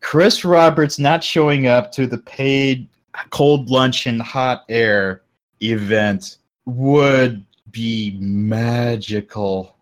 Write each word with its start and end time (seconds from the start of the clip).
Chris 0.00 0.44
Roberts 0.44 0.98
not 0.98 1.22
showing 1.22 1.66
up 1.66 1.92
to 1.92 2.06
the 2.06 2.18
paid 2.18 2.88
cold 3.30 3.68
lunch 3.68 4.06
and 4.06 4.22
hot 4.22 4.64
air 4.68 5.22
event 5.60 6.38
would 6.64 7.44
be 7.70 8.16
magical. 8.20 9.76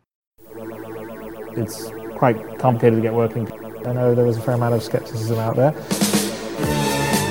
It's 1.56 1.90
quite 2.17 2.59
complicated 2.59 2.96
to 2.96 3.03
get 3.03 3.14
working. 3.14 3.51
I 3.87 3.93
know 3.93 4.14
there 4.14 4.24
was 4.24 4.37
a 4.37 4.40
fair 4.40 4.54
amount 4.54 4.74
of 4.74 4.82
skepticism 4.82 5.38
out 5.38 5.54
there. 5.54 5.72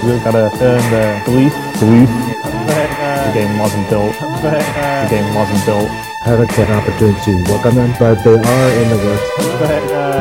We've 0.04 0.24
got 0.24 0.32
to 0.32 0.50
earn 0.62 0.92
the 0.92 1.22
belief. 1.26 1.54
Belief. 1.80 2.08
the 2.08 3.32
game 3.34 3.60
wasn't 3.60 3.90
built. 3.90 4.14
the 4.14 5.08
game 5.10 5.36
wasn't 5.36 5.66
built. 5.66 6.15
Haven't 6.26 6.50
had 6.52 6.68
an 6.70 6.80
opportunity 6.82 7.22
to 7.22 7.52
work 7.54 7.66
on 7.68 7.76
them, 7.76 7.94
but 8.00 8.16
they 8.24 8.34
are 8.34 8.70
in 8.82 8.90
the 8.90 8.98
works. 8.98 9.30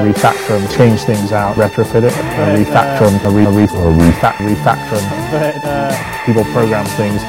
refactor 0.05 0.61
them, 0.61 0.69
change 0.77 1.01
things 1.01 1.33
out, 1.33 1.57
retrofit 1.57 2.03
it, 2.03 2.13
uh, 2.13 2.55
refactor 2.55 3.09
them, 3.23 3.35
re- 3.35 3.47
re- 3.47 3.63
or 3.63 3.91
refa- 3.91 4.37
refactor 4.37 5.01
them. 5.01 6.27
People 6.27 6.45
program 6.53 6.85
things. 7.01 7.23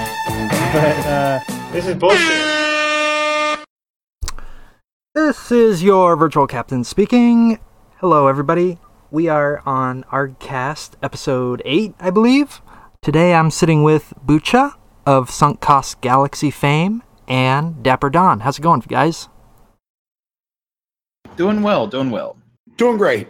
This 1.71 1.87
is 1.87 1.95
bullshit. 1.95 3.63
This 5.13 5.51
is 5.53 5.81
your 5.81 6.17
virtual 6.17 6.45
captain 6.45 6.83
speaking. 6.83 7.59
Hello, 7.99 8.27
everybody. 8.27 8.79
We 9.09 9.29
are 9.29 9.61
on 9.65 10.03
ArgCast 10.11 10.95
episode 11.01 11.61
8, 11.63 11.95
I 12.01 12.09
believe. 12.09 12.61
Today 13.01 13.33
I'm 13.35 13.51
sitting 13.51 13.83
with 13.83 14.13
Bucha 14.25 14.73
of 15.05 15.29
Sunk 15.29 15.61
Cost 15.61 16.01
Galaxy 16.01 16.51
fame 16.51 17.03
and 17.27 17.83
Dapper 17.83 18.09
Don. 18.09 18.41
How's 18.41 18.59
it 18.59 18.61
going, 18.61 18.81
guys? 18.81 19.29
Doing 21.37 21.61
well, 21.61 21.87
doing 21.87 22.11
well. 22.11 22.37
Doing 22.77 22.97
great. 22.97 23.27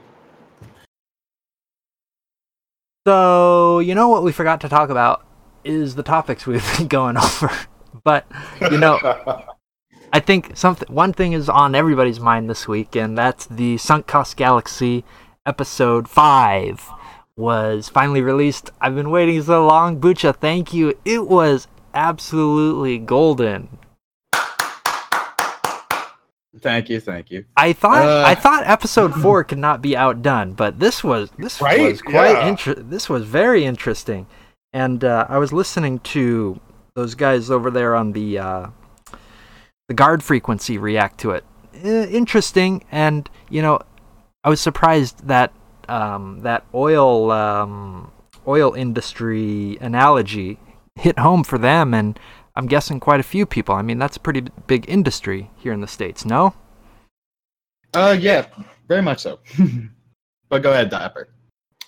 So, 3.07 3.79
you 3.79 3.93
know 3.95 4.09
what 4.09 4.23
we 4.23 4.31
forgot 4.31 4.61
to 4.61 4.69
talk 4.69 4.89
about 4.89 5.25
is 5.63 5.95
the 5.95 6.03
topics 6.03 6.45
we've 6.47 6.65
been 6.77 6.87
going 6.87 7.17
over. 7.17 7.51
But, 8.03 8.27
you 8.69 8.77
know, 8.77 8.99
I 10.13 10.19
think 10.19 10.55
something 10.55 10.93
one 10.93 11.11
thing 11.11 11.33
is 11.33 11.49
on 11.49 11.73
everybody's 11.73 12.19
mind 12.19 12.49
this 12.49 12.67
week, 12.67 12.95
and 12.95 13.17
that's 13.17 13.47
the 13.47 13.77
Sunk 13.77 14.05
Cost 14.05 14.37
Galaxy 14.37 15.03
episode 15.45 16.07
five 16.07 16.87
was 17.35 17.89
finally 17.89 18.21
released. 18.21 18.69
I've 18.79 18.95
been 18.95 19.09
waiting 19.09 19.41
so 19.41 19.65
long. 19.65 19.99
Bucha, 19.99 20.35
thank 20.35 20.73
you. 20.73 20.97
It 21.03 21.27
was 21.27 21.67
absolutely 21.93 22.97
golden. 22.97 23.79
Thank 26.61 26.89
you, 26.89 26.99
thank 26.99 27.31
you. 27.31 27.45
I 27.57 27.73
thought 27.73 28.05
Uh. 28.05 28.23
I 28.25 28.35
thought 28.35 28.63
episode 28.65 29.13
four 29.21 29.43
could 29.43 29.57
not 29.57 29.81
be 29.81 29.95
outdone, 29.97 30.53
but 30.53 30.79
this 30.79 31.03
was 31.03 31.29
this 31.37 31.61
Right? 31.61 31.81
was 31.81 32.01
quite 32.01 32.31
Yeah. 32.31 32.47
inter- 32.47 32.75
This 32.75 33.09
was 33.09 33.23
very 33.25 33.65
interesting, 33.65 34.25
and 34.73 35.03
uh, 35.03 35.25
I 35.29 35.37
was 35.37 35.51
listening 35.51 35.99
to 36.15 36.59
those 36.95 37.13
guys 37.15 37.51
over 37.51 37.69
there 37.69 37.93
on 37.95 38.13
the 38.13 38.39
uh, 38.39 38.67
the 39.89 39.93
guard 39.93 40.23
frequency 40.23 40.77
react 40.77 41.19
to 41.19 41.31
it. 41.31 41.43
Uh, 41.83 42.07
interesting, 42.07 42.83
and 42.91 43.29
you 43.49 43.61
know, 43.61 43.79
I 44.43 44.49
was 44.49 44.61
surprised 44.61 45.27
that 45.27 45.51
um, 45.89 46.39
that 46.41 46.63
oil 46.73 47.31
um, 47.31 48.11
oil 48.47 48.73
industry 48.73 49.77
analogy 49.81 50.57
hit 50.95 51.19
home 51.19 51.43
for 51.43 51.57
them, 51.57 51.93
and 51.93 52.17
I'm 52.55 52.67
guessing 52.67 52.99
quite 52.99 53.19
a 53.19 53.23
few 53.23 53.45
people. 53.45 53.75
I 53.75 53.81
mean, 53.81 53.99
that's 53.99 54.17
a 54.17 54.19
pretty 54.19 54.47
big 54.67 54.85
industry 54.89 55.51
here 55.57 55.73
in 55.73 55.81
the 55.81 55.87
states. 55.87 56.25
No. 56.25 56.53
Uh, 57.93 58.15
yeah, 58.19 58.47
very 58.87 59.01
much 59.01 59.19
so. 59.21 59.39
but 60.49 60.61
go 60.61 60.71
ahead, 60.71 60.89
Dapper. 60.89 61.29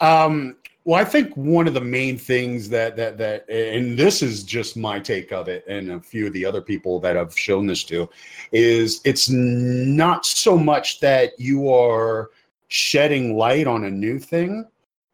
Um, 0.01 0.57
well, 0.87 1.01
I 1.01 1.03
think 1.03 1.35
one 1.35 1.67
of 1.67 1.73
the 1.73 1.81
main 1.81 2.17
things 2.17 2.69
that 2.69 2.95
that 2.95 3.17
that, 3.17 3.49
and 3.49 3.99
this 3.99 4.21
is 4.21 4.43
just 4.43 4.77
my 4.77 4.99
take 4.99 5.33
of 5.33 5.49
it, 5.49 5.65
and 5.67 5.91
a 5.91 5.99
few 5.99 6.27
of 6.27 6.33
the 6.33 6.45
other 6.45 6.61
people 6.61 7.01
that 7.01 7.17
I've 7.17 7.37
shown 7.37 7.67
this 7.67 7.83
to, 7.85 8.09
is 8.53 9.01
it's 9.03 9.29
not 9.29 10.25
so 10.25 10.57
much 10.57 11.01
that 11.01 11.37
you 11.37 11.69
are 11.73 12.29
shedding 12.69 13.35
light 13.35 13.67
on 13.67 13.83
a 13.83 13.91
new 13.91 14.17
thing. 14.17 14.65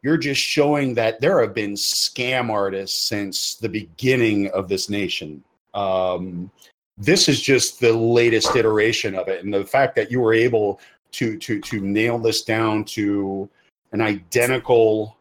You're 0.02 0.16
just 0.16 0.40
showing 0.40 0.94
that 0.94 1.20
there 1.20 1.40
have 1.40 1.54
been 1.54 1.72
scam 1.72 2.50
artists 2.50 3.08
since 3.08 3.56
the 3.56 3.68
beginning 3.68 4.50
of 4.52 4.68
this 4.68 4.88
nation. 4.88 5.42
Um, 5.74 6.50
this 6.96 7.28
is 7.28 7.40
just 7.40 7.80
the 7.80 7.92
latest 7.92 8.54
iteration 8.54 9.14
of 9.14 9.28
it, 9.28 9.44
and 9.44 9.52
the 9.52 9.64
fact 9.64 9.96
that 9.96 10.10
you 10.10 10.20
were 10.20 10.34
able 10.34 10.80
to 11.12 11.36
to 11.38 11.60
to 11.60 11.80
nail 11.80 12.18
this 12.18 12.42
down 12.42 12.84
to 12.84 13.48
an 13.92 14.00
identical 14.00 15.16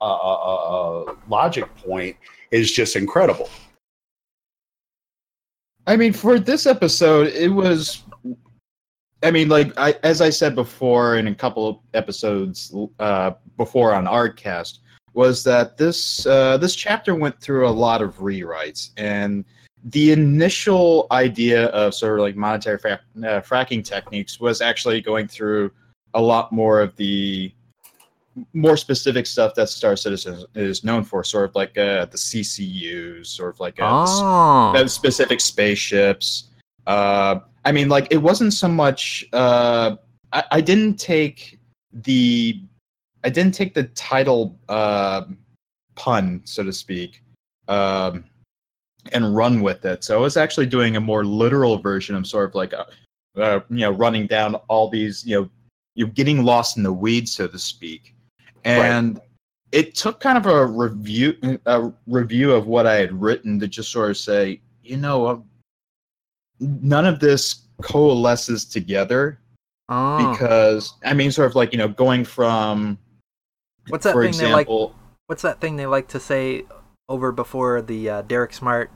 uh, 0.00 0.04
uh, 0.04 1.04
uh, 1.04 1.14
logic 1.28 1.64
point 1.76 2.16
is 2.50 2.72
just 2.72 2.96
incredible. 2.96 3.48
I 5.86 5.96
mean, 5.96 6.12
for 6.12 6.38
this 6.38 6.66
episode, 6.66 7.28
it 7.28 7.48
was. 7.48 8.02
I 9.22 9.30
mean, 9.30 9.48
like 9.48 9.72
I, 9.78 9.94
as 10.02 10.20
I 10.20 10.30
said 10.30 10.54
before 10.54 11.16
in 11.16 11.26
a 11.28 11.34
couple 11.34 11.66
of 11.68 11.78
episodes 11.94 12.74
uh, 12.98 13.32
before 13.56 13.94
on 13.94 14.04
Artcast, 14.04 14.80
was 15.14 15.42
that 15.44 15.76
this 15.76 16.26
uh, 16.26 16.58
this 16.58 16.74
chapter 16.74 17.14
went 17.14 17.40
through 17.40 17.66
a 17.66 17.70
lot 17.70 18.02
of 18.02 18.18
rewrites, 18.18 18.90
and 18.96 19.44
the 19.86 20.10
initial 20.10 21.06
idea 21.12 21.66
of 21.66 21.94
sort 21.94 22.18
of 22.18 22.24
like 22.24 22.36
monetary 22.36 22.78
uh, 22.92 22.98
fracking 23.40 23.84
techniques 23.84 24.40
was 24.40 24.60
actually 24.60 25.00
going 25.00 25.28
through 25.28 25.70
a 26.14 26.20
lot 26.20 26.50
more 26.50 26.80
of 26.80 26.94
the 26.96 27.52
more 28.52 28.76
specific 28.76 29.26
stuff 29.26 29.54
that 29.54 29.68
Star 29.68 29.96
Citizen 29.96 30.44
is 30.54 30.82
known 30.84 31.04
for, 31.04 31.22
sort 31.22 31.48
of 31.48 31.54
like 31.54 31.70
uh, 31.78 32.04
the 32.06 32.16
CCUs, 32.18 33.26
sort 33.26 33.54
of 33.54 33.60
like 33.60 33.80
uh, 33.80 34.04
Oh. 34.08 34.72
the 34.76 34.88
specific 34.88 35.40
spaceships. 35.40 36.50
Uh, 36.86 37.40
I 37.64 37.72
mean, 37.72 37.88
like 37.88 38.08
it 38.10 38.18
wasn't 38.18 38.52
so 38.52 38.68
much. 38.68 39.24
Uh, 39.32 39.96
I, 40.32 40.44
I 40.50 40.60
didn't 40.60 40.96
take 40.98 41.60
the, 41.92 42.60
I 43.24 43.30
didn't 43.30 43.54
take 43.54 43.72
the 43.72 43.84
title 43.84 44.58
uh, 44.68 45.22
pun, 45.94 46.42
so 46.44 46.64
to 46.64 46.72
speak, 46.72 47.22
um, 47.68 48.24
and 49.12 49.34
run 49.36 49.60
with 49.60 49.84
it. 49.84 50.04
So 50.04 50.16
I 50.16 50.20
was 50.20 50.36
actually 50.36 50.66
doing 50.66 50.96
a 50.96 51.00
more 51.00 51.24
literal 51.24 51.78
version 51.78 52.14
of 52.14 52.26
sort 52.26 52.48
of 52.48 52.54
like, 52.54 52.72
a, 52.72 52.86
uh, 53.36 53.60
you 53.70 53.80
know, 53.80 53.90
running 53.90 54.26
down 54.26 54.54
all 54.68 54.88
these, 54.88 55.26
you 55.26 55.40
know, 55.40 55.50
you're 55.94 56.08
getting 56.08 56.44
lost 56.44 56.76
in 56.76 56.82
the 56.82 56.92
weeds, 56.92 57.32
so 57.32 57.46
to 57.46 57.58
speak, 57.58 58.14
and. 58.64 59.20
It 59.72 59.96
took 59.96 60.20
kind 60.20 60.38
of 60.38 60.46
a 60.46 60.64
review, 60.64 61.36
a 61.66 61.92
review 62.06 62.52
of 62.52 62.68
what 62.68 62.86
I 62.86 62.94
had 62.94 63.12
written 63.20 63.58
to 63.58 63.66
just 63.66 63.90
sort 63.90 64.10
of 64.10 64.16
say, 64.16 64.60
you 64.82 64.96
know, 64.96 65.26
uh, 65.26 65.38
none 66.60 67.04
of 67.04 67.18
this 67.18 67.66
coalesces 67.82 68.64
together 68.64 69.40
Oh. 69.88 70.32
because 70.32 70.94
I 71.04 71.14
mean, 71.14 71.30
sort 71.30 71.48
of 71.48 71.54
like 71.54 71.72
you 71.72 71.78
know, 71.78 71.88
going 71.88 72.24
from, 72.24 72.98
What's 73.88 74.04
that 74.04 74.12
for 74.12 74.24
thing 74.24 74.36
they 74.36 74.52
like? 74.52 74.68
What's 75.26 75.42
that 75.42 75.60
thing 75.60 75.76
they 75.76 75.86
like 75.86 76.08
to 76.08 76.20
say 76.20 76.64
over 77.08 77.30
before 77.30 77.82
the 77.82 78.10
uh, 78.10 78.22
Derek 78.22 78.52
Smart 78.52 78.90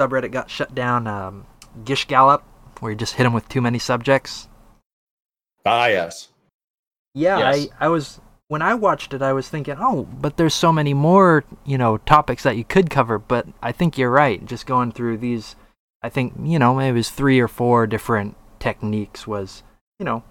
subreddit 0.00 0.32
got 0.32 0.50
shut 0.50 0.74
down? 0.74 1.06
Um, 1.06 1.46
Gish 1.84 2.06
Gallop, 2.06 2.42
where 2.80 2.92
you 2.92 2.98
just 2.98 3.14
hit 3.14 3.26
him 3.26 3.32
with 3.32 3.48
too 3.48 3.60
many 3.60 3.78
subjects. 3.78 4.48
Ah, 5.64 5.86
yes. 5.86 6.28
Yeah, 7.14 7.38
Yes. 7.38 7.68
I, 7.78 7.86
I 7.86 7.88
was 7.88 8.20
when 8.48 8.62
I 8.62 8.74
watched 8.74 9.14
it, 9.14 9.22
I 9.22 9.32
was 9.32 9.48
thinking, 9.48 9.76
oh, 9.78 10.02
but 10.20 10.36
there's 10.36 10.54
so 10.54 10.72
many 10.72 10.92
more, 10.92 11.44
you 11.64 11.78
know, 11.78 11.96
topics 11.98 12.42
that 12.42 12.56
you 12.56 12.64
could 12.64 12.90
cover. 12.90 13.18
But 13.18 13.46
I 13.62 13.72
think 13.72 13.96
you're 13.96 14.10
right. 14.10 14.44
Just 14.44 14.66
going 14.66 14.92
through 14.92 15.18
these, 15.18 15.56
I 16.02 16.08
think 16.08 16.34
you 16.42 16.58
know, 16.58 16.74
maybe 16.74 16.90
it 16.90 16.92
was 16.92 17.10
three 17.10 17.40
or 17.40 17.48
four 17.48 17.86
different 17.86 18.36
techniques 18.58 19.26
was, 19.26 19.62
you 19.98 20.04
know, 20.04 20.22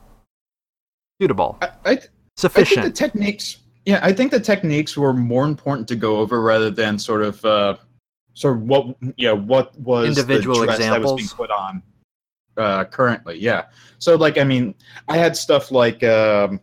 suitable, 1.21 1.57
I, 1.61 1.65
I, 1.65 1.71
I 1.83 1.95
think 1.95 2.09
sufficient. 2.37 2.83
the 2.83 2.91
techniques. 2.91 3.57
Yeah, 3.85 3.99
I 4.03 4.13
think 4.13 4.31
the 4.31 4.39
techniques 4.39 4.95
were 4.95 5.13
more 5.13 5.45
important 5.45 5.87
to 5.87 5.95
go 5.95 6.17
over 6.17 6.41
rather 6.41 6.69
than 6.69 6.99
sort 6.99 7.23
of, 7.23 7.43
uh, 7.43 7.77
of 8.57 8.63
what 8.63 8.95
know 9.27 9.35
what 9.35 9.77
was 9.79 10.07
Individual 10.07 10.59
the 10.59 10.65
dress 10.65 10.79
that 10.79 11.01
was 11.01 11.11
being 11.11 11.19
examples? 11.19 11.33
put 11.33 11.51
on 11.51 11.83
uh, 12.57 12.85
currently. 12.85 13.37
Yeah, 13.37 13.65
so 13.99 14.15
like 14.15 14.37
I 14.37 14.43
mean, 14.43 14.75
I 15.07 15.17
had 15.17 15.35
stuff 15.35 15.71
like. 15.71 16.03
Um, 16.03 16.59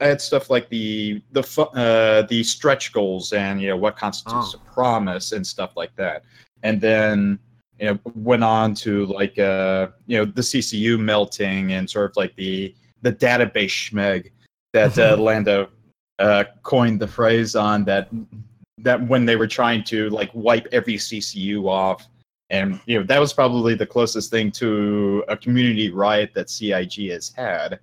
I 0.00 0.06
had 0.06 0.20
stuff 0.20 0.50
like 0.50 0.68
the 0.68 1.22
the 1.30 1.42
uh, 1.74 2.22
the 2.26 2.42
stretch 2.42 2.92
goals 2.92 3.32
and 3.32 3.62
you 3.62 3.68
know 3.68 3.76
what 3.76 3.96
constitutes 3.96 4.52
Oh. 4.54 4.58
a 4.58 4.74
promise 4.74 5.30
and 5.30 5.46
stuff 5.46 5.76
like 5.76 5.94
that, 5.94 6.24
and 6.64 6.80
then 6.80 7.38
you 7.78 7.86
know 7.86 7.98
went 8.14 8.42
on 8.42 8.74
to 8.74 9.06
like 9.06 9.38
uh 9.38 9.88
you 10.08 10.18
know 10.18 10.24
the 10.24 10.42
CCU 10.42 10.98
melting 10.98 11.72
and 11.72 11.88
sort 11.88 12.10
of 12.10 12.16
like 12.16 12.34
the 12.34 12.74
the 13.02 13.12
database 13.12 13.70
schmeg 13.70 14.32
that 14.72 14.98
uh, 14.98 15.16
Lando 15.20 15.68
uh, 16.18 16.44
coined 16.64 17.00
the 17.00 17.06
phrase 17.06 17.54
on 17.54 17.84
that 17.84 18.08
that 18.78 19.06
when 19.06 19.24
they 19.24 19.36
were 19.36 19.46
trying 19.46 19.84
to 19.84 20.08
like 20.10 20.30
wipe 20.34 20.66
every 20.72 20.94
CCU 20.94 21.66
off, 21.66 22.06
and 22.50 22.80
you 22.86 22.98
know 22.98 23.04
that 23.04 23.18
was 23.18 23.32
probably 23.32 23.74
the 23.74 23.86
closest 23.86 24.30
thing 24.30 24.50
to 24.52 25.24
a 25.28 25.36
community 25.36 25.90
riot 25.90 26.32
that 26.34 26.50
CIG 26.50 27.10
has 27.10 27.32
had. 27.36 27.80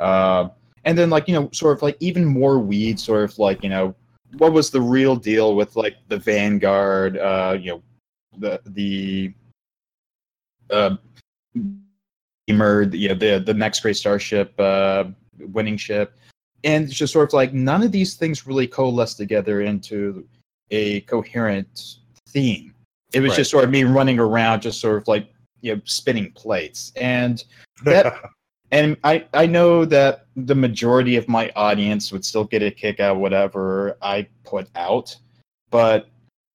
Uh, 0.00 0.48
and 0.84 0.96
then 0.96 1.10
like 1.10 1.28
you 1.28 1.34
know 1.34 1.48
sort 1.52 1.76
of 1.76 1.82
like 1.82 1.96
even 2.00 2.24
more 2.24 2.58
weed 2.58 2.98
sort 2.98 3.24
of 3.24 3.38
like 3.38 3.62
you 3.62 3.68
know 3.68 3.94
what 4.38 4.52
was 4.52 4.70
the 4.70 4.80
real 4.80 5.16
deal 5.16 5.54
with 5.54 5.76
like 5.76 5.96
the 6.08 6.16
vanguard 6.16 7.16
uh 7.18 7.56
you 7.58 7.70
know 7.70 7.82
the 8.38 8.60
the 8.66 9.32
uh 10.70 10.96
emer 12.48 12.82
you 12.82 13.08
know 13.08 13.14
the 13.14 13.42
the 13.44 13.54
next 13.54 13.80
great 13.80 13.96
starship 13.96 14.52
uh 14.58 15.04
winning 15.52 15.76
ship 15.76 16.16
and 16.64 16.84
it's 16.84 16.94
just 16.94 17.12
sort 17.12 17.28
of 17.28 17.32
like 17.32 17.52
none 17.52 17.82
of 17.82 17.92
these 17.92 18.14
things 18.14 18.46
really 18.46 18.66
coalesce 18.66 19.14
together 19.14 19.62
into 19.62 20.26
a 20.70 21.00
coherent 21.02 21.96
theme 22.28 22.74
it 23.12 23.20
was 23.20 23.30
Right. 23.30 23.36
just 23.36 23.50
sort 23.50 23.64
of 23.64 23.70
me 23.70 23.84
running 23.84 24.18
around 24.18 24.62
just 24.62 24.80
sort 24.80 24.96
of 24.96 25.06
like 25.06 25.28
you 25.60 25.74
know 25.74 25.80
spinning 25.84 26.32
plates 26.32 26.92
and 26.96 27.44
that 27.84 28.14
and 28.74 28.96
I, 29.04 29.24
I 29.34 29.46
know 29.46 29.84
that 29.84 30.26
the 30.34 30.54
majority 30.54 31.16
of 31.16 31.28
my 31.28 31.52
audience 31.54 32.10
would 32.10 32.24
still 32.24 32.44
get 32.44 32.60
a 32.60 32.72
kick 32.72 32.98
out 32.98 33.14
of 33.14 33.22
whatever 33.22 33.96
I 34.02 34.26
put 34.42 34.68
out, 34.74 35.16
but 35.70 36.08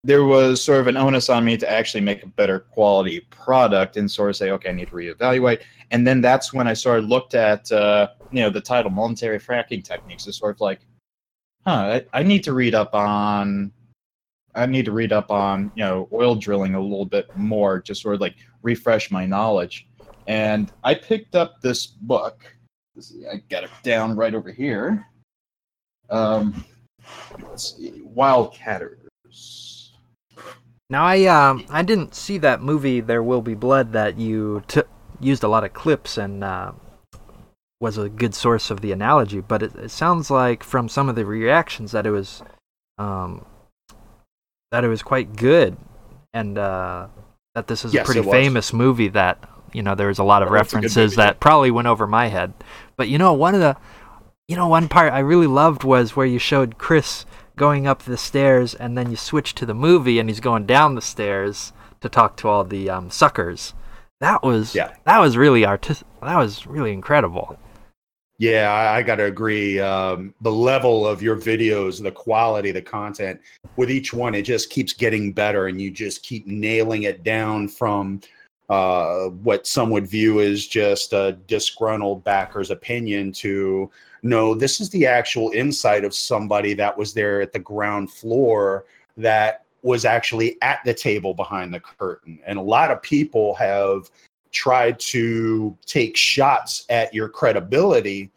there 0.03 0.23
was 0.23 0.61
sort 0.61 0.79
of 0.79 0.87
an 0.87 0.97
onus 0.97 1.29
on 1.29 1.43
me 1.43 1.57
to 1.57 1.69
actually 1.69 2.01
make 2.01 2.23
a 2.23 2.27
better 2.27 2.59
quality 2.59 3.21
product 3.29 3.97
and 3.97 4.09
sort 4.09 4.29
of 4.29 4.35
say, 4.35 4.51
okay, 4.51 4.69
I 4.69 4.73
need 4.73 4.89
to 4.89 4.95
reevaluate. 4.95 5.61
And 5.91 6.05
then 6.07 6.21
that's 6.21 6.53
when 6.53 6.67
I 6.67 6.73
sort 6.73 6.99
of 6.99 7.05
looked 7.05 7.35
at, 7.35 7.71
uh, 7.71 8.09
you 8.31 8.41
know, 8.41 8.49
the 8.49 8.61
title, 8.61 8.91
Voluntary 8.91 9.39
Fracking 9.39 9.83
Techniques, 9.83 10.27
is 10.27 10.37
sort 10.37 10.55
of 10.55 10.61
like, 10.61 10.79
huh, 11.65 12.01
I, 12.13 12.19
I 12.19 12.23
need 12.23 12.43
to 12.45 12.53
read 12.53 12.75
up 12.75 12.95
on, 12.95 13.71
I 14.55 14.65
need 14.65 14.85
to 14.85 14.91
read 14.91 15.11
up 15.11 15.31
on, 15.31 15.71
you 15.75 15.83
know, 15.83 16.07
oil 16.13 16.35
drilling 16.35 16.75
a 16.75 16.81
little 16.81 17.05
bit 17.05 17.35
more, 17.35 17.81
just 17.81 18.01
sort 18.01 18.15
of 18.15 18.21
like 18.21 18.35
refresh 18.61 19.11
my 19.11 19.25
knowledge 19.25 19.87
and 20.29 20.71
I 20.83 20.93
picked 20.93 21.35
up 21.35 21.59
this 21.59 21.87
book. 21.87 22.55
I 23.31 23.37
got 23.49 23.63
it 23.63 23.71
down 23.81 24.15
right 24.15 24.35
over 24.35 24.51
here. 24.51 25.07
Um, 26.11 26.63
let's 27.41 27.75
see, 27.75 28.03
Wildcatters. 28.15 28.97
Now 30.89 31.05
I 31.05 31.25
um 31.25 31.65
I 31.69 31.83
didn't 31.83 32.15
see 32.15 32.37
that 32.39 32.61
movie 32.61 32.99
There 32.99 33.21
Will 33.23 33.41
Be 33.41 33.53
Blood 33.53 33.93
that 33.93 34.17
you 34.17 34.63
t- 34.67 34.81
used 35.19 35.43
a 35.43 35.47
lot 35.47 35.63
of 35.63 35.73
clips 35.73 36.17
and 36.17 36.43
uh, 36.43 36.71
was 37.79 37.97
a 37.97 38.09
good 38.09 38.33
source 38.35 38.69
of 38.71 38.81
the 38.81 38.91
analogy, 38.91 39.39
but 39.41 39.61
it, 39.63 39.75
it 39.75 39.89
sounds 39.91 40.29
like 40.31 40.63
from 40.63 40.89
some 40.89 41.07
of 41.09 41.15
the 41.15 41.25
reactions 41.25 41.91
that 41.91 42.05
it 42.05 42.11
was 42.11 42.41
um 42.97 43.45
that 44.71 44.83
it 44.83 44.87
was 44.87 45.01
quite 45.01 45.35
good 45.35 45.77
and 46.33 46.57
uh, 46.57 47.07
that 47.55 47.67
this 47.67 47.83
is 47.85 47.93
Yes, 47.93 48.03
a 48.03 48.05
pretty 48.05 48.21
famous 48.31 48.73
movie 48.73 49.07
that 49.09 49.43
you 49.73 49.81
know 49.83 49.95
there 49.95 50.07
was 50.07 50.19
a 50.19 50.23
lot 50.23 50.41
of 50.43 50.49
Oh, 50.49 50.55
it's 50.55 50.73
a 50.73 50.77
good 50.77 50.91
references 50.91 51.11
movie, 51.11 51.15
that 51.17 51.39
probably 51.39 51.71
went 51.71 51.87
over 51.87 52.07
my 52.07 52.27
head. 52.27 52.53
But 52.97 53.09
you 53.09 53.17
know 53.17 53.33
one 53.33 53.53
of 53.55 53.61
the 53.61 53.77
you 54.47 54.55
know 54.55 54.67
one 54.67 54.87
part 54.89 55.13
I 55.13 55.19
really 55.19 55.47
loved 55.47 55.83
was 55.83 56.15
where 56.15 56.25
you 56.25 56.39
showed 56.39 56.77
Chris 56.77 57.25
going 57.59 57.85
up 57.85 58.01
the 58.01 58.17
stairs 58.17 58.73
and 58.73 58.97
then 58.97 59.11
you 59.11 59.17
switch 59.17 59.53
to 59.55 59.65
the 59.67 59.75
movie 59.75 60.17
and 60.17 60.29
he's 60.29 60.39
going 60.39 60.65
down 60.65 60.95
the 60.95 61.01
stairs 61.01 61.71
to 62.01 62.09
talk 62.09 62.37
to 62.37 62.47
all 62.47 62.63
the 62.63 62.89
um, 62.89 63.11
suckers. 63.11 63.73
That 64.21 64.41
was 64.41 64.73
Yeah. 64.73 64.93
that 65.03 65.19
was 65.19 65.37
really 65.37 65.65
artistic. 65.65 66.07
That 66.21 66.37
was 66.37 66.65
really 66.65 66.91
incredible. 66.93 67.57
Yeah, 68.39 68.71
I, 68.71 68.99
I 68.99 69.01
got 69.03 69.17
to 69.17 69.25
agree. 69.25 69.81
Um, 69.81 70.33
the 70.39 70.51
level 70.51 71.05
of 71.05 71.21
your 71.21 71.35
videos, 71.35 72.01
the 72.01 72.11
quality, 72.11 72.71
the 72.71 72.81
content 72.81 73.41
with 73.75 73.91
each 73.91 74.13
one, 74.13 74.33
it 74.33 74.43
just 74.43 74.69
keeps 74.69 74.93
getting 74.93 75.33
better, 75.33 75.67
and 75.67 75.81
you 75.81 75.91
just 75.91 76.23
keep 76.23 76.47
nailing 76.47 77.03
it 77.03 77.23
down 77.23 77.67
from 77.67 78.21
uh, 78.69 79.25
what 79.43 79.67
some 79.67 79.89
would 79.89 80.07
view 80.07 80.39
as 80.39 80.65
just 80.65 81.11
a 81.11 81.37
disgruntled 81.47 82.23
backer's 82.23 82.71
opinion 82.71 83.33
to 83.33 83.91
no, 84.21 84.53
this 84.53 84.81
is 84.81 84.89
the 84.89 85.05
actual 85.05 85.51
insight 85.51 86.03
of 86.03 86.13
somebody 86.13 86.73
that 86.75 86.97
was 86.97 87.13
there 87.13 87.41
at 87.41 87.53
the 87.53 87.59
ground 87.59 88.11
floor 88.11 88.85
that 89.17 89.65
was 89.81 90.05
actually 90.05 90.57
at 90.61 90.79
the 90.85 90.93
table 90.93 91.33
behind 91.33 91.73
the 91.73 91.79
curtain. 91.79 92.39
And 92.45 92.59
a 92.59 92.61
lot 92.61 92.91
of 92.91 93.01
people 93.01 93.55
have 93.55 94.09
tried 94.51 94.99
to 94.99 95.77
take 95.85 96.17
shots 96.17 96.85
at 96.89 97.13
your 97.13 97.29
credibility 97.29 98.31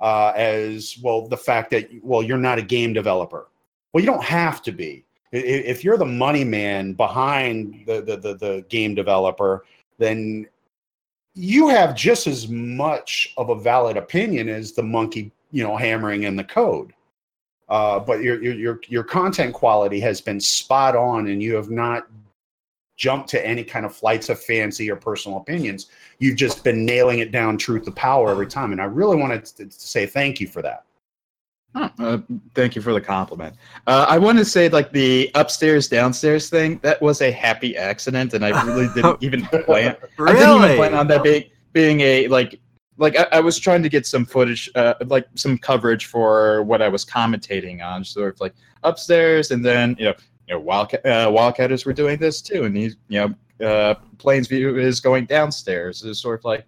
uh, 0.00 0.32
as 0.36 0.96
well 1.02 1.26
the 1.26 1.36
fact 1.36 1.70
that 1.70 1.88
well 2.02 2.22
you're 2.22 2.38
not 2.38 2.58
a 2.58 2.62
game 2.62 2.92
developer 2.92 3.48
well 3.92 4.00
you 4.00 4.06
don't 4.06 4.22
have 4.22 4.62
to 4.62 4.70
be 4.70 5.04
if 5.32 5.82
you're 5.82 5.98
the 5.98 6.06
money 6.06 6.44
man 6.44 6.92
behind 6.92 7.82
the, 7.86 8.00
the, 8.00 8.16
the, 8.16 8.34
the 8.34 8.64
game 8.68 8.94
developer 8.94 9.64
then 9.98 10.46
you 11.34 11.68
have 11.68 11.94
just 11.94 12.26
as 12.26 12.48
much 12.48 13.32
of 13.36 13.50
a 13.50 13.54
valid 13.54 13.96
opinion 13.96 14.48
as 14.48 14.72
the 14.72 14.82
monkey 14.82 15.32
you 15.50 15.62
know 15.62 15.76
hammering 15.76 16.24
in 16.24 16.36
the 16.36 16.44
code. 16.44 16.92
Uh, 17.68 17.98
but 18.00 18.22
your, 18.22 18.42
your 18.42 18.80
your 18.88 19.04
content 19.04 19.54
quality 19.54 20.00
has 20.00 20.20
been 20.20 20.40
spot 20.40 20.96
on 20.96 21.28
and 21.28 21.42
you 21.42 21.54
have 21.54 21.70
not 21.70 22.08
jumped 22.96 23.28
to 23.28 23.46
any 23.46 23.62
kind 23.62 23.86
of 23.86 23.94
flights 23.94 24.28
of 24.28 24.40
fancy 24.40 24.90
or 24.90 24.96
personal 24.96 25.38
opinions. 25.38 25.86
You've 26.18 26.36
just 26.36 26.64
been 26.64 26.84
nailing 26.84 27.20
it 27.20 27.30
down 27.30 27.56
truth 27.56 27.84
to 27.84 27.92
power 27.92 28.30
every 28.30 28.48
time. 28.48 28.72
And 28.72 28.80
i 28.80 28.84
really 28.84 29.16
wanted 29.16 29.44
to, 29.44 29.66
to 29.66 29.70
say 29.70 30.04
thank 30.04 30.40
you 30.40 30.48
for 30.48 30.62
that 30.62 30.84
Huh, 31.74 31.90
uh, 31.98 32.18
thank 32.54 32.74
you 32.74 32.82
for 32.82 32.92
the 32.92 33.00
compliment. 33.00 33.54
Uh, 33.86 34.06
I 34.08 34.18
want 34.18 34.38
to 34.38 34.44
say, 34.44 34.68
like 34.68 34.90
the 34.90 35.30
upstairs 35.34 35.86
downstairs 35.88 36.48
thing, 36.48 36.78
that 36.82 37.00
was 37.00 37.20
a 37.20 37.30
happy 37.30 37.76
accident, 37.76 38.34
and 38.34 38.44
I 38.44 38.62
really 38.64 38.88
didn't 38.94 39.22
even 39.22 39.44
plan. 39.44 39.96
really? 40.16 40.32
I 40.32 40.38
didn't 40.38 40.64
even 40.64 40.76
plan 40.76 40.94
on 40.94 41.06
that 41.08 41.22
being 41.22 41.44
being 41.72 42.00
a 42.00 42.28
like 42.28 42.58
like 42.96 43.16
I, 43.16 43.26
I 43.32 43.40
was 43.40 43.58
trying 43.58 43.82
to 43.82 43.88
get 43.88 44.06
some 44.06 44.24
footage, 44.24 44.70
uh, 44.74 44.94
like 45.06 45.26
some 45.34 45.56
coverage 45.58 46.06
for 46.06 46.62
what 46.64 46.82
I 46.82 46.88
was 46.88 47.04
commentating 47.04 47.84
on, 47.84 48.04
sort 48.04 48.34
of 48.34 48.40
like 48.40 48.54
upstairs, 48.82 49.50
and 49.50 49.64
then 49.64 49.94
you 49.98 50.06
know, 50.06 50.14
you 50.48 50.54
know, 50.54 50.60
Wildcat, 50.60 51.04
uh, 51.04 51.28
Wildcatters 51.28 51.84
were 51.84 51.92
doing 51.92 52.18
this 52.18 52.40
too, 52.40 52.64
and 52.64 52.74
these, 52.74 52.96
you 53.08 53.20
know, 53.20 53.66
uh, 53.66 53.94
Plainview 54.16 54.78
is 54.78 55.00
going 55.00 55.26
downstairs. 55.26 56.02
It's 56.02 56.20
sort 56.20 56.40
of 56.40 56.44
like, 56.44 56.64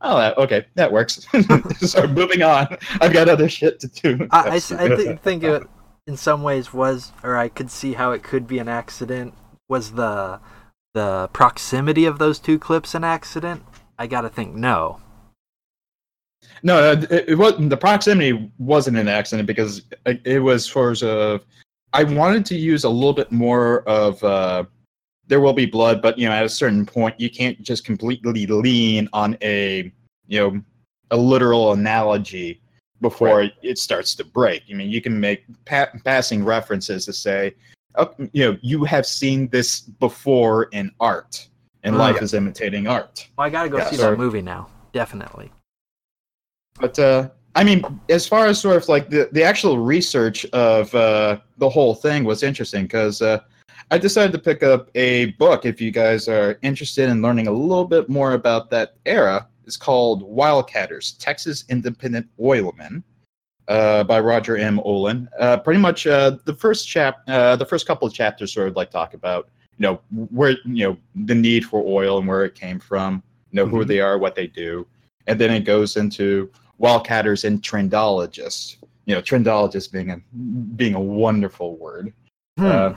oh, 0.00 0.34
okay, 0.42 0.66
that 0.74 0.92
works. 0.92 1.26
so 1.78 2.06
moving 2.06 2.42
on, 2.42 2.76
I've 3.00 3.12
got 3.12 3.28
other 3.28 3.48
shit 3.48 3.80
to 3.80 3.88
do. 3.88 4.28
I, 4.30 4.48
I 4.48 4.54
I 4.54 4.58
thi- 4.58 5.16
think 5.22 5.42
it 5.42 5.62
in 6.06 6.16
some 6.16 6.42
ways 6.42 6.72
was, 6.72 7.12
or 7.22 7.36
I 7.36 7.48
could 7.48 7.70
see 7.70 7.92
how 7.92 8.12
it 8.12 8.22
could 8.22 8.46
be 8.46 8.58
an 8.58 8.68
accident. 8.68 9.34
Was 9.68 9.92
the 9.92 10.40
the 10.94 11.28
proximity 11.32 12.06
of 12.06 12.18
those 12.18 12.38
two 12.38 12.58
clips 12.58 12.94
an 12.94 13.04
accident? 13.04 13.62
I 13.98 14.06
gotta 14.06 14.28
think 14.28 14.54
no. 14.54 15.00
No, 16.62 16.78
uh, 16.78 16.96
it, 17.10 17.30
it 17.30 17.34
was 17.38 17.54
the 17.58 17.76
proximity 17.76 18.50
wasn't 18.58 18.96
an 18.96 19.08
accident 19.08 19.46
because 19.46 19.82
it, 20.06 20.20
it 20.24 20.38
was 20.40 20.64
sort 20.64 21.02
of. 21.02 21.44
I 21.92 22.04
wanted 22.04 22.44
to 22.46 22.56
use 22.56 22.84
a 22.84 22.88
little 22.88 23.12
bit 23.12 23.32
more 23.32 23.80
of 23.88 24.22
uh, 24.22 24.64
there 25.28 25.40
will 25.40 25.52
be 25.52 25.66
blood, 25.66 26.02
but 26.02 26.18
you 26.18 26.26
know, 26.28 26.34
at 26.34 26.44
a 26.44 26.48
certain 26.48 26.84
point, 26.84 27.18
you 27.20 27.30
can't 27.30 27.60
just 27.62 27.84
completely 27.84 28.46
lean 28.46 29.08
on 29.12 29.36
a 29.42 29.92
you 30.26 30.40
know 30.40 30.60
a 31.10 31.16
literal 31.16 31.72
analogy 31.72 32.60
before 33.00 33.48
it 33.62 33.78
starts 33.78 34.14
to 34.16 34.24
break. 34.24 34.62
I 34.70 34.74
mean, 34.74 34.90
you 34.90 35.00
can 35.00 35.18
make 35.20 35.44
pa- 35.66 35.88
passing 36.04 36.44
references 36.44 37.04
to 37.06 37.12
say, 37.12 37.54
oh, 37.94 38.12
you 38.32 38.44
know, 38.44 38.58
you 38.60 38.84
have 38.84 39.06
seen 39.06 39.48
this 39.48 39.80
before 39.80 40.64
in 40.72 40.90
art, 40.98 41.48
and 41.84 41.94
Ah. 41.94 41.98
life 41.98 42.20
is 42.22 42.34
imitating 42.34 42.88
art. 42.88 43.28
Well, 43.36 43.46
I 43.46 43.50
gotta 43.50 43.68
go 43.68 43.78
Yeah, 43.78 43.90
see 43.90 43.96
sorry. 43.96 44.16
that 44.16 44.18
movie 44.18 44.42
now. 44.42 44.68
Definitely. 44.92 45.52
But 46.80 46.98
uh, 46.98 47.28
I 47.54 47.64
mean, 47.64 47.82
as 48.08 48.26
far 48.26 48.46
as 48.46 48.60
sort 48.60 48.76
of 48.76 48.88
like 48.88 49.10
the, 49.10 49.28
the 49.32 49.42
actual 49.42 49.78
research 49.78 50.44
of 50.46 50.94
uh, 50.94 51.38
the 51.58 51.68
whole 51.68 51.94
thing 51.94 52.24
was 52.24 52.42
interesting 52.42 52.84
because 52.84 53.20
uh, 53.22 53.40
I 53.90 53.98
decided 53.98 54.32
to 54.32 54.38
pick 54.38 54.62
up 54.62 54.90
a 54.94 55.26
book. 55.32 55.64
If 55.64 55.80
you 55.80 55.90
guys 55.90 56.28
are 56.28 56.58
interested 56.62 57.08
in 57.08 57.22
learning 57.22 57.46
a 57.46 57.52
little 57.52 57.86
bit 57.86 58.08
more 58.08 58.32
about 58.32 58.70
that 58.70 58.96
era, 59.06 59.48
it's 59.66 59.76
called 59.76 60.22
Wildcatters: 60.22 61.16
Texas 61.18 61.64
Independent 61.68 62.28
Oilmen. 62.38 63.02
Uh, 63.68 64.02
by 64.02 64.18
Roger 64.18 64.56
M. 64.56 64.80
Olien. 64.86 65.28
Uh, 65.38 65.58
pretty 65.58 65.78
much 65.78 66.06
uh, 66.06 66.38
the 66.46 66.54
first 66.54 66.88
chap, 66.88 67.18
uh, 67.28 67.54
the 67.54 67.66
first 67.66 67.86
couple 67.86 68.08
of 68.08 68.14
chapters 68.14 68.50
sort 68.50 68.66
of 68.66 68.76
like 68.76 68.90
talk 68.90 69.12
about, 69.12 69.50
you 69.76 69.82
know, 69.82 70.00
where 70.30 70.52
you 70.64 70.88
know 70.88 70.96
the 71.26 71.34
need 71.34 71.66
for 71.66 71.84
oil 71.86 72.16
and 72.16 72.26
where 72.26 72.46
it 72.46 72.54
came 72.54 72.80
from, 72.80 73.22
you 73.50 73.56
know, 73.56 73.66
who 73.66 73.84
Mhm. 73.84 73.88
they 73.88 74.00
are, 74.00 74.16
what 74.16 74.34
they 74.34 74.46
do, 74.46 74.86
and 75.26 75.38
then 75.38 75.50
it 75.50 75.66
goes 75.66 75.98
into 75.98 76.50
wildcatters 76.80 77.44
and 77.44 77.60
trendologists. 77.60 78.76
You 79.04 79.14
know, 79.14 79.20
trendologist 79.20 79.92
being 79.92 80.12
a 80.12 80.18
being 80.76 80.94
a 80.94 81.00
wonderful 81.00 81.76
word. 81.76 82.14
Hmm. 82.58 82.92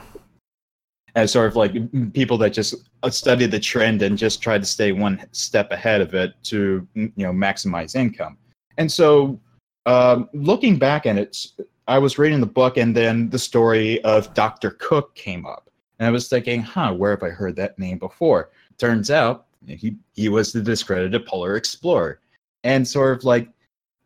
As 1.14 1.30
sort 1.30 1.46
of 1.46 1.56
like 1.56 1.74
people 2.14 2.38
that 2.38 2.50
just 2.50 2.74
study 3.10 3.46
the 3.46 3.60
trend 3.60 4.00
and 4.00 4.16
just 4.16 4.42
try 4.42 4.56
to 4.58 4.64
stay 4.64 4.92
one 4.92 5.24
step 5.32 5.70
ahead 5.70 6.00
of 6.00 6.14
it 6.14 6.34
to 6.44 6.86
you 6.94 7.12
know 7.16 7.32
maximize 7.32 7.94
income. 7.94 8.38
And 8.78 8.90
so, 8.90 9.38
um, 9.84 10.30
looking 10.32 10.78
back 10.78 11.04
at 11.04 11.18
it, 11.18 11.46
I 11.86 11.98
was 11.98 12.18
reading 12.18 12.40
the 12.40 12.46
book, 12.46 12.78
and 12.78 12.96
then 12.96 13.28
the 13.28 13.38
story 13.38 14.02
of 14.04 14.32
Dr. 14.32 14.70
Cook 14.70 15.14
came 15.14 15.44
up, 15.44 15.68
and 15.98 16.06
I 16.06 16.10
was 16.10 16.28
thinking, 16.28 16.62
"Huh, 16.62 16.94
where 16.94 17.10
have 17.10 17.22
I 17.22 17.30
heard 17.30 17.56
that 17.56 17.78
name 17.78 17.98
before?" 17.98 18.50
Turns 18.78 19.10
out 19.10 19.46
he 19.66 19.96
he 20.14 20.28
was 20.28 20.52
the 20.52 20.62
discredited 20.62 21.26
polar 21.26 21.56
explorer, 21.56 22.20
and 22.64 22.86
sort 22.86 23.18
of 23.18 23.24
like 23.24 23.48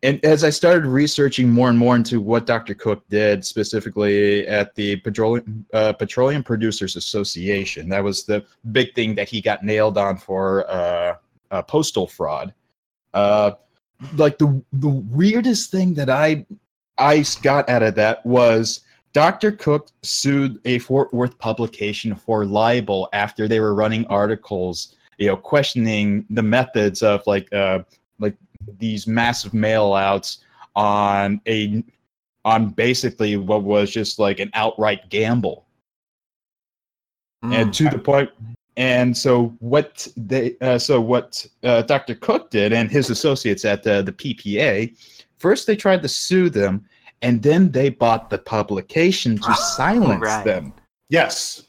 and 0.03 0.23
as 0.25 0.45
I 0.45 0.51
started 0.51 0.87
researching 0.87 1.51
more 1.51 1.69
and 1.69 1.79
more 1.79 1.97
into 1.97 2.21
what 2.21 2.47
Dr. 2.47 2.75
Cook 2.75 3.03
did 3.09 3.45
specifically 3.45 4.47
at 4.47 4.75
the 4.75 4.97
Petroleum 4.97 5.65
uh, 5.73 5.93
Petroleum 5.95 6.43
Producers 6.43 6.97
Association, 6.97 7.89
that 7.89 8.05
was 8.05 8.25
the 8.25 8.45
big 8.73 8.95
thing 8.95 9.15
that 9.15 9.29
he 9.29 9.41
got 9.41 9.65
nailed 9.65 9.97
on 9.97 10.19
for 10.19 10.69
uh, 10.71 11.17
uh, 11.51 11.63
postal 11.63 12.07
fraud. 12.07 12.53
Uh, 13.15 13.53
like 14.17 14.37
the 14.37 14.63
the 14.75 14.89
weirdest 14.89 15.71
thing 15.71 15.95
that 15.95 16.11
I 16.11 16.45
I 16.99 17.25
got 17.43 17.69
out 17.71 17.83
of 17.83 17.95
that 17.95 18.25
was 18.27 18.81
Dr. 19.15 19.53
Cook 19.53 19.89
sued 20.03 20.61
a 20.67 20.79
Fort 20.79 21.13
Worth 21.15 21.39
publication 21.39 22.15
for 22.15 22.45
libel 22.45 23.09
after 23.15 23.49
they 23.49 23.61
were 23.61 23.75
running 23.75 24.07
articles, 24.09 24.95
you 25.17 25.29
know, 25.29 25.37
questioning 25.39 26.27
the 26.29 26.43
methods 26.43 27.03
of 27.03 27.27
like 27.27 27.51
uh 27.55 27.79
these 28.79 29.07
massive 29.07 29.55
mail 29.55 29.95
outs 29.95 30.39
on 30.75 31.41
a 31.47 31.83
on 32.45 32.71
basically 32.71 33.37
what 33.37 33.63
was 33.63 33.91
just 33.91 34.19
like 34.19 34.39
an 34.39 34.51
outright 34.55 35.09
gamble. 35.09 35.67
And 37.43 37.73
to 37.75 37.89
the 37.89 37.99
point 37.99 38.31
and 38.77 39.17
so 39.17 39.55
what 39.61 40.07
they 40.17 40.57
uh, 40.61 40.79
so 40.79 41.01
what 41.01 41.47
uh, 41.63 41.83
Dr. 41.83 42.15
Cook 42.15 42.51
did 42.51 42.73
and 42.73 42.91
his 42.91 43.09
associates 43.09 43.65
at 43.65 43.83
the, 43.83 44.03
the 44.03 44.13
PPA 44.13 44.97
first 45.39 45.67
they 45.67 45.77
tried 45.77 46.03
to 46.03 46.09
sue 46.09 46.51
them 46.51 46.85
and 47.23 47.43
then 47.43 47.71
they 47.71 47.89
bought 47.89 48.31
the 48.31 48.39
publication 48.39 49.39
to 49.39 49.55
silence 49.77 50.23
right. 50.23 50.45
them. 50.45 50.73
Yes, 51.09 51.65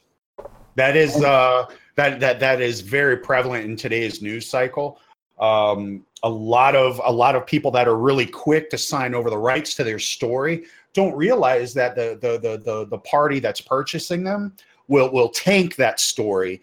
that 0.76 0.96
is 0.98 1.16
uh, 1.24 1.68
that 1.96 2.20
that 2.20 2.40
that 2.40 2.62
is 2.62 2.82
very 2.82 3.18
prevalent 3.18 3.66
in 3.66 3.76
today's 3.76 4.22
news 4.22 4.48
cycle. 4.48 5.00
Um, 5.40 6.06
a 6.24 6.30
lot 6.30 6.76
of 6.76 7.00
a 7.06 7.12
lot 7.12 7.36
of 7.36 7.46
people 7.46 7.70
that 7.72 7.88
are 7.88 7.98
really 7.98 8.26
quick 8.26 8.70
to 8.72 8.78
sign 8.78 9.14
over 9.14 9.30
the 9.30 9.38
rights 9.38 9.76
to 9.76 9.84
their 9.84 10.00
story 10.00 10.66
don't 10.94 11.16
realize 11.16 11.74
that 11.76 11.96
the 11.96 12.18
the 12.22 12.40
the 12.40 12.58
the, 12.58 12.88
the 12.88 12.98
party 13.00 13.40
that's 13.40 13.62
purchasing 13.62 14.24
them 14.24 14.56
will 14.88 15.12
will 15.12 15.30
tank 15.30 15.76
that 15.76 16.00
story 16.00 16.62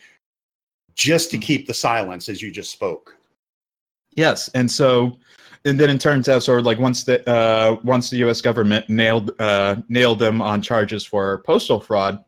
just 0.95 1.31
to 1.31 1.39
keep 1.39 1.67
the 1.67 1.75
silence, 1.75 2.29
as 2.29 2.43
you 2.43 2.51
just 2.51 2.71
spoke. 2.73 3.17
Yes, 4.17 4.49
and 4.55 4.71
so 4.71 5.19
and 5.65 5.79
then 5.79 5.91
it 5.91 6.01
turns 6.01 6.29
out 6.29 6.43
sort 6.43 6.59
of 6.59 6.67
like 6.67 6.79
once 6.79 7.05
the 7.05 7.29
uh, 7.29 7.77
once 7.85 8.11
the 8.11 8.19
U.S. 8.19 8.41
government 8.41 8.89
nailed 8.89 9.31
uh, 9.41 9.77
nailed 9.89 10.19
them 10.19 10.43
on 10.43 10.63
charges 10.63 11.05
for 11.05 11.39
postal 11.47 11.81
fraud, 11.81 12.25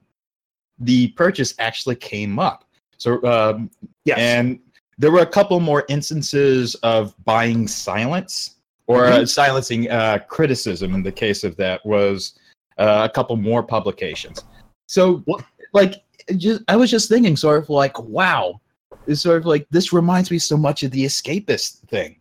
the 0.78 1.08
purchase 1.08 1.54
actually 1.58 1.96
came 1.96 2.38
up. 2.38 2.64
So 2.98 3.22
um, 3.24 3.70
Yes. 4.04 4.18
and 4.18 4.60
there 4.98 5.10
were 5.10 5.20
a 5.20 5.26
couple 5.26 5.60
more 5.60 5.84
instances 5.88 6.74
of 6.76 7.14
buying 7.24 7.68
silence 7.68 8.56
or 8.86 9.06
uh, 9.06 9.26
silencing 9.26 9.90
uh, 9.90 10.18
criticism. 10.28 10.94
In 10.94 11.02
the 11.02 11.12
case 11.12 11.44
of 11.44 11.56
that, 11.56 11.84
was 11.84 12.38
uh, 12.78 13.06
a 13.10 13.12
couple 13.12 13.36
more 13.36 13.62
publications. 13.62 14.44
So 14.88 15.24
like 15.72 16.02
just 16.36 16.62
I 16.68 16.76
was 16.76 16.90
just 16.90 17.08
thinking, 17.08 17.36
sort 17.36 17.62
of 17.62 17.68
like, 17.68 17.98
wow, 18.00 18.60
it's 19.06 19.20
sort 19.20 19.38
of 19.38 19.46
like 19.46 19.66
this 19.70 19.92
reminds 19.92 20.30
me 20.30 20.38
so 20.38 20.56
much 20.56 20.82
of 20.82 20.90
the 20.90 21.04
escapist 21.04 21.80
thing 21.88 22.16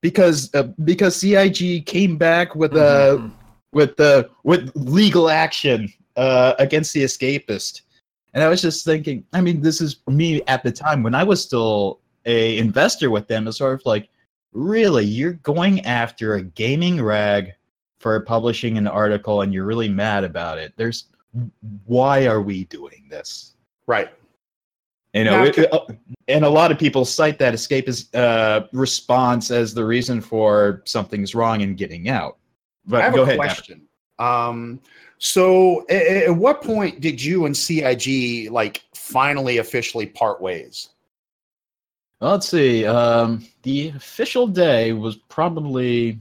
because 0.00 0.54
uh, 0.54 0.64
because 0.84 1.16
CIG 1.16 1.86
came 1.86 2.16
back 2.16 2.54
with 2.54 2.76
uh, 2.76 3.16
Mhm. 3.18 3.32
with 3.72 3.96
the 3.96 4.28
with 4.44 4.70
legal 4.74 5.28
action 5.30 5.92
uh, 6.16 6.54
against 6.58 6.92
the 6.92 7.02
escapist, 7.04 7.82
and 8.34 8.44
I 8.44 8.48
was 8.48 8.62
just 8.62 8.84
thinking. 8.84 9.24
I 9.32 9.40
mean, 9.40 9.60
this 9.62 9.80
is 9.80 9.96
me 10.06 10.42
at 10.46 10.62
the 10.62 10.72
time 10.72 11.02
when 11.02 11.14
I 11.14 11.24
was 11.24 11.42
still 11.42 12.00
a 12.26 12.58
investor 12.58 13.10
with 13.10 13.26
them. 13.28 13.46
is 13.48 13.56
sort 13.56 13.74
of 13.74 13.84
like, 13.86 14.08
really, 14.52 15.04
you're 15.04 15.34
going 15.34 15.80
after 15.86 16.34
a 16.34 16.42
gaming 16.42 17.02
rag 17.02 17.52
for 17.98 18.18
publishing 18.20 18.78
an 18.78 18.86
article, 18.88 19.42
and 19.42 19.52
you're 19.54 19.64
really 19.64 19.88
mad 19.88 20.24
about 20.24 20.58
it. 20.58 20.72
There's 20.76 21.04
why 21.86 22.26
are 22.26 22.42
we 22.42 22.64
doing 22.64 23.06
this? 23.08 23.54
right. 23.86 24.10
You 25.14 25.24
know, 25.24 25.32
Now, 25.32 25.44
it- 25.44 25.58
it- 25.58 25.98
and 26.28 26.42
a 26.44 26.48
lot 26.48 26.70
of 26.72 26.78
people 26.78 27.04
cite 27.04 27.38
that 27.38 27.52
escapist 27.52 28.14
uh, 28.14 28.66
response 28.72 29.50
as 29.50 29.74
the 29.74 29.84
reason 29.84 30.22
for 30.22 30.80
something's 30.86 31.34
wrong 31.34 31.60
and 31.60 31.76
getting 31.76 32.08
out. 32.08 32.38
But 32.86 33.02
I 33.02 33.04
have 33.04 33.14
go 33.14 33.20
a 33.20 33.24
ahead. 33.24 33.36
Question. 33.36 33.82
Um, 34.18 34.80
so 35.18 35.84
a- 35.90 35.94
a- 35.94 36.24
at, 36.28 36.34
what 36.34 36.62
point 36.62 37.00
did 37.02 37.22
you 37.22 37.44
and 37.44 37.54
CIG 37.54 38.50
like 38.50 38.82
finally 38.94 39.58
officially 39.58 40.06
part 40.06 40.40
ways? 40.40 40.88
Well, 42.22 42.30
let's 42.30 42.48
see. 42.48 42.86
Um, 42.86 43.44
the 43.62 43.88
official 43.88 44.46
day 44.46 44.92
was 44.92 45.16
probably 45.16 46.20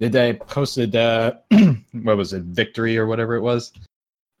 the 0.00 0.08
day 0.08 0.30
I 0.30 0.32
posted. 0.32 0.96
Uh, 0.96 1.34
what 1.92 2.16
was 2.16 2.32
it? 2.32 2.42
Victory 2.42 2.98
or 2.98 3.06
whatever 3.06 3.36
it 3.36 3.40
was. 3.40 3.72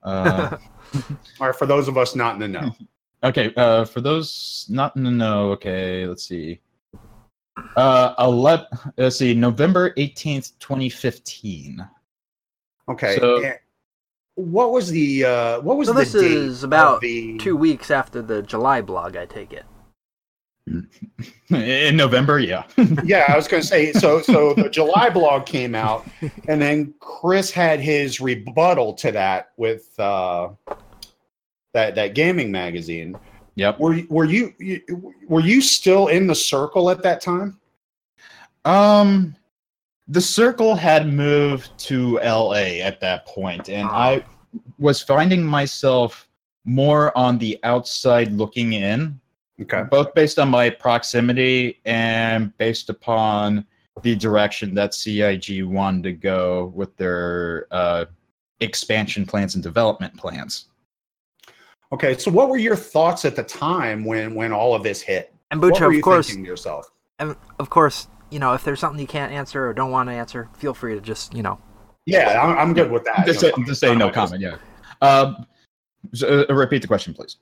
Uh, 0.02 0.56
All 1.40 1.46
right, 1.46 1.54
for 1.54 1.66
those 1.66 1.86
of 1.86 1.96
us 1.96 2.16
not 2.16 2.34
in 2.34 2.40
the 2.40 2.48
know. 2.48 2.74
okay. 3.22 3.54
Uh, 3.56 3.84
for 3.84 4.00
those 4.00 4.66
not 4.68 4.96
in 4.96 5.04
the 5.04 5.12
know, 5.12 5.52
okay. 5.52 6.08
Let's 6.08 6.24
see. 6.24 6.58
Uh, 7.76 8.14
11, 8.18 8.66
let's 8.96 9.14
see. 9.14 9.32
November 9.32 9.94
eighteenth, 9.96 10.58
twenty 10.58 10.88
fifteen. 10.88 11.88
Okay. 12.88 13.16
So- 13.16 13.44
and 13.44 13.58
what 14.34 14.72
was 14.72 14.90
the 14.90 15.24
uh, 15.24 15.60
what 15.60 15.76
was 15.76 15.86
So 15.86 15.94
the 15.94 16.00
this 16.00 16.12
date 16.14 16.32
is 16.32 16.64
about 16.64 17.00
the 17.00 17.38
Two 17.38 17.56
weeks 17.56 17.92
after 17.92 18.22
the 18.22 18.42
July 18.42 18.80
blog, 18.80 19.14
I 19.14 19.26
take 19.26 19.52
it. 19.52 19.66
In 21.50 21.96
November, 21.96 22.38
yeah. 22.38 22.64
yeah, 23.04 23.24
I 23.28 23.36
was 23.36 23.48
going 23.48 23.62
to 23.62 23.66
say 23.66 23.92
so. 23.92 24.20
So 24.22 24.54
the 24.54 24.68
July 24.68 25.10
blog 25.10 25.46
came 25.46 25.74
out, 25.74 26.06
and 26.48 26.62
then 26.62 26.94
Chris 27.00 27.50
had 27.50 27.80
his 27.80 28.20
rebuttal 28.20 28.94
to 28.94 29.12
that 29.12 29.50
with 29.56 29.98
uh, 29.98 30.50
that 31.72 31.94
that 31.94 32.14
gaming 32.14 32.52
magazine. 32.52 33.18
Yep. 33.56 33.80
Were 33.80 34.00
were 34.08 34.24
you, 34.24 34.54
you 34.58 35.14
were 35.28 35.40
you 35.40 35.60
still 35.60 36.08
in 36.08 36.26
the 36.26 36.34
circle 36.34 36.90
at 36.90 37.02
that 37.02 37.20
time? 37.20 37.58
Um, 38.64 39.34
the 40.08 40.20
circle 40.20 40.74
had 40.74 41.12
moved 41.12 41.76
to 41.78 42.18
LA 42.18 42.80
at 42.82 43.00
that 43.00 43.26
point, 43.26 43.68
and 43.68 43.88
I 43.88 44.24
was 44.78 45.02
finding 45.02 45.44
myself 45.44 46.28
more 46.64 47.16
on 47.16 47.38
the 47.38 47.58
outside 47.62 48.32
looking 48.32 48.72
in, 48.72 49.19
Okay. 49.60 49.82
both 49.90 50.14
based 50.14 50.38
on 50.38 50.48
my 50.48 50.70
proximity 50.70 51.80
and 51.84 52.56
based 52.58 52.88
upon 52.88 53.66
the 54.02 54.14
direction 54.16 54.74
that 54.74 54.94
CIG 54.94 55.64
wanted 55.64 56.02
to 56.04 56.12
go 56.12 56.72
with 56.74 56.96
their 56.96 57.66
uh, 57.70 58.06
expansion 58.60 59.26
plans 59.26 59.54
and 59.54 59.62
development 59.62 60.16
plans. 60.16 60.66
Okay. 61.92 62.16
So 62.16 62.30
what 62.30 62.48
were 62.48 62.56
your 62.58 62.76
thoughts 62.76 63.24
at 63.24 63.36
the 63.36 63.42
time 63.42 64.04
when 64.04 64.34
when 64.34 64.52
all 64.52 64.74
of 64.74 64.82
this 64.82 65.02
hit? 65.02 65.34
And 65.50 65.60
what 65.60 65.74
Bucha, 65.74 65.96
of 65.96 66.02
course, 66.02 66.28
thinking 66.28 66.44
to 66.44 66.48
yourself? 66.48 66.90
and 67.20 67.36
of 67.58 67.70
course, 67.70 68.08
you 68.30 68.38
know, 68.38 68.54
if 68.54 68.64
there's 68.64 68.80
something 68.80 69.00
you 69.00 69.06
can't 69.06 69.32
answer 69.32 69.68
or 69.68 69.74
don't 69.74 69.90
want 69.90 70.08
to 70.08 70.14
answer, 70.14 70.48
feel 70.56 70.74
free 70.74 70.94
to 70.94 71.00
just, 71.00 71.34
you 71.34 71.42
know, 71.42 71.60
Yeah, 72.06 72.40
I'm, 72.42 72.58
I'm 72.58 72.74
good 72.74 72.90
with 72.90 73.04
that. 73.04 73.26
Just, 73.26 73.42
No 73.42 73.50
say, 73.50 73.64
just 73.64 73.80
say 73.80 73.94
no 73.94 74.10
comment. 74.10 74.40
Yeah. 74.40 74.56
Um, 75.02 75.46
so, 76.12 76.46
uh, 76.48 76.54
repeat 76.54 76.82
the 76.82 76.88
question, 76.88 77.14
please. 77.14 77.36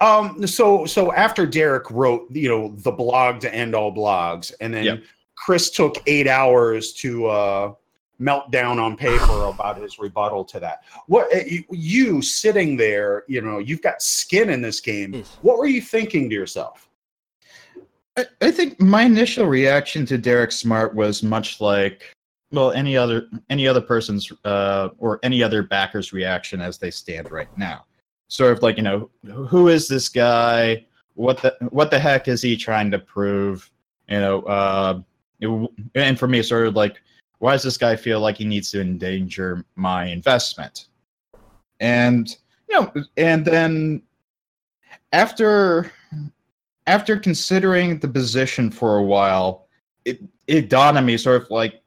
Um, 0.00 0.46
so 0.46 0.86
so 0.86 1.12
after 1.12 1.46
Derek 1.46 1.90
wrote, 1.90 2.30
you 2.30 2.48
know, 2.48 2.74
the 2.78 2.92
blog 2.92 3.40
to 3.40 3.54
end 3.54 3.74
all 3.74 3.94
blogs, 3.94 4.52
and 4.60 4.72
then 4.72 4.84
Yep. 4.84 5.02
Chris 5.36 5.70
took 5.70 5.96
eight 6.06 6.26
hours 6.26 6.92
to 6.94 7.26
uh, 7.26 7.72
melt 8.18 8.50
down 8.50 8.78
on 8.78 8.96
paper 8.96 9.44
about 9.44 9.78
his 9.78 9.98
rebuttal 9.98 10.44
to 10.44 10.60
that. 10.60 10.84
What 11.06 11.34
uh, 11.34 11.40
you, 11.46 11.64
you 11.70 12.22
sitting 12.22 12.76
there, 12.76 13.24
you 13.26 13.40
know, 13.40 13.58
you've 13.58 13.82
got 13.82 14.02
skin 14.02 14.50
in 14.50 14.60
this 14.60 14.80
game. 14.80 15.14
Yes. 15.14 15.38
What 15.42 15.58
were 15.58 15.66
you 15.66 15.80
thinking 15.80 16.28
to 16.28 16.34
yourself? 16.34 16.88
I, 18.16 18.26
I 18.40 18.50
think 18.50 18.80
my 18.80 19.02
initial 19.02 19.46
reaction 19.46 20.04
to 20.06 20.18
Derek 20.18 20.52
Smart 20.52 20.94
was 20.94 21.22
much 21.22 21.60
like 21.60 22.02
well 22.52 22.72
any 22.72 22.96
other 22.96 23.28
any 23.48 23.66
other 23.66 23.80
person's 23.80 24.30
uh, 24.44 24.90
or 24.98 25.20
any 25.22 25.42
other 25.42 25.62
backer's 25.62 26.12
reaction 26.12 26.60
as 26.60 26.78
they 26.78 26.90
stand 26.90 27.30
right 27.30 27.48
now. 27.56 27.84
Sort 28.30 28.52
of 28.56 28.62
like 28.62 28.76
you 28.76 28.84
know 28.84 29.10
who 29.48 29.68
is 29.68 29.88
this 29.88 30.08
guy? 30.08 30.86
What 31.14 31.42
the 31.42 31.56
what 31.70 31.90
the 31.90 31.98
heck 31.98 32.28
is 32.28 32.40
he 32.40 32.56
trying 32.56 32.90
to 32.92 32.98
prove? 32.98 33.68
You 34.08 34.20
know, 34.20 34.42
uh, 34.42 35.00
it- 35.40 35.70
and 35.96 36.16
for 36.16 36.28
me, 36.28 36.40
sort 36.42 36.68
of 36.68 36.76
like 36.76 37.02
why 37.40 37.52
does 37.52 37.64
this 37.64 37.76
guy 37.76 37.96
feel 37.96 38.20
like 38.20 38.36
he 38.36 38.44
needs 38.44 38.70
to 38.70 38.80
endanger 38.80 39.64
my 39.74 40.04
investment? 40.06 40.86
And 41.80 42.28
you 42.68 42.80
know, 42.80 42.92
and 43.16 43.44
then 43.44 44.02
after 45.12 45.90
after 46.86 47.18
considering 47.18 47.98
the 47.98 48.08
position 48.08 48.70
for 48.70 48.98
a 48.98 49.02
while, 49.02 49.66
it 50.04 50.20
it 50.46 50.70
dawned 50.70 50.96
on 50.98 51.04
me 51.04 51.16
sort 51.16 51.42
of 51.42 51.50
like 51.50 51.82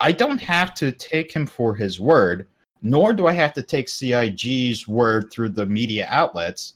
I 0.00 0.10
don't 0.10 0.40
have 0.40 0.72
to 0.76 0.90
take 0.90 1.30
him 1.30 1.46
for 1.46 1.74
his 1.74 2.00
word, 2.00 2.48
nor 2.82 3.12
do 3.12 3.26
I 3.26 3.32
have 3.32 3.52
to 3.54 3.62
take 3.62 3.88
CIG's 3.88 4.86
word 4.88 5.30
through 5.30 5.50
the 5.50 5.64
media 5.66 6.06
outlets. 6.10 6.74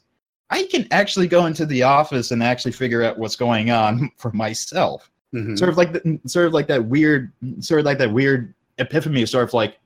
I 0.49 0.63
can 0.63 0.87
actually 0.91 1.27
go 1.27 1.45
into 1.45 1.65
the 1.65 1.83
office 1.83 2.31
and 2.31 2.41
actually 2.41 2.71
figure 2.71 3.03
out 3.03 3.17
what's 3.17 3.35
going 3.35 3.69
on 3.69 4.09
for 4.17 4.31
myself. 4.31 5.11
Mhm. 5.33 5.57
sort 5.57 5.69
of 5.69 5.75
like 5.77 5.91
the, 5.91 6.19
sort 6.25 6.45
of 6.45 6.53
like 6.53 6.67
that 6.67 6.85
weird 6.85 7.33
sort 7.59 7.81
of 7.81 7.85
like 7.85 7.97
that 7.97 8.13
weird 8.13 8.53
epiphany 8.77 9.21
of 9.23 9.27
sort 9.29 9.43
of 9.43 9.53
like 9.53 9.77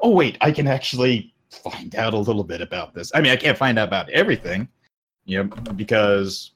oh 0.00 0.10
wait 0.10 0.38
i 0.40 0.50
can 0.50 0.66
actually 0.66 1.34
find 1.50 1.94
out 1.94 2.14
a 2.14 2.18
little 2.18 2.42
bit 2.42 2.62
about 2.62 2.94
this 2.94 3.12
i 3.14 3.20
mean 3.20 3.30
i 3.30 3.36
can't 3.36 3.58
find 3.58 3.78
out 3.78 3.86
about 3.86 4.08
everything 4.08 4.66
you 5.26 5.44
know 5.44 5.44
because 5.74 6.52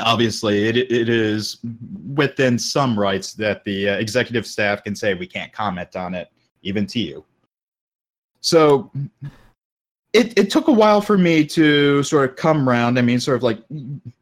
obviously 0.00 0.68
it, 0.68 0.76
it 0.76 1.08
is 1.08 1.60
within 2.14 2.58
some 2.58 2.98
rights 2.98 3.32
that 3.32 3.64
the 3.64 3.88
uh, 3.88 3.96
executive 3.96 4.46
staff 4.46 4.84
can 4.84 4.94
say 4.94 5.14
we 5.14 5.26
can't 5.26 5.50
comment 5.52 5.96
on 5.96 6.14
it 6.14 6.28
even 6.62 6.86
to 6.86 7.00
you 7.00 7.24
so 8.40 8.90
it, 10.12 10.36
it 10.38 10.50
took 10.50 10.68
a 10.68 10.72
while 10.72 11.00
for 11.00 11.16
me 11.16 11.44
to 11.46 12.02
sort 12.02 12.30
of 12.30 12.36
come 12.36 12.68
around. 12.68 12.98
I 12.98 13.02
mean, 13.02 13.20
sort 13.20 13.36
of 13.36 13.42
like, 13.42 13.58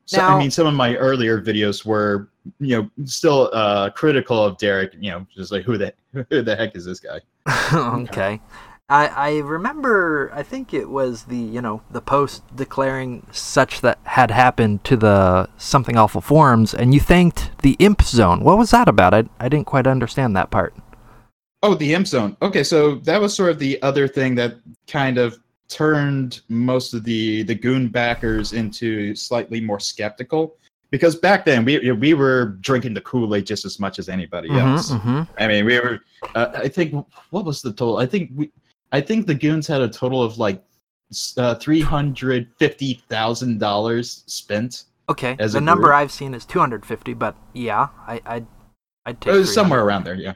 so, 0.06 0.18
Now- 0.18 0.36
I 0.36 0.38
mean, 0.38 0.50
some 0.50 0.66
of 0.66 0.74
my 0.74 0.96
earlier 0.96 1.40
videos 1.40 1.84
were, 1.84 2.28
you 2.60 2.76
know, 2.76 2.90
still 3.04 3.50
uh, 3.52 3.90
critical 3.90 4.42
of 4.42 4.58
Derek. 4.58 4.94
You 4.98 5.10
know, 5.10 5.26
just 5.34 5.52
like 5.52 5.64
who 5.64 5.76
the 5.78 5.92
who 6.30 6.42
the 6.42 6.56
heck 6.56 6.76
is 6.76 6.84
this 6.84 7.00
guy? 7.00 7.20
okay. 7.74 8.40
I, 8.90 9.06
I 9.08 9.38
remember 9.40 10.30
I 10.32 10.42
think 10.42 10.72
it 10.72 10.88
was 10.88 11.24
the 11.24 11.36
you 11.36 11.60
know 11.60 11.82
the 11.90 12.00
post 12.00 12.42
declaring 12.56 13.26
such 13.30 13.82
that 13.82 13.98
had 14.04 14.30
happened 14.30 14.82
to 14.84 14.96
the 14.96 15.50
something 15.58 15.98
awful 15.98 16.22
forums 16.22 16.72
and 16.72 16.94
you 16.94 17.00
thanked 17.00 17.50
the 17.62 17.76
imp 17.80 18.00
zone. 18.00 18.42
What 18.42 18.56
was 18.56 18.70
that 18.70 18.88
about? 18.88 19.12
I, 19.12 19.24
I 19.38 19.50
didn't 19.50 19.66
quite 19.66 19.86
understand 19.86 20.34
that 20.36 20.50
part. 20.50 20.74
Oh, 21.62 21.74
the 21.74 21.94
M 21.94 22.06
zone. 22.06 22.36
Okay, 22.40 22.62
so 22.62 22.96
that 22.96 23.20
was 23.20 23.34
sort 23.34 23.50
of 23.50 23.58
the 23.58 23.80
other 23.82 24.06
thing 24.06 24.34
that 24.36 24.56
kind 24.86 25.18
of 25.18 25.38
turned 25.68 26.40
most 26.48 26.94
of 26.94 27.04
the 27.04 27.42
the 27.42 27.54
goon 27.54 27.88
backers 27.88 28.52
into 28.52 29.14
slightly 29.14 29.60
more 29.60 29.78
skeptical 29.78 30.56
because 30.90 31.14
back 31.16 31.44
then 31.44 31.64
we 31.64 31.90
we 31.92 32.14
were 32.14 32.56
drinking 32.60 32.94
the 32.94 33.00
Kool 33.02 33.34
Aid 33.34 33.44
just 33.46 33.64
as 33.66 33.78
much 33.78 33.98
as 33.98 34.08
anybody 34.08 34.48
Mhm, 34.48 34.60
else. 34.74 34.90
mhm. 34.92 35.28
I 35.38 35.46
mean, 35.48 35.64
we 35.66 35.78
were. 35.80 36.00
Uh, 36.34 36.48
I 36.54 36.68
think 36.68 36.94
what 37.30 37.44
was 37.44 37.60
the 37.60 37.70
total? 37.72 37.98
I 37.98 38.06
think 38.06 38.30
we. 38.34 38.50
I 38.92 39.00
think 39.02 39.26
the 39.26 39.34
goons 39.34 39.66
had 39.66 39.82
a 39.82 39.88
total 39.88 40.22
of 40.22 40.38
like 40.38 40.62
uh, 41.36 41.56
three 41.56 41.80
hundred 41.80 42.48
fifty 42.58 43.02
thousand 43.10 43.58
dollars 43.58 44.22
spent. 44.26 44.84
Okay. 45.10 45.36
As 45.38 45.52
the 45.52 45.58
a 45.58 45.60
number? 45.60 45.92
I've 45.92 46.12
seen 46.12 46.34
is 46.34 46.44
250, 46.44 47.14
but 47.14 47.34
yeah, 47.54 47.88
I 48.06 48.20
I'd, 48.26 48.46
I'd 49.06 49.20
take 49.20 49.34
It 49.34 49.38
was 49.38 49.52
somewhere 49.52 49.82
around 49.82 50.04
there, 50.04 50.14
yeah. 50.14 50.34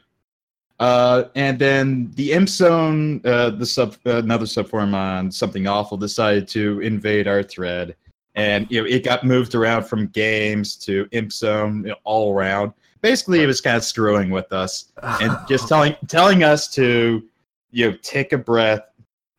Uh, 0.81 1.25
and 1.35 1.59
then 1.59 2.11
the 2.17 2.33
imp 2.33 2.49
zone, 2.49 3.21
uh, 3.25 3.51
the 3.51 3.67
sub, 3.67 3.97
another 4.05 4.47
subforum 4.47 4.95
on 4.95 5.31
something 5.31 5.67
awful, 5.67 5.97
decided 5.97 6.49
to 6.49 6.81
invade 6.81 7.29
our 7.29 7.43
thread, 7.43 7.95
and 8.35 8.67
you 8.71 8.81
know 8.81 8.89
it 8.89 9.05
got 9.05 9.25
moved 9.25 9.55
around 9.55 9.85
from 9.85 10.09
games 10.09 10.77
to 10.77 11.07
ImpZone 11.07 11.83
you 11.83 11.91
know, 11.91 11.97
all 12.05 12.35
around. 12.35 12.73
Basically, 13.01 13.43
it 13.43 13.47
was 13.47 13.61
kind 13.61 13.77
of 13.77 13.85
screwing 13.85 14.31
with 14.31 14.53
us 14.53 14.93
and 15.03 15.37
just 15.49 15.69
telling 15.69 15.95
telling 16.09 16.43
us 16.43 16.69
to 16.75 17.23
you 17.71 17.91
know 17.91 17.97
take 18.03 18.33
a 18.33 18.39
breath. 18.39 18.83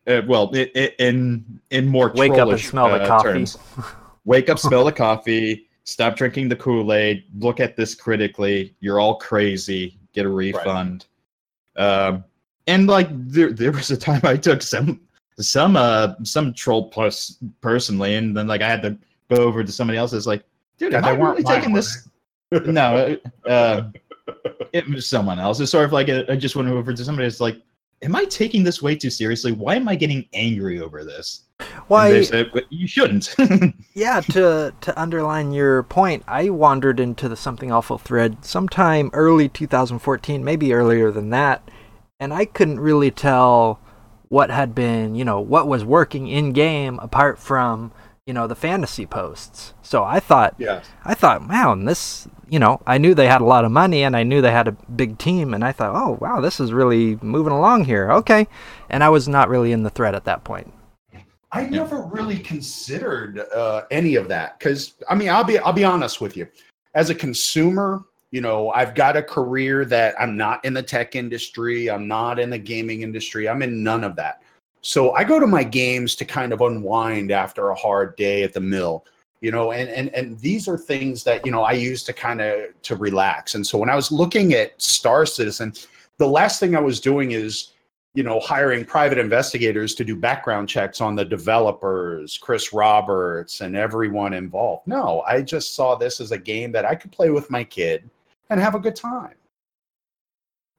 Uh, 0.06 0.20
well, 0.26 0.50
i 0.54 0.70
i 0.76 0.92
in 0.98 1.44
in 1.70 1.86
more 1.86 2.12
Wake 2.14 2.32
up 2.32 2.36
and 2.36 2.36
trollish, 2.36 2.68
smell 2.68 2.88
the 2.88 3.02
uh, 3.02 3.06
coffee. 3.06 3.28
terms. 3.28 3.58
Wake 4.24 4.48
up, 4.48 4.58
smell 4.58 4.84
the 4.84 4.92
coffee. 4.92 5.68
Stop 5.84 6.16
drinking 6.16 6.48
the 6.48 6.56
Kool 6.56 6.94
Aid. 6.94 7.24
Look 7.38 7.60
at 7.60 7.76
this 7.76 7.94
critically. 7.94 8.74
You're 8.80 9.00
all 9.00 9.16
crazy. 9.16 9.98
Get 10.14 10.24
a 10.24 10.30
refund. 10.30 11.06
Um, 11.76 12.24
and 12.66 12.86
like 12.86 13.08
there, 13.12 13.52
there 13.52 13.72
was 13.72 13.90
a 13.90 13.96
time 13.96 14.20
I 14.24 14.36
took 14.36 14.62
some 14.62 15.00
some 15.38 15.76
uh 15.76 16.14
some 16.22 16.54
troll 16.54 16.88
plus 16.90 17.38
personally, 17.60 18.14
and 18.14 18.36
then 18.36 18.46
like 18.46 18.62
I 18.62 18.68
had 18.68 18.82
to 18.82 18.96
go 19.28 19.42
over 19.42 19.64
to 19.64 19.72
somebody 19.72 19.98
else. 19.98 20.12
It's 20.12 20.26
like, 20.26 20.44
dude, 20.78 20.92
Yeah, 20.92 20.98
am 20.98 21.04
I 21.04 21.12
weren't 21.12 21.38
really 21.38 21.56
taking 21.56 21.74
this? 21.74 22.08
no, 22.52 23.16
uh, 23.46 23.90
it 24.72 24.88
was 24.88 25.06
someone 25.06 25.38
else. 25.38 25.60
It's 25.60 25.70
sort 25.72 25.84
of 25.84 25.92
like 25.92 26.08
I 26.08 26.24
I 26.28 26.36
just 26.36 26.56
went 26.56 26.68
over 26.68 26.92
to 26.92 27.04
somebody. 27.04 27.26
It's 27.26 27.40
like, 27.40 27.56
am 28.02 28.14
I 28.14 28.24
taking 28.24 28.62
this 28.62 28.80
way 28.80 28.94
too 28.96 29.10
seriously? 29.10 29.52
Why 29.52 29.74
am 29.76 29.88
I 29.88 29.96
getting 29.96 30.26
angry 30.32 30.80
over 30.80 31.04
this? 31.04 31.42
Why? 31.88 32.10
they 32.10 32.24
said, 32.24 32.50
"But 32.52 32.64
you 32.70 32.86
shouldn't. 32.86 33.34
Yeah, 33.94 34.20
to 34.22 34.74
to 34.80 35.00
underline 35.00 35.52
your 35.52 35.84
point, 35.84 36.24
I 36.26 36.50
wandered 36.50 36.98
into 36.98 37.28
the 37.28 37.36
something 37.36 37.70
awful 37.70 37.96
thread 37.98 38.44
sometime 38.44 39.10
early 39.12 39.48
2014, 39.48 40.42
maybe 40.44 40.72
earlier 40.72 41.10
than 41.12 41.30
that, 41.30 41.62
and 42.18 42.34
I 42.34 42.44
couldn't 42.44 42.80
really 42.80 43.10
tell 43.12 43.78
what 44.28 44.50
had 44.50 44.74
been, 44.74 45.14
you 45.14 45.24
know, 45.24 45.40
what 45.40 45.68
was 45.68 45.84
working 45.84 46.26
in 46.26 46.52
game 46.52 46.98
apart 47.00 47.38
from, 47.38 47.92
you 48.26 48.34
know, 48.34 48.48
the 48.48 48.56
fantasy 48.56 49.06
posts. 49.06 49.74
So 49.82 50.02
I 50.02 50.18
thought 50.18 50.54
Yes. 50.58 50.86
I 51.04 51.14
thought, 51.14 51.46
man, 51.46 51.84
this, 51.84 52.26
you 52.48 52.58
know, 52.58 52.80
I 52.86 52.98
knew 52.98 53.14
they 53.14 53.28
had 53.28 53.40
a 53.42 53.44
lot 53.44 53.64
of 53.64 53.70
money 53.70 54.02
and 54.02 54.16
I 54.16 54.24
knew 54.24 54.40
they 54.40 54.50
had 54.50 54.66
a 54.66 54.72
big 54.72 55.18
team 55.18 55.54
and 55.54 55.62
I 55.64 55.70
thought, 55.70 55.94
"Oh, 55.94 56.18
wow, 56.20 56.40
this 56.40 56.58
is 56.58 56.72
really 56.72 57.16
moving 57.22 57.52
along 57.52 57.84
here." 57.84 58.10
Okay. 58.10 58.48
And 58.90 59.04
I 59.04 59.08
was 59.10 59.28
not 59.28 59.48
really 59.48 59.70
in 59.70 59.84
the 59.84 59.90
thread 59.90 60.16
at 60.16 60.24
that 60.24 60.42
point. 60.42 60.72
I 61.54 61.66
never 61.66 62.02
really 62.02 62.40
considered 62.40 63.38
uh, 63.54 63.82
any 63.92 64.16
of 64.16 64.26
that 64.26 64.58
because 64.58 64.94
I 65.08 65.14
mean 65.14 65.28
I'll 65.28 65.44
be 65.44 65.56
I'll 65.58 65.72
be 65.72 65.84
honest 65.84 66.20
with 66.20 66.36
you. 66.36 66.48
As 66.94 67.10
a 67.10 67.14
consumer, 67.14 68.02
you 68.32 68.40
know, 68.40 68.70
I've 68.70 68.96
got 68.96 69.16
a 69.16 69.22
career 69.22 69.84
that 69.84 70.20
I'm 70.20 70.36
not 70.36 70.64
in 70.64 70.74
the 70.74 70.82
tech 70.82 71.14
industry, 71.14 71.88
I'm 71.88 72.08
not 72.08 72.40
in 72.40 72.50
the 72.50 72.58
gaming 72.58 73.02
industry, 73.02 73.48
I'm 73.48 73.62
in 73.62 73.84
none 73.84 74.02
of 74.02 74.16
that. 74.16 74.42
So 74.80 75.12
I 75.12 75.22
go 75.22 75.38
to 75.38 75.46
my 75.46 75.62
games 75.62 76.16
to 76.16 76.24
kind 76.24 76.52
of 76.52 76.60
unwind 76.60 77.30
after 77.30 77.70
a 77.70 77.74
hard 77.76 78.16
day 78.16 78.42
at 78.42 78.52
the 78.52 78.60
mill, 78.60 79.04
you 79.40 79.52
know, 79.52 79.70
and 79.70 79.88
and 79.88 80.12
and 80.12 80.36
these 80.40 80.66
are 80.66 80.76
things 80.76 81.22
that 81.22 81.46
you 81.46 81.52
know 81.52 81.62
I 81.62 81.72
use 81.72 82.02
to 82.04 82.12
kind 82.12 82.40
of 82.40 82.70
to 82.82 82.96
relax. 82.96 83.54
And 83.54 83.64
so 83.64 83.78
when 83.78 83.88
I 83.88 83.94
was 83.94 84.10
looking 84.10 84.54
at 84.54 84.82
Star 84.82 85.24
Citizen, 85.24 85.72
the 86.18 86.26
last 86.26 86.58
thing 86.58 86.74
I 86.74 86.80
was 86.80 86.98
doing 86.98 87.30
is 87.30 87.73
you 88.14 88.22
know, 88.22 88.38
hiring 88.38 88.84
private 88.84 89.18
investigators 89.18 89.94
to 89.96 90.04
do 90.04 90.14
background 90.14 90.68
checks 90.68 91.00
on 91.00 91.16
the 91.16 91.24
developers, 91.24 92.38
Chris 92.38 92.72
Roberts, 92.72 93.60
and 93.60 93.76
everyone 93.76 94.32
involved. 94.32 94.86
No, 94.86 95.22
I 95.26 95.42
just 95.42 95.74
saw 95.74 95.96
this 95.96 96.20
as 96.20 96.30
a 96.30 96.38
game 96.38 96.70
that 96.72 96.84
I 96.84 96.94
could 96.94 97.10
play 97.10 97.30
with 97.30 97.50
my 97.50 97.64
kid 97.64 98.08
and 98.50 98.60
have 98.60 98.76
a 98.76 98.78
good 98.78 98.94
time. 98.94 99.34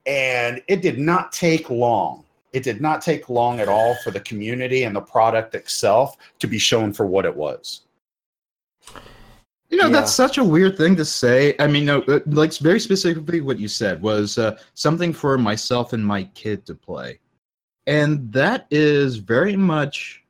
And 0.06 0.62
it 0.66 0.80
did 0.80 0.98
not 0.98 1.30
take 1.32 1.68
long. 1.68 2.24
It 2.52 2.62
did 2.62 2.80
not 2.80 3.02
take 3.02 3.28
long 3.28 3.60
at 3.60 3.68
all 3.68 3.94
for 4.02 4.10
the 4.10 4.20
community 4.20 4.84
and 4.84 4.96
the 4.96 5.00
product 5.02 5.54
itself 5.54 6.16
to 6.38 6.46
be 6.46 6.58
shown 6.58 6.92
for 6.92 7.04
what 7.04 7.26
it 7.26 7.36
was. 7.36 7.82
You 9.68 9.76
know, 9.78 9.86
Yeah. 9.88 9.92
that's 9.92 10.12
such 10.12 10.38
a 10.38 10.44
weird 10.44 10.78
thing 10.78 10.96
to 10.96 11.04
say. 11.04 11.54
I 11.58 11.66
mean, 11.66 11.84
no, 11.84 12.00
uh, 12.02 12.20
like 12.26 12.56
very 12.58 12.80
specifically 12.80 13.40
what 13.42 13.58
you 13.58 13.68
said 13.68 14.00
was 14.00 14.38
uh, 14.38 14.56
something 14.74 15.12
for 15.12 15.36
myself 15.36 15.92
and 15.92 16.06
my 16.06 16.24
kid 16.34 16.64
to 16.66 16.74
play. 16.74 17.18
And 17.86 18.32
that 18.32 18.66
is 18.70 19.16
very 19.16 19.56
much 19.56 20.22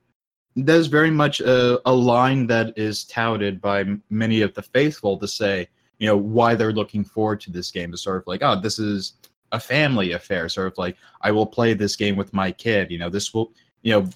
that 0.57 0.77
is 0.77 0.87
very 0.87 1.11
much 1.11 1.41
a, 1.41 1.81
a 1.89 1.93
line 1.93 2.47
that 2.47 2.73
is 2.79 3.05
touted 3.05 3.61
by 3.61 3.85
many 4.09 4.41
of 4.41 4.55
the 4.55 4.63
faithful 4.63 5.19
to 5.19 5.29
say, 5.29 5.69
you 5.99 6.07
know, 6.07 6.17
why 6.17 6.55
they're 6.55 6.73
looking 6.73 7.05
forward 7.05 7.41
to 7.43 7.51
this 7.51 7.71
game 7.71 7.93
is 7.93 8.03
sort 8.03 8.17
of 8.17 8.27
like, 8.27 8.43
oh, 8.43 8.59
this 8.59 8.79
is 8.79 9.15
a 9.53 9.61
family 9.61 10.13
affair. 10.13 10.49
Sort 10.49 10.67
of 10.69 10.79
like, 10.79 10.97
I 11.21 11.31
will 11.31 11.47
play 11.47 11.75
this 11.75 11.95
game 11.95 12.17
with 12.17 12.33
my 12.33 12.51
kid. 12.51 12.91
You 12.91 12.99
know, 12.99 13.11
this 13.11 13.35
will, 13.35 13.53
you 13.83 13.93
know, 13.93 14.09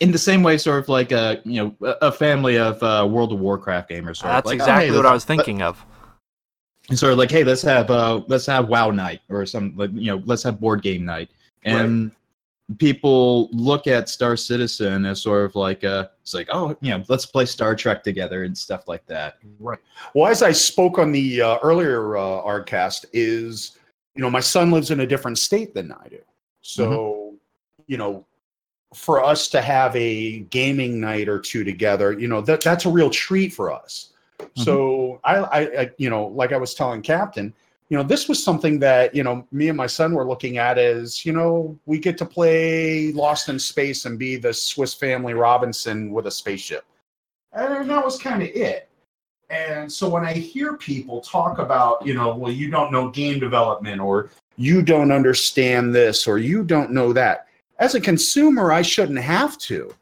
in 0.00 0.10
the 0.10 0.18
same 0.18 0.42
way, 0.42 0.58
sort 0.58 0.82
of 0.82 0.88
like 0.88 1.12
a 1.12 1.40
you 1.44 1.74
know 1.80 1.96
a 2.00 2.10
family 2.10 2.58
of 2.58 2.82
uh, 2.82 3.06
World 3.08 3.32
of 3.32 3.40
Warcraft 3.40 3.90
gamers. 3.90 4.16
Sort 4.16 4.32
That's 4.32 4.46
of 4.46 4.46
like, 4.46 4.60
oh, 4.60 4.64
exactly 4.64 4.88
hey, 4.88 4.96
what 4.96 5.06
I 5.06 5.12
was 5.12 5.24
thinking 5.24 5.62
of. 5.62 5.84
and 6.88 6.98
sort 6.98 7.12
of 7.12 7.18
like, 7.18 7.30
hey, 7.30 7.44
let's 7.44 7.62
have 7.62 7.90
uh, 7.90 8.22
let's 8.26 8.46
have 8.46 8.68
WoW 8.68 8.90
night 8.90 9.20
or 9.28 9.46
some, 9.46 9.74
like, 9.76 9.90
you 9.92 10.06
know, 10.06 10.22
let's 10.26 10.42
have 10.42 10.60
board 10.60 10.82
game 10.82 11.04
night, 11.04 11.30
and 11.62 12.10
people 12.78 13.48
look 13.52 13.86
at 13.86 14.08
Star 14.08 14.36
Citizen 14.36 15.04
as 15.04 15.20
sort 15.20 15.44
of 15.44 15.54
like, 15.54 15.84
uh, 15.84 16.08
it's 16.22 16.34
like, 16.34 16.48
oh, 16.50 16.76
you 16.80 16.90
know, 16.90 17.04
let's 17.08 17.26
play 17.26 17.44
Star 17.44 17.74
Trek 17.74 18.02
together 18.02 18.44
and 18.44 18.56
stuff 18.56 18.88
like 18.88 19.04
that. 19.06 19.38
Right. 19.58 19.78
Well, 20.14 20.30
as 20.30 20.42
I 20.42 20.52
spoke 20.52 20.98
on 20.98 21.12
the 21.12 21.42
uh, 21.42 21.58
earlier 21.62 22.16
uh, 22.16 22.42
Ardcast, 22.42 23.06
is 23.12 23.78
you 24.14 24.22
know 24.22 24.30
my 24.30 24.40
son 24.40 24.70
lives 24.70 24.90
in 24.90 25.00
a 25.00 25.06
different 25.06 25.38
state 25.38 25.74
than 25.74 25.92
I 25.92 26.08
do, 26.08 26.20
so 26.62 27.34
you 27.86 27.96
know 27.96 28.24
for 28.94 29.22
us 29.22 29.48
to 29.48 29.60
have 29.60 29.94
a 29.96 30.40
gaming 30.50 31.00
night 31.00 31.28
or 31.28 31.40
two 31.40 31.64
together, 31.64 32.12
you 32.12 32.28
know 32.28 32.40
that 32.40 32.60
that's 32.60 32.86
a 32.86 32.90
real 32.90 33.10
treat 33.10 33.52
for 33.52 33.72
us. 33.72 34.12
So 34.56 35.20
I, 35.24 35.36
I, 35.36 35.60
I, 35.80 35.90
you 35.98 36.10
know, 36.10 36.26
like 36.26 36.52
I 36.52 36.56
was 36.56 36.74
telling 36.74 37.02
Captain, 37.02 37.52
you 37.90 37.96
know, 37.96 38.02
this 38.02 38.28
was 38.28 38.42
something 38.42 38.78
that 38.80 39.14
you 39.14 39.22
know 39.22 39.46
me 39.52 39.68
and 39.68 39.76
my 39.76 39.86
son 39.86 40.14
were 40.14 40.26
looking 40.26 40.58
at 40.58 40.78
is, 40.78 41.24
you 41.24 41.32
know 41.32 41.78
we 41.86 41.98
get 41.98 42.16
to 42.18 42.26
play 42.26 43.12
Lost 43.12 43.48
in 43.48 43.58
Space 43.58 44.04
and 44.04 44.18
be 44.18 44.36
the 44.36 44.52
Swiss 44.52 44.94
Family 44.94 45.34
Robinson 45.34 46.10
with 46.10 46.26
a 46.26 46.30
spaceship, 46.30 46.84
and 47.52 47.88
that 47.90 48.04
was 48.04 48.18
kind 48.18 48.42
of 48.42 48.48
it. 48.48 48.88
And 49.50 49.92
so 49.92 50.08
when 50.08 50.24
I 50.24 50.32
hear 50.32 50.76
people 50.76 51.20
talk 51.20 51.58
about, 51.58 52.04
you 52.04 52.14
know, 52.14 52.34
well, 52.34 52.50
you 52.50 52.70
don't 52.70 52.90
know 52.90 53.10
game 53.10 53.38
development 53.38 54.00
or 54.00 54.30
you 54.56 54.82
don't 54.82 55.12
understand 55.12 55.94
this 55.94 56.26
or 56.26 56.38
you 56.38 56.64
don't 56.64 56.90
know 56.90 57.12
that, 57.12 57.46
as 57.78 57.94
a 57.94 58.00
consumer, 58.00 58.72
I 58.72 58.82
shouldn't 58.82 59.18
have 59.18 59.58
to. 59.58 59.94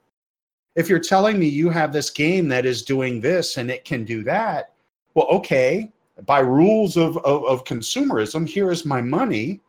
If 0.77 0.89
you're 0.89 0.99
telling 0.99 1.39
me 1.39 1.49
you 1.49 1.69
have 1.71 1.93
this 1.93 2.09
game 2.09 2.49
that 2.49 2.65
is 2.65 2.83
doing 2.83 3.21
this 3.21 3.57
and 3.57 3.71
it 3.71 3.85
can 3.85 4.05
do 4.05 4.23
that, 4.25 4.73
well, 5.15 5.27
okay, 5.27 5.91
by 6.27 6.41
rules 6.41 6.97
of, 6.97 7.17
of, 7.19 7.45
of 7.45 7.65
consumerism, 7.65 8.47
here 8.47 8.71
is 8.71 8.85
my 8.85 9.01
money, 9.01 9.61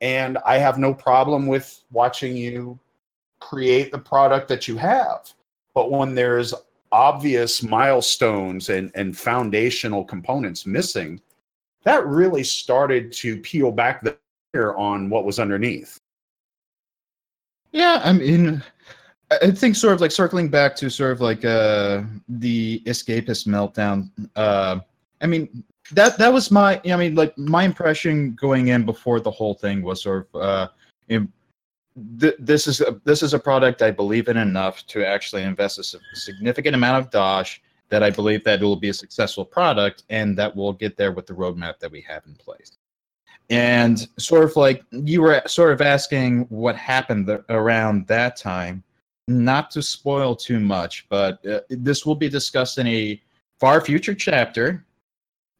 and 0.00 0.38
I 0.46 0.58
have 0.58 0.78
no 0.78 0.94
problem 0.94 1.46
with 1.46 1.82
watching 1.90 2.36
you 2.36 2.78
create 3.40 3.92
the 3.92 3.98
product 3.98 4.48
that 4.48 4.68
you 4.68 4.76
have. 4.76 5.32
But 5.74 5.90
when 5.90 6.14
there's 6.14 6.54
obvious 6.90 7.62
milestones 7.62 8.68
and, 8.68 8.90
and 8.94 9.16
foundational 9.16 10.04
components 10.04 10.66
missing, 10.66 11.20
that 11.84 12.06
really 12.06 12.44
started 12.44 13.12
to 13.12 13.38
peel 13.38 13.70
back 13.70 14.02
the 14.02 14.16
layer 14.54 14.76
on 14.76 15.08
what 15.10 15.24
was 15.24 15.38
underneath. 15.38 15.98
Yeah, 17.72 18.00
I 18.02 18.12
mean, 18.12 18.62
I 19.30 19.50
think 19.50 19.76
sort 19.76 19.94
of 19.94 20.00
like 20.00 20.10
circling 20.10 20.48
back 20.48 20.74
to 20.76 20.90
sort 20.90 21.12
of 21.12 21.20
like 21.20 21.44
uh 21.44 22.02
the 22.28 22.82
escapist 22.86 23.46
meltdown. 23.46 24.10
Uh, 24.34 24.80
I 25.20 25.26
mean, 25.26 25.64
that 25.92 26.18
that 26.18 26.32
was 26.32 26.50
my. 26.50 26.80
I 26.84 26.96
mean, 26.96 27.14
like 27.14 27.36
my 27.38 27.64
impression 27.64 28.34
going 28.34 28.68
in 28.68 28.84
before 28.84 29.20
the 29.20 29.30
whole 29.30 29.54
thing 29.54 29.82
was 29.82 30.02
sort 30.02 30.28
of. 30.34 30.40
Uh, 30.40 30.68
know, 31.08 31.26
th- 32.20 32.36
this 32.38 32.66
is 32.66 32.80
a, 32.80 33.00
this 33.04 33.22
is 33.22 33.34
a 33.34 33.38
product 33.38 33.82
I 33.82 33.90
believe 33.90 34.28
in 34.28 34.36
enough 34.36 34.86
to 34.88 35.06
actually 35.06 35.42
invest 35.42 35.78
a 35.78 35.98
significant 36.14 36.74
amount 36.74 37.04
of 37.04 37.10
dosh 37.10 37.60
that 37.88 38.02
I 38.02 38.10
believe 38.10 38.44
that 38.44 38.60
it 38.60 38.64
will 38.64 38.76
be 38.76 38.90
a 38.90 38.94
successful 38.94 39.44
product 39.44 40.04
and 40.10 40.36
that 40.38 40.54
we'll 40.54 40.74
get 40.74 40.96
there 40.96 41.12
with 41.12 41.26
the 41.26 41.32
roadmap 41.32 41.78
that 41.80 41.90
we 41.90 42.02
have 42.02 42.24
in 42.26 42.34
place. 42.34 42.72
And 43.50 44.06
sort 44.18 44.44
of 44.44 44.56
like 44.56 44.84
you 44.90 45.22
were 45.22 45.42
sort 45.46 45.72
of 45.72 45.80
asking 45.80 46.40
what 46.50 46.76
happened 46.76 47.28
th- 47.28 47.40
around 47.48 48.06
that 48.08 48.36
time, 48.36 48.84
not 49.26 49.70
to 49.70 49.82
spoil 49.82 50.36
too 50.36 50.60
much, 50.60 51.06
but 51.08 51.44
uh, 51.46 51.60
this 51.70 52.04
will 52.04 52.14
be 52.14 52.28
discussed 52.28 52.76
in 52.76 52.86
a 52.86 53.20
far 53.58 53.80
future 53.80 54.14
chapter. 54.14 54.84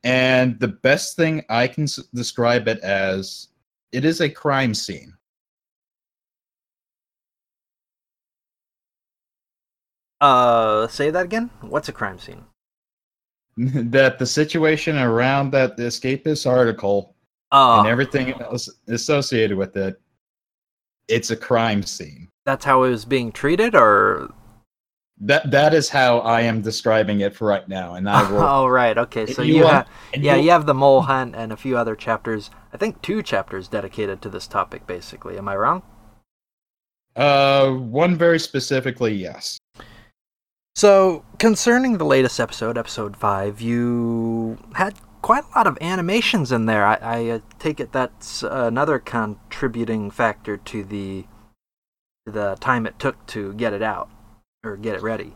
And 0.04 0.58
the 0.60 0.68
best 0.68 1.16
thing 1.16 1.44
I 1.48 1.66
can 1.66 1.84
s- 1.84 1.96
describe 2.14 2.68
it 2.68 2.78
as 2.80 3.48
it 3.92 4.04
is 4.04 4.20
a 4.20 4.30
crime 4.30 4.74
scene. 4.74 5.14
Uh, 10.20 10.88
say 10.88 11.10
that 11.10 11.24
again. 11.24 11.50
What's 11.60 11.88
a 11.88 11.92
crime 11.92 12.18
scene? 12.18 12.44
that 13.56 14.18
the 14.18 14.26
situation 14.26 14.96
around 14.96 15.50
that 15.52 15.76
escapist 15.78 16.48
article 16.48 17.14
Oh, 17.50 17.80
and 17.80 17.88
everything 17.88 18.38
else 18.42 18.68
associated 18.88 19.56
with 19.56 19.76
it, 19.76 20.00
it's 21.08 21.30
a 21.30 21.36
crime 21.36 21.82
scene. 21.82 22.28
that's 22.44 22.64
how 22.64 22.82
it 22.84 22.90
was 22.90 23.04
being 23.04 23.32
treated, 23.32 23.74
or 23.74 24.28
That 25.20 25.50
that 25.50 25.74
is 25.74 25.88
how 25.88 26.18
I 26.20 26.42
am 26.42 26.62
describing 26.62 27.20
it 27.20 27.34
for 27.34 27.46
right 27.48 27.68
now, 27.68 27.94
and 27.94 28.08
I 28.08 28.30
will. 28.30 28.38
oh, 28.42 28.66
right. 28.68 28.96
Okay, 28.96 29.26
so 29.26 29.42
You 29.42 29.56
you, 29.56 29.66
have 29.66 29.88
yeah, 30.14 30.36
you- 30.36 30.44
you 30.44 30.50
have 30.50 30.66
the 30.66 30.74
mole 30.74 31.02
hunt 31.02 31.34
and 31.34 31.52
a 31.52 31.56
few 31.56 31.76
other 31.76 31.96
chapters. 31.96 32.50
I 32.72 32.76
think 32.76 33.02
two 33.02 33.22
chapters 33.22 33.66
dedicated 33.66 34.22
to 34.22 34.28
this 34.28 34.46
topic. 34.46 34.86
Basically, 34.86 35.36
am 35.36 35.48
I 35.48 35.56
wrong? 35.56 35.82
Uh, 37.16 37.70
one 37.72 38.14
very 38.16 38.38
specifically, 38.38 39.12
yes. 39.12 39.58
So, 40.76 41.24
concerning 41.40 41.98
the 41.98 42.04
latest 42.04 42.38
episode, 42.38 42.78
episode 42.78 43.16
5, 43.16 43.60
you 43.60 44.56
had 44.74 44.94
quite 45.22 45.42
a 45.42 45.58
lot 45.58 45.66
of 45.66 45.76
animations 45.80 46.52
in 46.52 46.66
there. 46.66 46.86
I, 46.86 46.94
I 47.02 47.26
uh, 47.30 47.38
take 47.58 47.80
it 47.80 47.90
that's 47.90 48.44
another 48.44 49.00
contributing 49.00 50.12
factor 50.12 50.56
to 50.56 50.84
the 50.84 51.24
the 52.24 52.56
time 52.60 52.86
it 52.86 52.98
took 53.00 53.26
to 53.26 53.54
get 53.54 53.72
it 53.72 53.82
out 53.82 54.08
or 54.64 54.76
get 54.76 54.96
it 54.96 55.02
ready. 55.02 55.34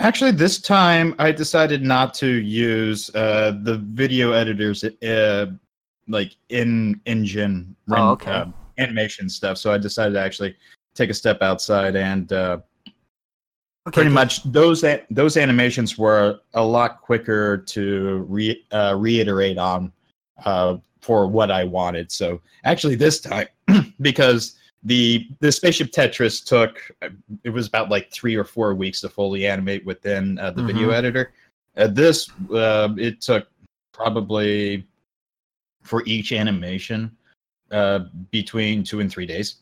Actually, 0.00 0.32
this 0.32 0.60
time 0.60 1.14
I 1.18 1.32
decided 1.32 1.82
not 1.82 2.14
to 2.14 2.26
use 2.26 3.14
uh, 3.14 3.58
the 3.62 3.78
video 3.78 4.32
editors, 4.32 4.82
uh, 4.84 5.46
like 6.08 6.36
in 6.48 7.00
engine 7.06 7.74
Oh, 7.90 8.10
okay. 8.10 8.32
uh, 8.32 8.46
animation 8.78 9.28
stuff. 9.28 9.56
So 9.56 9.72
I 9.72 9.78
decided 9.78 10.14
to 10.14 10.20
actually 10.20 10.56
take 10.94 11.10
a 11.10 11.14
step 11.14 11.42
outside 11.42 11.96
and 11.96 12.32
uh, 12.32 12.58
Okay, 13.86 13.96
pretty 13.96 14.10
much 14.10 14.42
those 14.44 14.82
those 15.10 15.36
animations 15.36 15.98
were 15.98 16.40
a 16.54 16.64
lot 16.64 17.02
quicker 17.02 17.58
to 17.58 18.24
re- 18.28 18.64
uh, 18.72 18.94
reiterate 18.98 19.58
on 19.58 19.92
uh, 20.46 20.78
for 21.02 21.26
what 21.26 21.50
I 21.50 21.64
wanted. 21.64 22.10
So 22.10 22.40
actually, 22.64 22.94
this 22.94 23.20
time 23.20 23.46
because 24.00 24.56
the 24.84 25.28
the 25.40 25.50
spaceship 25.50 25.90
Tetris 25.90 26.44
took 26.44 26.78
it 27.42 27.50
was 27.50 27.66
about 27.66 27.88
like 27.90 28.12
three 28.12 28.34
or 28.34 28.44
four 28.44 28.74
weeks 28.74 29.00
to 29.00 29.08
fully 29.08 29.46
animate 29.46 29.84
within 29.86 30.38
uh, 30.38 30.50
the 30.50 30.62
video 30.62 30.88
Mhm. 30.90 30.94
editor. 30.94 31.32
Uh, 31.76 31.86
this 31.86 32.30
uh, 32.52 32.90
it 32.98 33.20
took 33.20 33.48
probably 33.92 34.86
for 35.82 36.02
each 36.06 36.32
animation 36.32 37.10
uh, 37.70 38.00
between 38.30 38.82
two 38.84 39.00
and 39.00 39.10
three 39.10 39.26
days. 39.26 39.56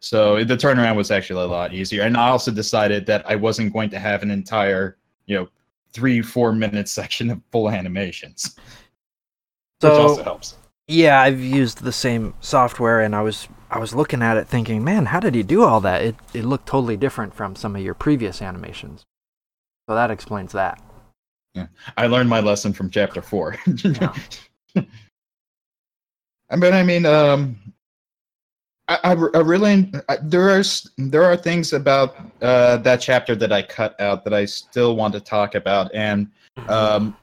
So 0.00 0.44
the 0.44 0.56
turnaround 0.56 0.94
was 0.96 1.10
actually 1.10 1.42
a 1.44 1.48
lot 1.48 1.72
easier. 1.74 2.02
And 2.02 2.16
I 2.16 2.28
also 2.28 2.52
decided 2.52 3.04
that 3.06 3.28
I 3.28 3.34
wasn't 3.34 3.72
going 3.72 3.90
to 3.90 3.98
have 3.98 4.22
an 4.22 4.30
entire, 4.30 4.96
you 5.26 5.36
know, 5.36 5.48
three, 5.92 6.22
four 6.22 6.52
minute 6.52 6.88
section 7.00 7.30
of 7.30 7.40
full 7.50 7.68
animations. 7.70 8.54
which 9.80 9.90
So- 9.92 10.02
also 10.02 10.22
helps. 10.22 10.56
Yeah, 10.86 11.20
I've 11.20 11.40
used 11.40 11.82
the 11.82 11.92
same 11.92 12.32
software 12.40 13.00
and 13.00 13.14
I 13.14 13.20
was 13.22 13.46
I 13.70 13.78
was 13.78 13.94
looking 13.94 14.22
at 14.22 14.36
it 14.36 14.48
thinking, 14.48 14.82
"Man, 14.82 15.06
how 15.06 15.20
did 15.20 15.34
he 15.34 15.42
do 15.42 15.62
all 15.62 15.80
that? 15.80 16.02
It 16.02 16.16
it 16.32 16.44
looked 16.44 16.66
totally 16.66 16.96
different 16.96 17.34
from 17.34 17.54
some 17.56 17.76
of 17.76 17.82
your 17.82 17.94
previous 17.94 18.40
animations." 18.40 19.04
So 19.88 19.94
that 19.94 20.10
explains 20.10 20.52
that. 20.52 20.82
Yeah. 21.54 21.66
I 21.96 22.06
learned 22.06 22.28
my 22.28 22.40
lesson 22.40 22.72
from 22.72 22.90
chapter 22.90 23.22
four. 23.22 23.56
Yeah. 23.84 24.14
I 26.50 26.56
mean, 26.56 26.72
I 26.72 26.82
mean, 26.82 27.04
um, 27.04 27.58
I, 28.88 28.98
I, 29.04 29.10
I 29.12 29.40
really 29.40 29.92
I, 30.08 30.16
there 30.22 30.48
are 30.48 30.62
there 30.96 31.24
are 31.24 31.36
things 31.36 31.74
about 31.74 32.16
uh, 32.40 32.78
that 32.78 33.00
chapter 33.02 33.34
that 33.36 33.52
I 33.52 33.62
cut 33.62 34.00
out 34.00 34.24
that 34.24 34.32
I 34.32 34.46
still 34.46 34.96
want 34.96 35.12
to 35.14 35.20
talk 35.20 35.54
about, 35.54 35.94
and 35.94 36.30
um, 36.68 37.14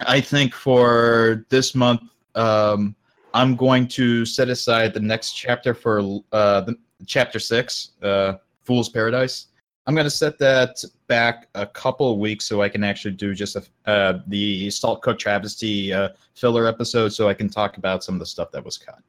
I 0.00 0.20
think 0.20 0.54
for 0.54 1.44
this 1.50 1.74
month, 1.74 2.02
um, 2.34 2.96
I'm 3.36 3.54
going 3.54 3.86
to 3.88 4.24
set 4.24 4.48
aside 4.48 4.94
the 4.94 5.00
next 5.00 5.34
chapter 5.34 5.74
for 5.74 6.22
uh, 6.32 6.62
the 6.62 6.74
chapter 7.04 7.38
six, 7.38 7.90
uh, 8.02 8.36
Fool's 8.64 8.88
Paradise. 8.88 9.48
I'm 9.86 9.94
going 9.94 10.06
to 10.06 10.10
set 10.10 10.38
that 10.38 10.82
back 11.06 11.48
a 11.54 11.66
couple 11.66 12.10
of 12.10 12.18
weeks 12.18 12.46
so 12.46 12.62
I 12.62 12.70
can 12.70 12.82
actually 12.82 13.12
do 13.12 13.34
just 13.34 13.54
a, 13.56 13.62
uh, 13.84 14.20
the 14.28 14.70
Salt 14.70 15.02
Cook 15.02 15.18
Travesty 15.18 15.92
uh, 15.92 16.08
filler 16.34 16.66
episode, 16.66 17.10
so 17.10 17.28
I 17.28 17.34
can 17.34 17.50
talk 17.50 17.76
about 17.76 18.02
some 18.02 18.14
of 18.14 18.20
the 18.20 18.26
stuff 18.26 18.50
that 18.52 18.64
was 18.64 18.78
cut. 18.78 19.00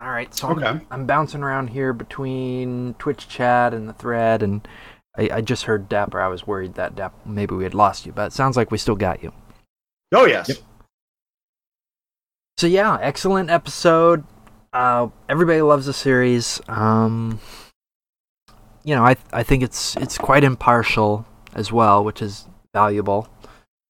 All 0.00 0.10
right, 0.10 0.34
so 0.34 0.48
Okay. 0.52 0.66
I'm, 0.66 0.86
I'm 0.90 1.06
bouncing 1.06 1.42
around 1.42 1.68
here 1.68 1.92
between 1.92 2.94
Twitch 2.94 3.28
chat 3.28 3.74
and 3.74 3.86
the 3.86 3.92
thread, 3.92 4.42
and 4.42 4.66
I, 5.18 5.28
I 5.30 5.40
just 5.42 5.64
heard 5.64 5.90
Dapper. 5.90 6.22
I 6.22 6.28
was 6.28 6.46
worried 6.46 6.74
that 6.76 6.96
Dapper 6.96 7.28
maybe 7.28 7.54
we 7.54 7.64
had 7.64 7.74
lost 7.74 8.06
you, 8.06 8.12
but 8.12 8.28
it 8.28 8.32
sounds 8.32 8.56
like 8.56 8.70
we 8.70 8.78
still 8.78 8.96
got 8.96 9.22
you. 9.22 9.30
Oh 10.14 10.24
yes. 10.24 10.48
Yep. 10.48 10.58
So 12.58 12.66
yeah, 12.66 12.96
excellent 13.02 13.50
episode. 13.50 14.24
Uh, 14.72 15.08
everybody 15.28 15.60
loves 15.60 15.84
the 15.86 15.92
series. 15.92 16.60
Um, 16.68 17.38
you 18.82 18.94
know, 18.94 19.04
I 19.04 19.16
I 19.32 19.42
think 19.42 19.62
it's 19.62 19.94
it's 19.96 20.16
quite 20.16 20.42
impartial 20.42 21.26
as 21.54 21.70
well, 21.70 22.02
which 22.02 22.22
is 22.22 22.46
valuable. 22.72 23.28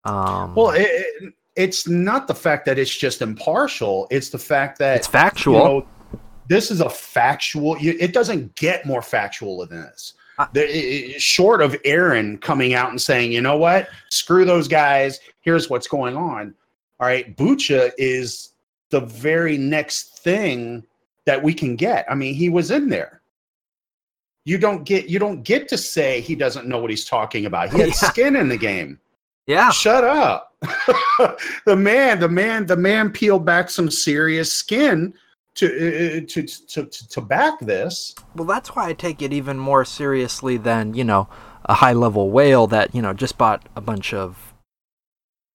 Um, 0.05 0.55
Well, 0.57 0.71
it, 0.71 0.83
it, 0.89 1.35
it's 1.55 1.87
not 1.89 2.27
the 2.27 2.35
fact 2.35 2.67
that 2.67 2.77
it's 2.79 2.95
just 2.95 3.23
impartial. 3.23 4.09
It's 4.11 4.31
the 4.31 4.39
fact 4.39 4.79
that 4.81 4.97
it's 4.97 5.07
factual. 5.07 5.55
you 5.55 5.65
know, 5.65 5.87
this 6.49 6.71
is 6.73 6.81
a 6.81 6.91
factual. 6.91 7.77
It 7.81 8.13
doesn't 8.13 8.55
get 8.57 8.85
more 8.85 9.03
factual 9.03 9.65
than 9.65 9.81
this. 9.83 10.15
I- 10.41 10.49
The- 10.53 11.15
short 11.21 11.63
of 11.63 11.77
Erin 11.85 12.39
coming 12.39 12.75
out 12.75 12.91
and 12.91 13.01
saying, 13.01 13.31
"You 13.31 13.43
know 13.43 13.57
what? 13.59 13.89
Screw 14.11 14.45
those 14.45 14.67
guys. 14.67 15.21
Here's 15.43 15.71
what's 15.71 15.87
going 15.87 16.17
on." 16.17 16.53
All 16.99 17.07
right, 17.07 17.37
Bucha 17.37 17.91
is 17.99 18.51
the 18.91 19.01
very 19.01 19.59
next 19.59 20.19
thing 20.21 20.85
that 21.25 21.43
we 21.43 21.53
can 21.53 21.77
get. 21.77 22.07
I 22.11 22.15
mean, 22.15 22.35
he 22.35 22.49
was 22.49 22.71
in 22.71 22.89
there. 22.89 23.21
You 24.45 24.59
don't 24.59 24.85
get 24.85 25.09
you 25.09 25.19
don't 25.19 25.43
get 25.43 25.67
to 25.69 25.77
say 25.79 26.21
he 26.21 26.35
doesn't 26.37 26.69
know 26.69 26.79
what 26.79 26.91
he's 26.91 27.05
talking 27.05 27.47
about. 27.47 27.73
He 27.73 27.79
had 27.81 27.89
Yeah. 27.89 27.95
skin 27.95 28.37
in 28.37 28.49
the 28.49 28.57
game. 28.57 29.01
yeah, 29.47 29.71
Shut 29.71 30.05
up. 30.05 30.55
the 31.67 31.77
man, 31.77 32.21
the 32.21 32.29
man, 32.29 32.67
the 32.67 32.77
man 32.77 33.11
peeled 33.11 33.45
back 33.45 33.69
some 33.71 33.91
serious 33.91 34.53
skin 34.53 35.13
to 35.57 35.67
uh, 35.67 36.21
to, 36.29 36.43
to 36.45 36.85
to 36.87 37.09
to 37.09 37.21
back 37.21 37.59
this. 37.61 38.15
Well, 38.37 38.47
that's 38.47 38.71
why 38.77 38.89
I 38.89 38.93
take 38.93 39.21
it 39.21 39.33
even 39.33 39.59
more 39.59 39.85
seriously 39.85 40.57
than 40.59 40.95
you 40.95 41.05
know 41.05 41.29
a 41.65 41.75
high 41.75 41.93
level 41.93 42.31
whale 42.31 42.67
that 42.69 42.95
you 42.95 43.03
know 43.03 43.13
just 43.13 43.37
bought 43.37 43.69
a 43.75 43.81
bunch 43.81 44.15
of 44.15 44.55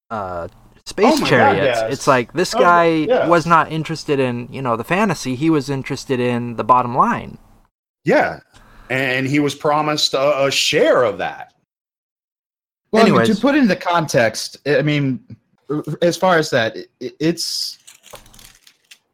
uh, 0.09 0.49
space 0.85 1.05
Oh 1.07 1.15
my 1.15 1.19
God, 1.21 1.29
chariots. 1.29 1.79
yes. 1.81 1.93
It's 1.93 2.07
like 2.07 2.33
this 2.33 2.53
Oh, 2.55 2.59
guy 2.59 2.85
yes. 2.87 3.29
was 3.29 3.45
not 3.45 3.71
interested 3.71 4.19
in 4.19 4.47
you 4.51 4.61
know 4.61 4.75
the 4.77 4.83
fantasy. 4.83 5.35
He 5.35 5.49
was 5.49 5.69
interested 5.69 6.19
in 6.19 6.55
the 6.55 6.63
bottom 6.63 6.95
line. 6.95 7.37
Yeah, 8.03 8.39
and 8.89 9.27
he 9.27 9.39
was 9.39 9.53
promised 9.55 10.13
a, 10.13 10.45
a 10.45 10.51
share 10.51 11.03
of 11.03 11.17
that. 11.19 11.53
Well, 12.91 13.03
I 13.03 13.05
mean, 13.05 13.13
Anyways. 13.15 13.35
to 13.35 13.41
put 13.41 13.55
into 13.55 13.75
context, 13.75 14.57
I 14.67 14.81
mean, 14.81 15.23
as 16.01 16.17
far 16.17 16.37
as 16.37 16.49
that, 16.49 16.75
it, 16.75 16.89
it's 17.19 17.77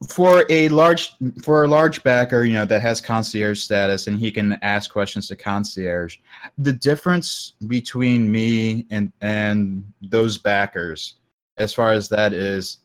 for 0.08 0.46
a 0.50 0.70
large 0.70 1.14
for 1.44 1.64
a 1.64 1.68
large 1.68 2.02
backer, 2.04 2.44
you 2.44 2.54
know, 2.54 2.66
that 2.66 2.82
has 2.82 3.02
concierge 3.02 3.60
status 3.60 4.08
and 4.08 4.20
he 4.20 4.32
can 4.32 4.58
ask 4.62 4.92
questions 4.92 5.28
to 5.28 5.36
concierge. 5.36 6.18
The 6.60 6.74
difference 6.74 7.54
between 7.68 8.32
me 8.32 8.86
and 8.90 9.12
and 9.22 9.84
those 10.02 10.38
backers, 10.38 11.16
as 11.58 11.74
far 11.74 11.92
as 11.92 12.08
that 12.10 12.34
is, 12.34 12.80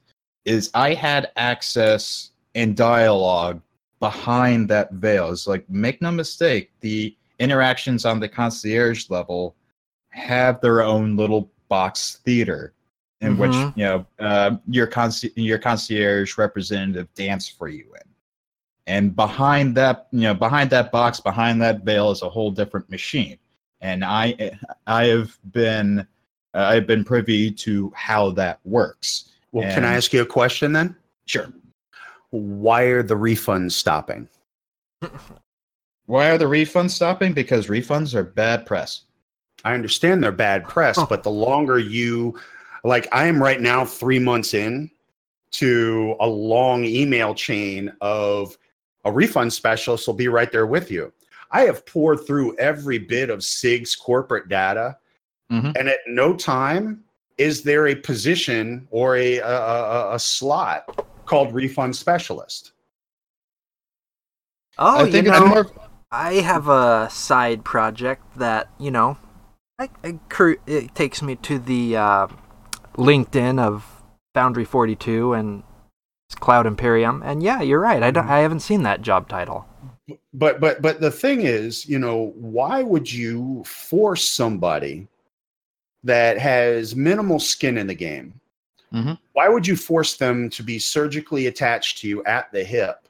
is 0.44 0.70
I 0.74 0.94
had 0.94 1.30
access 1.36 2.30
and 2.54 2.76
dialogue 2.76 3.60
behind 4.00 4.68
that 4.68 4.92
veil. 4.92 5.30
It's 5.30 5.46
like 5.46 5.68
make 5.70 6.02
no 6.02 6.10
mistake, 6.10 6.70
the 6.80 7.16
interactions 7.38 8.04
on 8.04 8.20
the 8.20 8.28
concierge 8.28 9.08
level 9.10 9.54
have 10.10 10.60
their 10.60 10.82
own 10.82 11.16
little 11.16 11.50
box 11.68 12.20
theater 12.24 12.74
in 13.20 13.38
which 13.38 13.52
Mhm. 13.52 13.76
you 13.76 13.84
know 13.84 14.06
uh, 14.18 14.56
your 14.68 14.86
conci- 14.86 15.32
your 15.36 15.58
concierge 15.58 16.36
representative 16.36 17.12
dance 17.14 17.48
for 17.48 17.68
you 17.68 17.84
in 17.94 18.08
and 18.86 19.16
behind 19.16 19.74
that 19.76 20.08
you 20.10 20.22
know 20.22 20.34
behind 20.34 20.68
that 20.70 20.92
box 20.92 21.20
behind 21.20 21.62
that 21.62 21.82
veil 21.84 22.10
is 22.10 22.20
a 22.22 22.28
whole 22.28 22.50
different 22.50 22.90
machine 22.90 23.38
and 23.80 24.04
i 24.04 24.34
i 24.86 25.04
have 25.04 25.38
been 25.52 26.06
i've 26.54 26.86
been 26.86 27.04
privy 27.04 27.50
to 27.50 27.92
how 27.94 28.30
that 28.30 28.58
works 28.64 29.30
Well, 29.52 29.72
can 29.72 29.84
I 29.84 29.94
ask 29.94 30.12
you 30.12 30.22
a 30.22 30.26
question 30.26 30.72
then? 30.72 30.96
sure 31.26 31.52
Why 32.30 32.82
are 32.84 33.02
the 33.02 33.14
refunds 33.16 33.72
stopping? 33.72 34.28
why 36.06 36.30
are 36.30 36.38
the 36.38 36.44
refunds 36.46 36.90
stopping 36.90 37.32
because 37.32 37.66
refunds 37.68 38.14
are 38.14 38.22
bad 38.24 38.66
press 38.66 39.02
I 39.64 39.74
understand 39.74 40.24
they're 40.24 40.32
bad 40.32 40.64
press, 40.64 40.98
Oh. 40.98 41.06
but 41.08 41.22
the 41.22 41.30
longer 41.30 41.78
you, 41.78 42.36
like, 42.82 43.06
I 43.12 43.26
am 43.26 43.40
right 43.40 43.60
now 43.60 43.84
three 43.84 44.18
months 44.18 44.54
in 44.54 44.90
to 45.52 46.16
a 46.18 46.26
long 46.26 46.84
email 46.84 47.32
chain 47.32 47.92
of 48.00 48.58
a 49.04 49.12
refund 49.12 49.52
specialist 49.52 50.08
will 50.08 50.14
be 50.14 50.26
right 50.26 50.50
there 50.50 50.66
with 50.66 50.90
you. 50.90 51.12
I 51.52 51.60
have 51.60 51.86
poured 51.86 52.26
through 52.26 52.56
every 52.56 52.98
bit 52.98 53.30
of 53.30 53.44
CIG's 53.44 53.94
corporate 53.94 54.48
data, 54.48 54.96
Mhm. 55.52 55.76
and 55.78 55.88
at 55.88 55.98
no 56.08 56.34
time 56.34 57.04
is 57.38 57.62
there 57.62 57.88
a 57.88 57.94
position 57.94 58.88
or 58.90 59.16
a, 59.16 59.38
a, 59.38 59.46
a, 59.46 60.14
a 60.14 60.18
slot 60.18 61.06
called 61.26 61.52
refund 61.54 61.94
specialist. 61.94 62.72
Oh, 64.78 65.00
i 65.00 65.04
you 65.04 65.12
think 65.12 65.26
know, 65.26 65.46
more 65.46 65.66
I 66.10 66.34
have 66.34 66.68
a 66.68 67.08
side 67.10 67.64
project 67.64 68.22
that 68.38 68.68
you 68.78 68.90
know, 68.90 69.18
I, 69.78 69.88
I 70.04 70.18
cur- 70.28 70.58
it 70.66 70.94
takes 70.94 71.22
me 71.22 71.36
to 71.36 71.58
the 71.58 71.96
uh, 71.96 72.26
LinkedIn 72.96 73.58
of 73.60 74.02
Foundry 74.34 74.64
Forty 74.64 74.96
Two 74.96 75.32
and 75.34 75.62
Cloud 76.36 76.66
Imperium, 76.66 77.22
and 77.24 77.42
yeah, 77.42 77.60
you're 77.62 77.80
right. 77.80 78.02
I 78.02 78.10
don't, 78.10 78.26
I 78.28 78.38
haven't 78.40 78.60
seen 78.60 78.82
that 78.84 79.02
job 79.02 79.28
title. 79.28 79.66
but 80.34 80.60
but 80.60 80.82
but 80.82 81.00
the 81.00 81.10
thing 81.10 81.42
is 81.42 81.86
you 81.86 81.98
know 81.98 82.32
why 82.36 82.82
would 82.82 83.10
you 83.12 83.62
force 83.64 84.26
somebody 84.28 85.08
that 86.04 86.38
has 86.38 86.94
minimal 86.96 87.38
skin 87.38 87.78
in 87.78 87.86
the 87.86 87.94
game. 87.94 88.34
Mhm. 88.92 89.18
why 89.32 89.48
would 89.48 89.66
you 89.66 89.74
force 89.74 90.16
them 90.18 90.50
to 90.50 90.62
be 90.62 90.78
surgically 90.78 91.46
attached 91.46 91.96
to 91.96 92.06
you 92.06 92.22
at 92.24 92.52
the 92.52 92.62
hip 92.62 93.08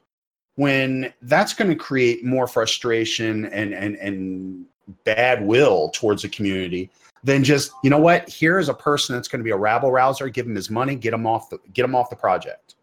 when 0.55 1.13
that's 1.23 1.53
going 1.53 1.69
to 1.69 1.75
create 1.75 2.23
more 2.23 2.47
frustration 2.47 3.45
and 3.47 3.73
and 3.73 3.97
and 3.97 4.65
bad 5.03 5.43
will 5.45 5.89
towards 5.89 6.21
the 6.21 6.29
community 6.29 6.89
than 7.25 7.43
just 7.43 7.71
you 7.83 7.89
know 7.89 7.97
what? 7.99 8.29
Here 8.29 8.59
is 8.59 8.69
a 8.69 8.73
person 8.73 9.13
that's 9.15 9.27
going 9.27 9.41
to 9.41 9.43
be 9.43 9.51
a 9.51 9.57
rabble 9.57 9.91
rouser 9.91 10.29
give 10.29 10.45
him 10.45 10.55
his 10.55 10.69
money. 10.69 10.95
Get 10.95 11.13
him 11.13 11.27
off 11.27 11.49
the 11.49 11.57
get 11.73 11.83
him 11.83 11.95
off 11.95 12.09
the 12.09 12.15
project. 12.15 12.75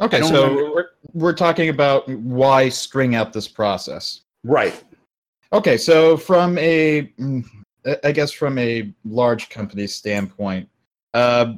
Okay 0.00 0.20
so 0.22 0.48
remember- 0.48 0.70
we're, 0.74 0.86
we're 1.12 1.32
talking 1.32 1.68
about 1.68 2.08
why 2.08 2.68
string 2.70 3.14
out 3.14 3.32
this 3.32 3.46
process. 3.46 4.22
Right. 4.42 4.82
Okay, 5.52 5.76
so 5.76 6.16
from 6.16 6.58
a, 6.58 7.02
mm, 7.20 7.44
I- 7.84 8.12
guess 8.12 8.30
from 8.32 8.58
a 8.58 8.92
large 9.04 9.48
company 9.48 9.86
standpoint, 9.86 10.68
uh, 11.12 11.54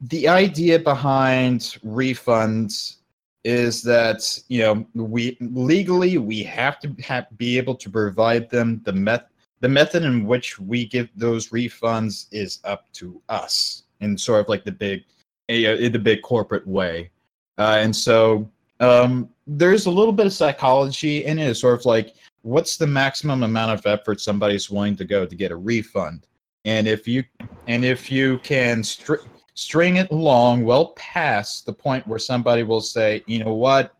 the 0.00 0.28
idea 0.28 0.78
behind 0.78 1.60
refunds 1.84 2.96
is 3.44 3.82
that 3.82 4.38
you 4.48 4.60
know 4.60 4.86
we 4.94 5.36
legally 5.40 6.18
we 6.18 6.42
have 6.42 6.78
to 6.80 6.94
have, 7.02 7.26
be 7.36 7.56
able 7.56 7.74
to 7.76 7.90
provide 7.90 8.50
them. 8.50 8.80
The 8.84 8.92
met 8.92 9.30
the 9.60 9.68
method 9.68 10.04
in 10.04 10.26
which 10.26 10.58
we 10.58 10.86
give 10.86 11.08
those 11.16 11.48
refunds 11.48 12.26
is 12.30 12.60
up 12.64 12.90
to 12.94 13.20
us 13.28 13.84
in 14.00 14.16
sort 14.16 14.40
of 14.40 14.48
like 14.48 14.64
the 14.64 14.72
big 14.72 15.04
in 15.48 15.92
the 15.92 15.98
big 15.98 16.22
corporate 16.22 16.66
way. 16.66 17.10
Uh, 17.56 17.78
and 17.80 17.94
so 17.94 18.48
um, 18.80 19.28
there's 19.46 19.86
a 19.86 19.90
little 19.90 20.12
bit 20.12 20.26
of 20.26 20.32
psychology 20.32 21.24
in 21.24 21.38
it. 21.38 21.48
It's 21.48 21.60
sort 21.60 21.78
of 21.78 21.86
like 21.86 22.14
what's 22.42 22.76
the 22.76 22.86
maximum 22.86 23.42
amount 23.42 23.72
of 23.72 23.84
effort 23.86 24.20
somebody's 24.20 24.70
willing 24.70 24.96
to 24.96 25.04
go 25.04 25.26
to 25.26 25.34
get 25.34 25.50
a 25.52 25.56
refund? 25.56 26.26
And 26.64 26.86
if 26.86 27.06
you 27.08 27.24
and 27.66 27.84
if 27.84 28.10
you 28.10 28.38
can 28.38 28.82
str- 28.82 29.24
string 29.54 29.96
it 29.96 30.10
along 30.10 30.64
well 30.64 30.88
past 30.96 31.66
the 31.66 31.72
point 31.72 32.06
where 32.06 32.18
somebody 32.18 32.62
will 32.62 32.80
say 32.80 33.22
you 33.26 33.42
know 33.44 33.54
what? 33.54 33.94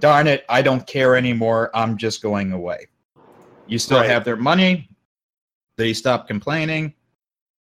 Darn 0.00 0.26
it 0.28 0.44
i 0.48 0.62
don't 0.62 0.86
care 0.86 1.16
anymore. 1.16 1.70
I'm 1.74 1.96
just 1.96 2.22
going 2.22 2.52
away. 2.52 2.86
You 3.66 3.78
still 3.78 3.98
Right. 3.98 4.10
have 4.10 4.24
their 4.24 4.36
money. 4.36 4.88
They 5.76 5.92
stop 5.92 6.26
complaining. 6.28 6.94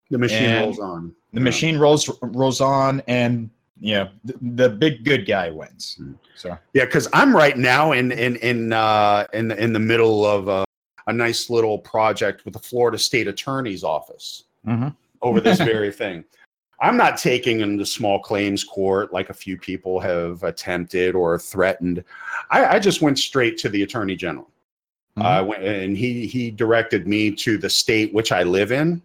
The 0.09 0.17
machine 0.17 0.61
rolls 0.61 0.79
on. 0.79 1.15
the 1.33 1.39
Yeah. 1.39 1.43
machine 1.45 1.77
rolls 1.77 2.09
rolls 2.21 2.61
on 2.61 3.01
and 3.07 3.49
you 3.79 3.93
know 3.95 4.09
the, 4.23 4.33
the 4.41 4.69
big 4.69 5.03
good 5.03 5.25
guy 5.25 5.49
wins 5.49 5.95
Hmm. 5.97 6.13
so 6.35 6.57
Yeah, 6.73 6.85
because 6.85 7.07
I'm 7.13 7.35
right 7.35 7.57
now 7.57 7.91
in 7.91 8.11
in 8.11 8.35
in 8.37 8.71
uh, 8.73 9.25
in 9.33 9.49
the- 9.49 9.61
in 9.61 9.73
the 9.73 9.79
middle 9.79 10.25
of 10.25 10.47
uh, 10.49 10.65
a 11.07 11.13
nice 11.13 11.49
little 11.49 11.77
project 11.79 12.45
with 12.45 12.53
the 12.53 12.59
Florida 12.59 12.97
State 12.97 13.27
Attorney's 13.27 13.83
Office 13.83 14.43
Mhm. 14.65 14.95
over 15.21 15.41
this 15.41 15.57
very 15.73 15.91
thing. 15.91 16.23
I'm 16.81 16.97
not 16.97 17.17
taking 17.17 17.59
him 17.59 17.77
to 17.77 17.85
small 17.85 18.19
claims 18.19 18.63
court 18.63 19.13
like 19.13 19.29
a 19.29 19.33
few 19.33 19.57
people 19.57 19.99
have 20.01 20.43
attempted 20.43 21.15
or 21.15 21.39
threatened. 21.39 22.03
I, 22.51 22.65
I 22.75 22.79
just 22.79 23.01
went 23.01 23.17
straight 23.17 23.57
to 23.59 23.69
the 23.69 23.83
Attorney 23.83 24.15
General. 24.17 24.49
I 25.17 25.39
went, 25.39 25.63
and 25.63 25.95
he 25.95 26.27
he 26.27 26.51
directed 26.51 27.07
me 27.07 27.31
to 27.31 27.57
the 27.57 27.69
state 27.69 28.13
which 28.13 28.33
I 28.33 28.43
live 28.43 28.73
in. 28.73 29.01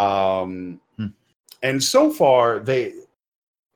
Um, 0.00 0.80
Hmm. 0.96 1.06
and 1.62 1.82
so 1.82 2.10
far 2.10 2.58
they 2.58 2.94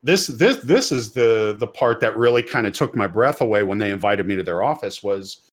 this 0.04 0.26
this 0.26 0.58
this 0.58 0.92
is 0.92 1.12
the 1.12 1.56
the 1.58 1.66
part 1.66 1.98
that 2.00 2.16
really 2.16 2.42
kind 2.42 2.66
of 2.66 2.74
took 2.74 2.94
my 2.94 3.06
breath 3.06 3.40
away 3.40 3.62
when 3.62 3.78
they 3.78 3.90
invited 3.90 4.26
me 4.26 4.36
to 4.36 4.42
their 4.42 4.62
office 4.62 5.02
was 5.02 5.50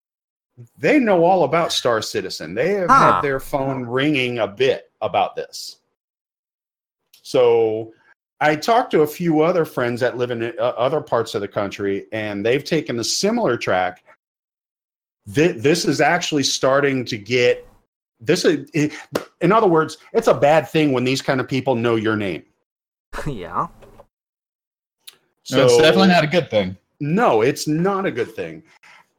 they 0.78 1.00
know 1.00 1.24
all 1.24 1.46
about 1.46 1.72
Star 1.72 2.02
Citizen. 2.02 2.54
They 2.54 2.74
have 2.74 2.90
Huh. 2.90 3.14
had 3.14 3.22
their 3.22 3.40
phone 3.40 3.86
ringing 3.86 4.40
a 4.40 4.48
bit 4.48 4.92
about 5.02 5.38
this. 5.38 5.78
So 7.24 7.94
I 8.42 8.58
talked 8.58 8.92
to 8.92 9.02
a 9.02 9.08
few 9.08 9.42
other 9.42 9.64
friends 9.64 10.02
that 10.02 10.18
live 10.18 10.32
in 10.32 10.44
uh, 10.44 10.62
other 10.62 11.00
parts 11.00 11.34
of 11.34 11.42
the 11.42 11.48
country, 11.48 12.08
and 12.12 12.46
they've 12.46 12.64
taken 12.64 13.00
a 13.00 13.04
similar 13.04 13.56
track. 13.56 14.04
This 15.26 15.86
is 15.86 16.02
actually 16.02 16.44
starting 16.44 17.06
to 17.06 17.18
get 17.18 17.66
this. 18.20 18.44
Is, 18.44 18.92
in 19.40 19.52
other 19.54 19.68
words, 19.68 19.98
it's 20.12 20.28
a 20.28 20.34
bad 20.34 20.68
thing 20.68 20.92
when 20.92 21.06
these 21.06 21.22
kind 21.22 21.40
of 21.40 21.48
people 21.48 21.76
know 21.76 21.96
your 21.96 22.18
name. 22.18 22.44
yeah. 23.26 23.68
So 25.52 25.66
it's 25.66 25.78
definitely 25.78 26.08
not 26.10 26.24
a 26.24 26.28
good 26.28 26.50
thing 26.50 26.76
No, 27.00 27.42
it's 27.42 27.68
not 27.68 28.06
a 28.06 28.12
good 28.12 28.32
thing. 28.36 28.62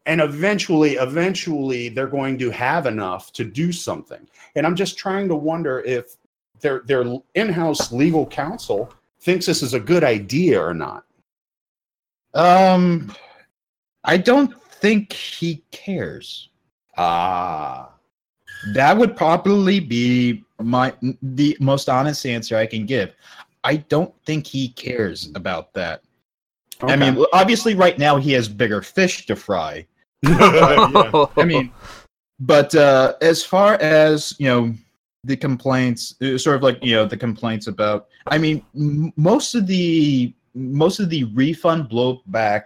And 0.06 0.20
eventually, 0.20 0.92
eventually, 1.08 1.88
they're 1.88 2.14
going 2.20 2.36
to 2.38 2.50
have 2.50 2.86
enough 2.86 3.32
to 3.38 3.44
do 3.44 3.72
something. 3.72 4.22
And 4.54 4.66
I'm 4.66 4.74
just 4.76 4.96
trying 4.98 5.26
to 5.28 5.36
wonder 5.36 5.80
if 5.80 6.04
their 6.60 6.80
their 6.86 7.02
in-house 7.34 7.92
legal 7.92 8.24
counsel 8.26 8.92
thinks 9.20 9.46
this 9.46 9.62
is 9.62 9.74
a 9.74 9.80
good 9.80 10.04
idea 10.04 10.60
or 10.60 10.74
not. 10.74 11.02
um 12.34 13.14
i 14.04 14.16
don't 14.16 14.52
think 14.82 15.12
he 15.12 15.62
cares 15.70 16.48
Ah, 16.96 17.90
That 18.74 18.96
would 18.98 19.16
probably 19.16 19.80
be 19.80 20.44
my 20.60 20.92
the 21.22 21.56
most 21.60 21.88
honest 21.88 22.26
answer 22.26 22.56
I 22.56 22.66
can 22.66 22.84
give. 22.86 23.14
I 23.64 23.76
don't 23.76 24.12
think 24.26 24.46
he 24.46 24.68
cares 24.68 25.30
about 25.34 25.72
that. 25.74 26.02
I 26.82 26.96
mean, 26.96 27.24
obviously, 27.32 27.74
right 27.74 27.98
now 27.98 28.16
he 28.16 28.32
has 28.32 28.48
bigger 28.48 28.82
fish 28.82 29.26
to 29.26 29.36
fry. 29.36 29.86
Yeah. 30.22 31.26
I 31.36 31.44
mean, 31.44 31.72
but 32.40 32.74
uh, 32.74 33.14
as 33.20 33.44
far 33.44 33.74
as 33.74 34.34
you 34.38 34.46
know, 34.46 34.74
the 35.24 35.36
complaints, 35.36 36.16
uh, 36.22 36.36
sort 36.38 36.56
of 36.56 36.62
like 36.62 36.82
you 36.82 36.94
know, 36.94 37.06
the 37.06 37.16
complaints 37.16 37.66
about. 37.66 38.08
I 38.26 38.38
mean, 38.38 38.64
m- 38.74 39.12
most 39.16 39.54
of 39.54 39.66
the 39.66 40.34
most 40.54 41.00
of 41.00 41.08
the 41.10 41.24
refund 41.24 41.88
blowback 41.88 42.64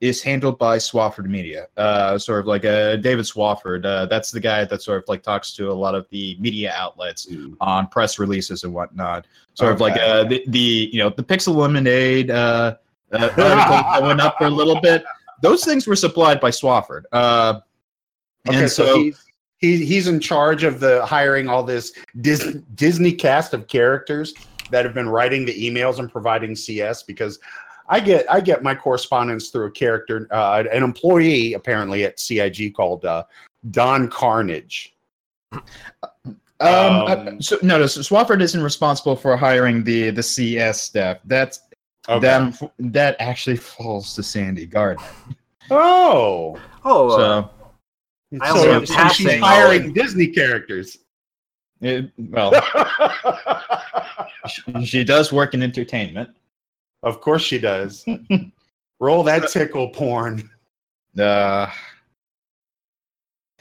is 0.00 0.22
handled 0.22 0.58
by 0.58 0.76
Swofford 0.76 1.26
Media, 1.26 1.68
uh, 1.76 2.18
sort 2.18 2.40
of 2.40 2.46
like 2.46 2.64
a 2.64 2.98
David 2.98 3.24
Swofford. 3.24 3.84
Uh, 3.84 4.06
that's 4.06 4.30
the 4.30 4.40
guy 4.40 4.64
that 4.64 4.82
sort 4.82 5.02
of 5.02 5.08
like 5.08 5.22
talks 5.22 5.52
to 5.54 5.70
a 5.70 5.72
lot 5.72 5.94
of 5.94 6.06
the 6.10 6.36
media 6.38 6.72
outlets 6.76 7.26
on 7.60 7.86
press 7.88 8.18
releases 8.18 8.64
and 8.64 8.74
whatnot. 8.74 9.26
Sort 9.54 9.72
of 9.72 9.80
like 9.80 9.98
uh, 9.98 10.24
the, 10.24 10.44
the 10.48 10.90
you 10.92 10.98
know 10.98 11.10
the 11.10 11.22
Pixel 11.22 11.56
Lemonade 11.56 12.30
uh, 12.30 12.76
uh, 13.12 13.18
article 13.18 13.38
that 13.38 14.02
went 14.02 14.20
up 14.20 14.36
for 14.38 14.46
a 14.46 14.50
little 14.50 14.80
bit. 14.80 15.04
Those 15.42 15.64
things 15.64 15.86
were 15.86 15.96
supplied 15.96 16.40
by 16.40 16.50
Swofford. 16.50 17.02
Uh, 17.12 17.60
Okay, 18.48 18.62
and 18.62 18.70
so, 18.70 18.86
so, 18.86 18.98
he's 18.98 19.24
he, 19.58 19.84
he's 19.84 20.06
in 20.06 20.20
charge 20.20 20.64
of 20.64 20.80
the 20.80 21.04
hiring 21.06 21.48
all 21.48 21.62
this 21.62 21.92
Dis- 22.20 22.58
Disney 22.74 23.12
cast 23.12 23.54
of 23.54 23.66
characters 23.68 24.34
that 24.70 24.84
have 24.84 24.94
been 24.94 25.08
writing 25.08 25.44
the 25.46 25.54
emails 25.54 25.98
and 25.98 26.10
providing 26.10 26.54
CS 26.54 27.02
because 27.02 27.38
I 27.88 28.00
get 28.00 28.30
I 28.30 28.40
get 28.40 28.62
my 28.62 28.74
correspondence 28.74 29.48
through 29.48 29.66
a 29.66 29.70
character 29.70 30.28
uh, 30.30 30.64
an 30.70 30.82
employee 30.82 31.54
apparently 31.54 32.04
at 32.04 32.20
CIG 32.20 32.74
called 32.74 33.04
uh, 33.04 33.24
Don 33.70 34.08
Carnage. 34.08 34.94
um, 35.52 35.62
um, 36.60 37.06
uh, 37.06 37.32
so 37.40 37.58
no, 37.62 37.78
no, 37.78 37.86
so 37.86 38.00
Swofford 38.00 38.42
isn't 38.42 38.62
responsible 38.62 39.16
for 39.16 39.36
hiring 39.36 39.82
the 39.82 40.10
the 40.10 40.22
CS 40.22 40.80
staff. 40.80 41.18
That's 41.24 41.60
that 42.08 42.72
that 42.78 43.16
actually 43.18 43.56
falls 43.56 44.14
to 44.14 44.22
Sandi 44.22 44.66
Gardiner. 44.66 45.06
Oh, 45.70 46.60
Oh, 46.84 47.08
uh, 47.10 47.16
So, 47.16 47.50
I 48.40 48.48
so, 48.52 48.56
only 48.58 48.68
have 48.72 48.88
so 48.88 49.08
she's 49.08 49.40
hiring 49.40 49.92
Disney 49.92 50.28
characters. 50.28 50.98
it, 51.80 52.10
well, 52.18 52.52
she, 54.48 54.84
she 54.86 55.04
does 55.04 55.32
work 55.32 55.54
in 55.54 55.62
entertainment. 55.62 56.30
of 57.02 57.20
course 57.20 57.42
she 57.42 57.58
does. 57.58 58.04
Roll 59.00 59.22
that 59.24 59.48
tickle 59.50 59.88
porn. 59.90 60.48
Uh, 61.18 61.70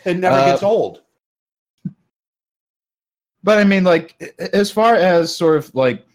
It 0.05 0.17
never 0.17 0.36
Uh, 0.36 0.45
gets 0.51 0.63
old. 0.63 1.01
but 3.43 3.58
I 3.58 3.63
mean, 3.63 3.84
like, 3.84 4.15
as 4.53 4.71
far 4.71 4.95
as 4.95 5.36
sort 5.36 5.58
of 5.58 5.73
like, 5.75 6.05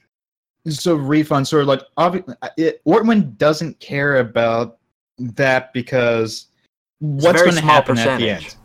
so 0.68 0.94
refund, 0.94 1.46
sort 1.48 1.62
of 1.62 1.68
like, 1.68 1.82
obviously 1.96 2.34
it, 2.56 2.84
Ortwin 2.84 3.36
doesn't 3.38 3.78
care 3.80 4.18
about 4.18 4.78
that 5.18 5.72
because 5.72 6.46
what's 6.98 7.42
going 7.42 7.54
to 7.54 7.60
happen 7.62 7.98
at 7.98 8.18
the 8.18 8.30
end? 8.30 8.56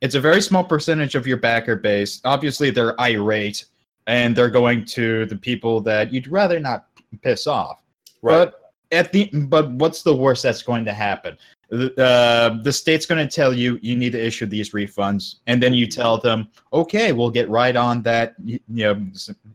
It's 0.00 0.14
a 0.14 0.20
very 0.20 0.40
small 0.40 0.64
percentage 0.64 1.14
of 1.14 1.26
your 1.26 1.36
backer 1.36 1.76
base. 1.76 2.20
Obviously, 2.24 2.70
they're 2.70 2.98
irate 3.00 3.66
and 4.06 4.34
they're 4.34 4.50
going 4.50 4.84
to 4.86 5.26
the 5.26 5.36
people 5.36 5.80
that 5.82 6.12
you'd 6.12 6.28
rather 6.28 6.58
not 6.58 6.86
piss 7.22 7.46
off. 7.46 7.82
Right. 8.22 8.50
But 8.50 8.72
at 8.92 9.12
the 9.12 9.30
but 9.32 9.70
what's 9.72 10.02
the 10.02 10.14
worst 10.14 10.42
that's 10.42 10.62
going 10.62 10.84
to 10.86 10.92
happen? 10.92 11.36
The, 11.70 11.94
uh, 12.02 12.60
the 12.62 12.72
state's 12.72 13.06
going 13.06 13.26
to 13.26 13.32
tell 13.32 13.54
you 13.54 13.78
you 13.80 13.96
need 13.96 14.12
to 14.12 14.24
issue 14.24 14.46
these 14.46 14.70
refunds, 14.70 15.36
and 15.46 15.62
then 15.62 15.72
you 15.72 15.86
tell 15.86 16.18
them, 16.18 16.48
okay, 16.72 17.12
we'll 17.12 17.30
get 17.30 17.48
right 17.48 17.76
on 17.76 18.02
that. 18.02 18.34
You, 18.44 18.58
know, 18.68 19.06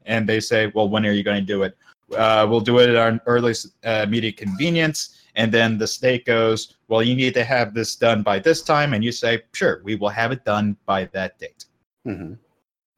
and 0.05 0.27
they 0.27 0.39
say, 0.39 0.71
well, 0.73 0.87
when 0.87 1.05
are 1.05 1.11
you 1.11 1.23
going 1.23 1.41
to 1.41 1.45
do 1.45 1.63
it? 1.63 1.77
Uh, 2.15 2.47
we'll 2.49 2.61
do 2.61 2.79
it 2.79 2.89
at 2.89 2.95
our 2.95 3.19
earliest 3.25 3.67
uh, 3.85 4.03
immediate 4.07 4.37
convenience. 4.37 5.21
And 5.35 5.51
then 5.51 5.77
the 5.77 5.87
state 5.87 6.25
goes, 6.25 6.75
well, 6.87 7.03
you 7.03 7.15
need 7.15 7.33
to 7.33 7.43
have 7.43 7.73
this 7.73 7.97
done 7.97 8.23
by 8.23 8.39
this 8.39 8.61
time, 8.61 8.93
and 8.93 9.03
you 9.03 9.11
say, 9.11 9.41
sure, 9.53 9.81
we 9.83 9.95
will 9.95 10.09
have 10.09 10.31
it 10.31 10.45
done 10.45 10.77
by 10.85 11.05
that 11.11 11.37
date. 11.37 11.65
Mhm. 12.07 12.37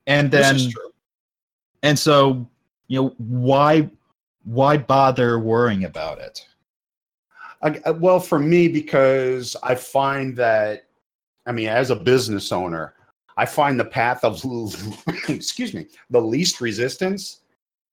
And 0.06 0.32
then 0.32 0.58
and 1.84 1.98
so, 1.98 2.48
you 2.88 3.02
know, 3.02 3.16
why 3.18 3.90
why 4.44 4.78
bother 4.78 5.40
worrying 5.40 5.86
about 5.86 6.20
it? 6.20 6.46
I, 7.62 7.92
well, 7.92 8.20
for 8.20 8.40
me, 8.40 8.68
because 8.68 9.56
I 9.64 9.76
find 9.76 10.36
that, 10.38 10.86
I 11.46 11.52
mean, 11.52 11.68
as 11.68 11.90
a 11.90 11.96
business 11.96 12.52
owner, 12.52 12.94
I 13.38 13.46
find 13.46 13.80
the 13.80 13.86
path 13.86 14.24
of, 14.24 14.44
excuse 15.30 15.74
me, 15.74 15.88
the 16.10 16.22
least 16.22 16.62
resistance 16.62 17.42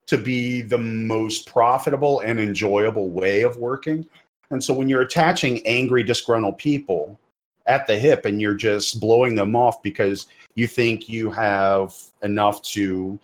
to 0.07 0.19
be 0.19 0.61
the 0.61 0.79
most 0.79 1.47
profitable 1.47 2.21
and 2.21 2.39
enjoyable 2.39 3.11
way 3.11 3.43
of 3.43 3.57
working. 3.57 4.07
And 4.51 4.63
so 4.63 4.75
when 4.75 4.89
you're 4.89 5.03
attaching 5.03 5.67
angry, 5.67 6.03
disgruntled 6.03 6.59
people 6.59 7.19
at 7.67 7.87
the 7.87 7.99
hip 7.99 8.27
and 8.27 8.41
you're 8.41 8.55
just 8.55 9.01
blowing 9.01 9.35
them 9.35 9.57
off 9.57 9.83
because 9.83 10.27
you 10.55 10.67
think 10.67 11.09
you 11.09 11.31
have 11.31 11.95
enough 12.23 12.63
to 12.63 13.19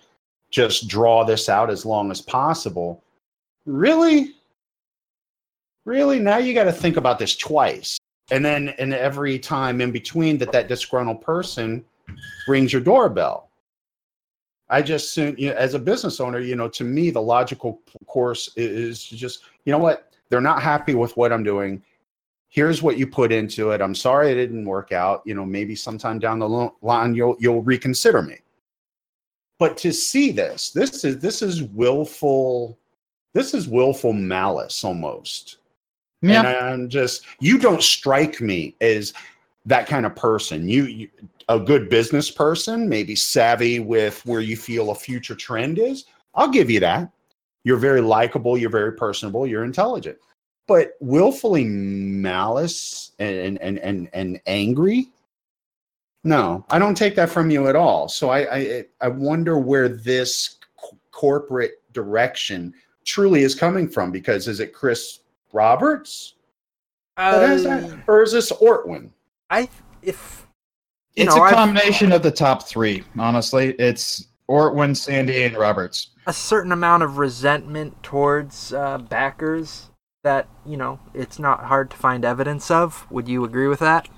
just 0.51 0.89
draw 0.89 1.23
this 1.23 1.49
out 1.49 1.71
as 1.71 1.85
long 1.85 2.11
as 2.11 2.21
possible, 2.21 3.03
really? 3.67 4.35
Really? 5.85 6.19
Now 6.19 6.39
you 6.39 6.55
got 6.55 6.65
to 6.65 6.73
think 6.73 6.97
about 6.97 7.19
this 7.19 7.37
twice. 7.37 7.99
And 8.31 8.45
then 8.45 8.71
and 8.79 8.95
every 8.95 9.39
time 9.39 9.81
in 9.81 9.91
between 9.91 10.39
that 10.39 10.53
that 10.53 10.69
disgruntled 10.69 11.21
person 11.21 11.85
rings 12.47 12.73
your 12.73 12.83
doorbell. 12.83 13.51
I 14.69 14.83
just 14.83 15.17
you 15.17 15.51
know, 15.51 15.53
as 15.53 15.75
a 15.75 15.79
business 15.81 16.21
owner 16.21 16.39
you 16.39 16.55
know 16.55 16.69
to 16.69 16.85
me 16.85 17.11
the 17.11 17.21
logical 17.21 17.81
course 18.07 18.51
is 18.57 19.05
just 19.05 19.43
you 19.65 19.73
know 19.73 19.79
what? 19.79 20.13
They're 20.29 20.41
not 20.41 20.63
happy 20.63 20.95
with 20.95 21.17
what 21.17 21.33
i'm 21.33 21.43
doing. 21.43 21.83
Here's 22.49 22.83
what 22.83 22.99
you 22.99 23.07
put 23.07 23.33
into 23.33 23.71
it. 23.71 23.81
I'm 23.81 23.95
sorry 23.97 24.31
it 24.31 24.37
didn't 24.37 24.65
work 24.65 24.93
out. 24.93 25.23
You 25.25 25.35
know 25.35 25.45
maybe 25.45 25.75
sometime 25.75 26.21
down 26.21 26.39
the 26.39 26.71
line 26.83 27.15
you'll 27.15 27.37
you'll 27.41 27.63
reconsider 27.63 28.23
me. 28.23 28.39
But 29.59 29.77
to 29.79 29.93
see 29.93 30.31
this 30.31 30.71
this 30.71 31.05
is 31.05 31.19
this 31.19 31.43
is 31.43 31.65
willful 31.65 32.79
this 33.35 33.55
is 33.55 33.67
willful 33.67 34.13
malice 34.13 34.85
almost 34.85 35.59
and 36.23 36.47
I'm 36.47 36.89
just 36.89 37.25
you 37.41 37.59
don't 37.59 37.83
strike 37.83 38.41
me 38.41 38.75
as 38.81 39.13
that 39.67 39.87
kind 39.87 40.07
of 40.07 40.15
person. 40.17 40.69
You, 40.69 40.85
you 40.85 41.09
a 41.49 41.59
good 41.59 41.89
business 41.89 42.31
person, 42.31 42.89
maybe 42.89 43.17
savvy 43.17 43.81
with 43.81 44.25
where 44.25 44.41
you 44.41 44.57
feel 44.57 44.91
a 44.91 44.95
future 44.95 45.35
trend 45.35 45.81
is. 45.81 46.05
I'll 46.35 46.49
give 46.49 46.71
you 46.71 46.79
that. 46.81 47.11
You're 47.65 47.77
very 47.77 48.01
likable, 48.01 48.57
you're 48.57 48.71
very 48.71 48.93
personable, 48.93 49.47
you're 49.47 49.65
intelligent. 49.65 50.17
But 50.69 50.93
willfully 51.01 51.65
malice 51.65 53.13
and 53.19 53.61
and 53.61 53.79
and 53.81 54.09
and 54.13 54.41
angry? 54.47 55.09
No, 56.23 56.65
I 56.71 56.79
don't 56.79 56.95
take 56.95 57.17
that 57.17 57.31
from 57.31 57.51
you 57.51 57.67
at 57.67 57.77
all. 57.77 58.09
So 58.09 58.31
I 58.31 58.55
I, 58.55 58.85
I 59.01 59.09
wonder 59.09 59.59
where 59.59 59.89
this 59.89 60.57
corporate 61.11 61.83
direction 61.93 62.73
truly 63.05 63.43
is 63.43 63.55
coming 63.55 63.89
from 63.89 64.13
because 64.13 64.47
is 64.47 64.61
it 64.61 64.73
Chris 64.73 65.21
Roberts? 65.53 66.35
That 67.17 67.51
is 67.51 67.67
uh, 67.67 67.81
that, 67.81 67.99
or 68.07 68.23
is 68.23 68.33
this 68.33 68.51
Ortwin? 68.53 69.11
I 69.51 69.69
if 70.03 70.47
you 71.17 71.25
It's 71.25 71.35
know, 71.35 71.43
a 71.43 71.47
I've- 71.47 71.55
combination 71.55 72.13
of 72.13 72.23
the 72.23 72.31
top 72.31 72.67
three. 72.67 73.05
Honestly, 73.19 73.75
it's 73.79 74.29
Ortwin, 74.49 74.97
Sandy, 74.97 75.43
and 75.45 75.57
Roberts. 75.57 76.11
a 76.27 76.33
certain 76.33 76.73
amount 76.73 77.03
of 77.03 77.19
resentment 77.19 78.01
towards 78.03 78.73
uh, 78.73 78.99
backers 78.99 79.91
that 80.23 80.49
you 80.67 80.77
know 80.77 80.99
it's 81.15 81.39
not 81.39 81.65
hard 81.65 81.91
to 81.91 81.97
find 81.97 82.25
evidence 82.25 82.71
of. 82.71 83.07
Would 83.11 83.29
you 83.29 83.45
agree 83.45 83.69
with 83.69 83.81
that? 83.81 84.09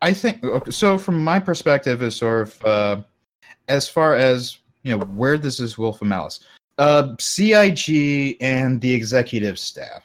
I 0.00 0.12
think 0.12 0.44
so. 0.72 0.98
From 0.98 1.22
my 1.22 1.38
perspective, 1.38 2.02
is 2.02 2.16
sort 2.16 2.42
of 2.48 2.64
uh, 2.64 3.02
as 3.68 3.88
far 3.88 4.14
as 4.16 4.58
you 4.82 4.96
know, 4.96 5.04
where 5.06 5.38
this 5.38 5.60
is 5.60 5.78
Wolf 5.78 6.02
of 6.02 6.08
Malice. 6.08 6.40
Uh, 6.78 7.14
CIG 7.18 8.36
and 8.40 8.80
the 8.80 8.92
executive 8.92 9.58
staff, 9.58 10.02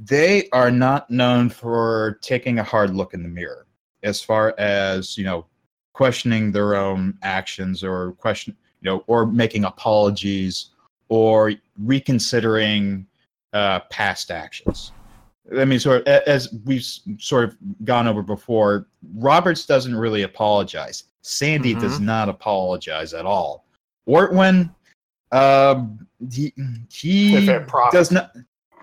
they 0.00 0.48
are 0.52 0.70
not 0.70 1.10
known 1.10 1.48
for 1.48 2.18
taking 2.22 2.58
a 2.58 2.62
hard 2.62 2.94
look 2.94 3.14
in 3.14 3.22
the 3.22 3.28
mirror 3.28 3.66
as 4.02 4.20
far 4.20 4.54
as 4.58 5.16
you 5.18 5.24
know, 5.24 5.46
questioning 5.92 6.52
their 6.52 6.76
own 6.76 7.16
actions 7.22 7.82
or 7.82 8.12
question, 8.12 8.56
you 8.80 8.90
know, 8.90 9.04
or 9.06 9.26
making 9.26 9.64
apologies 9.64 10.70
or 11.08 11.52
reconsidering 11.82 13.06
uh, 13.52 13.80
past 13.90 14.30
actions. 14.30 14.92
I 15.56 15.64
mean, 15.64 15.80
sort 15.80 16.06
of 16.06 16.22
as 16.26 16.52
we've 16.64 16.84
sort 17.18 17.44
of 17.44 17.56
gone 17.84 18.06
over 18.06 18.22
before, 18.22 18.86
Roberts 19.14 19.64
doesn't 19.64 19.96
really 19.96 20.22
apologize. 20.22 21.04
Sandy 21.22 21.74
does 21.74 22.00
not 22.00 22.28
apologize 22.28 23.14
at 23.14 23.26
all. 23.26 23.64
Ortwin, 24.08 24.74
um, 25.32 26.06
he, 26.32 26.52
he 26.90 27.36
If 27.36 27.48
it 27.48 27.68
profits. 27.68 27.94
does 27.94 28.10
not. 28.12 28.32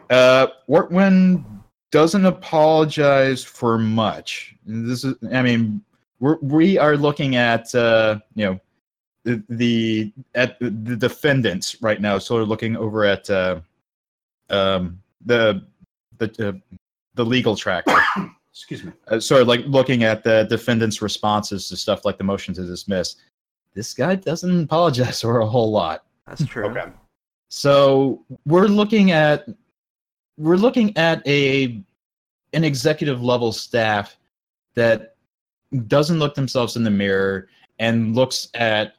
Uh, 0.09 0.47
Ortwin 0.69 1.43
doesn't 1.91 2.25
apologize 2.25 3.43
for 3.43 3.77
much. 3.77 4.55
This 4.65 5.03
is, 5.03 5.15
I 5.33 5.41
mean, 5.41 5.81
we're, 6.19 6.37
we 6.41 6.77
are 6.77 6.95
looking 6.97 7.35
at 7.35 7.73
uh, 7.73 8.19
you 8.35 8.45
know 8.45 8.59
the, 9.23 9.43
the 9.49 10.13
at 10.35 10.59
the 10.59 10.69
defendants 10.95 11.81
right 11.81 11.99
now. 11.99 12.17
Sort 12.19 12.41
of 12.43 12.47
looking 12.49 12.77
over 12.77 13.05
at 13.05 13.29
uh, 13.29 13.59
um, 14.49 15.01
the 15.25 15.65
the 16.19 16.49
uh, 16.49 16.75
the 17.15 17.25
legal 17.25 17.55
track, 17.55 17.85
Excuse 18.51 18.83
me. 18.83 18.91
uh, 19.07 19.19
sort 19.19 19.41
of 19.41 19.47
like 19.47 19.61
looking 19.65 20.03
at 20.03 20.23
the 20.23 20.43
defendants' 20.49 21.01
responses 21.01 21.67
to 21.69 21.75
stuff 21.77 22.05
like 22.05 22.17
the 22.17 22.23
motion 22.23 22.53
to 22.53 22.65
dismiss. 22.65 23.15
This 23.73 23.93
guy 23.93 24.15
doesn't 24.15 24.63
apologize 24.65 25.21
for 25.21 25.39
a 25.39 25.45
whole 25.45 25.71
lot. 25.71 26.03
That's 26.27 26.45
true. 26.45 26.65
Okay. 26.67 26.91
So 27.49 28.25
we're 28.45 28.67
looking 28.67 29.11
at 29.11 29.47
we're 30.37 30.57
looking 30.57 30.95
at 30.97 31.25
a 31.27 31.81
an 32.53 32.63
executive 32.63 33.21
level 33.21 33.51
staff 33.51 34.17
that 34.75 35.15
doesn't 35.87 36.19
look 36.19 36.35
themselves 36.35 36.75
in 36.75 36.83
the 36.83 36.91
mirror 36.91 37.47
and 37.79 38.15
looks 38.15 38.49
at 38.53 38.95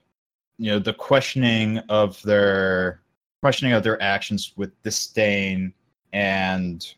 you 0.59 0.71
know 0.71 0.79
the 0.79 0.93
questioning 0.93 1.79
of 1.89 2.21
their 2.23 3.03
questioning 3.43 3.73
of 3.73 3.83
their 3.83 4.01
actions 4.03 4.53
with 4.57 4.71
disdain 4.83 5.73
and 6.13 6.95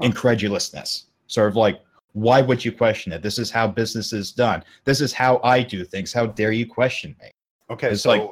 incredulousness. 0.00 1.06
Sort 1.26 1.48
of 1.48 1.56
like 1.56 1.80
why 2.12 2.40
would 2.40 2.64
you 2.64 2.70
question 2.70 3.12
it? 3.12 3.22
This 3.22 3.38
is 3.38 3.50
how 3.50 3.66
business 3.66 4.12
is 4.12 4.30
done. 4.30 4.62
This 4.84 5.00
is 5.00 5.12
how 5.12 5.40
i 5.42 5.62
do 5.62 5.84
things. 5.84 6.12
How 6.12 6.26
dare 6.26 6.52
you 6.52 6.64
question 6.64 7.16
me? 7.20 7.30
Okay, 7.70 7.90
It's 7.90 8.02
so 8.02 8.10
like- 8.10 8.30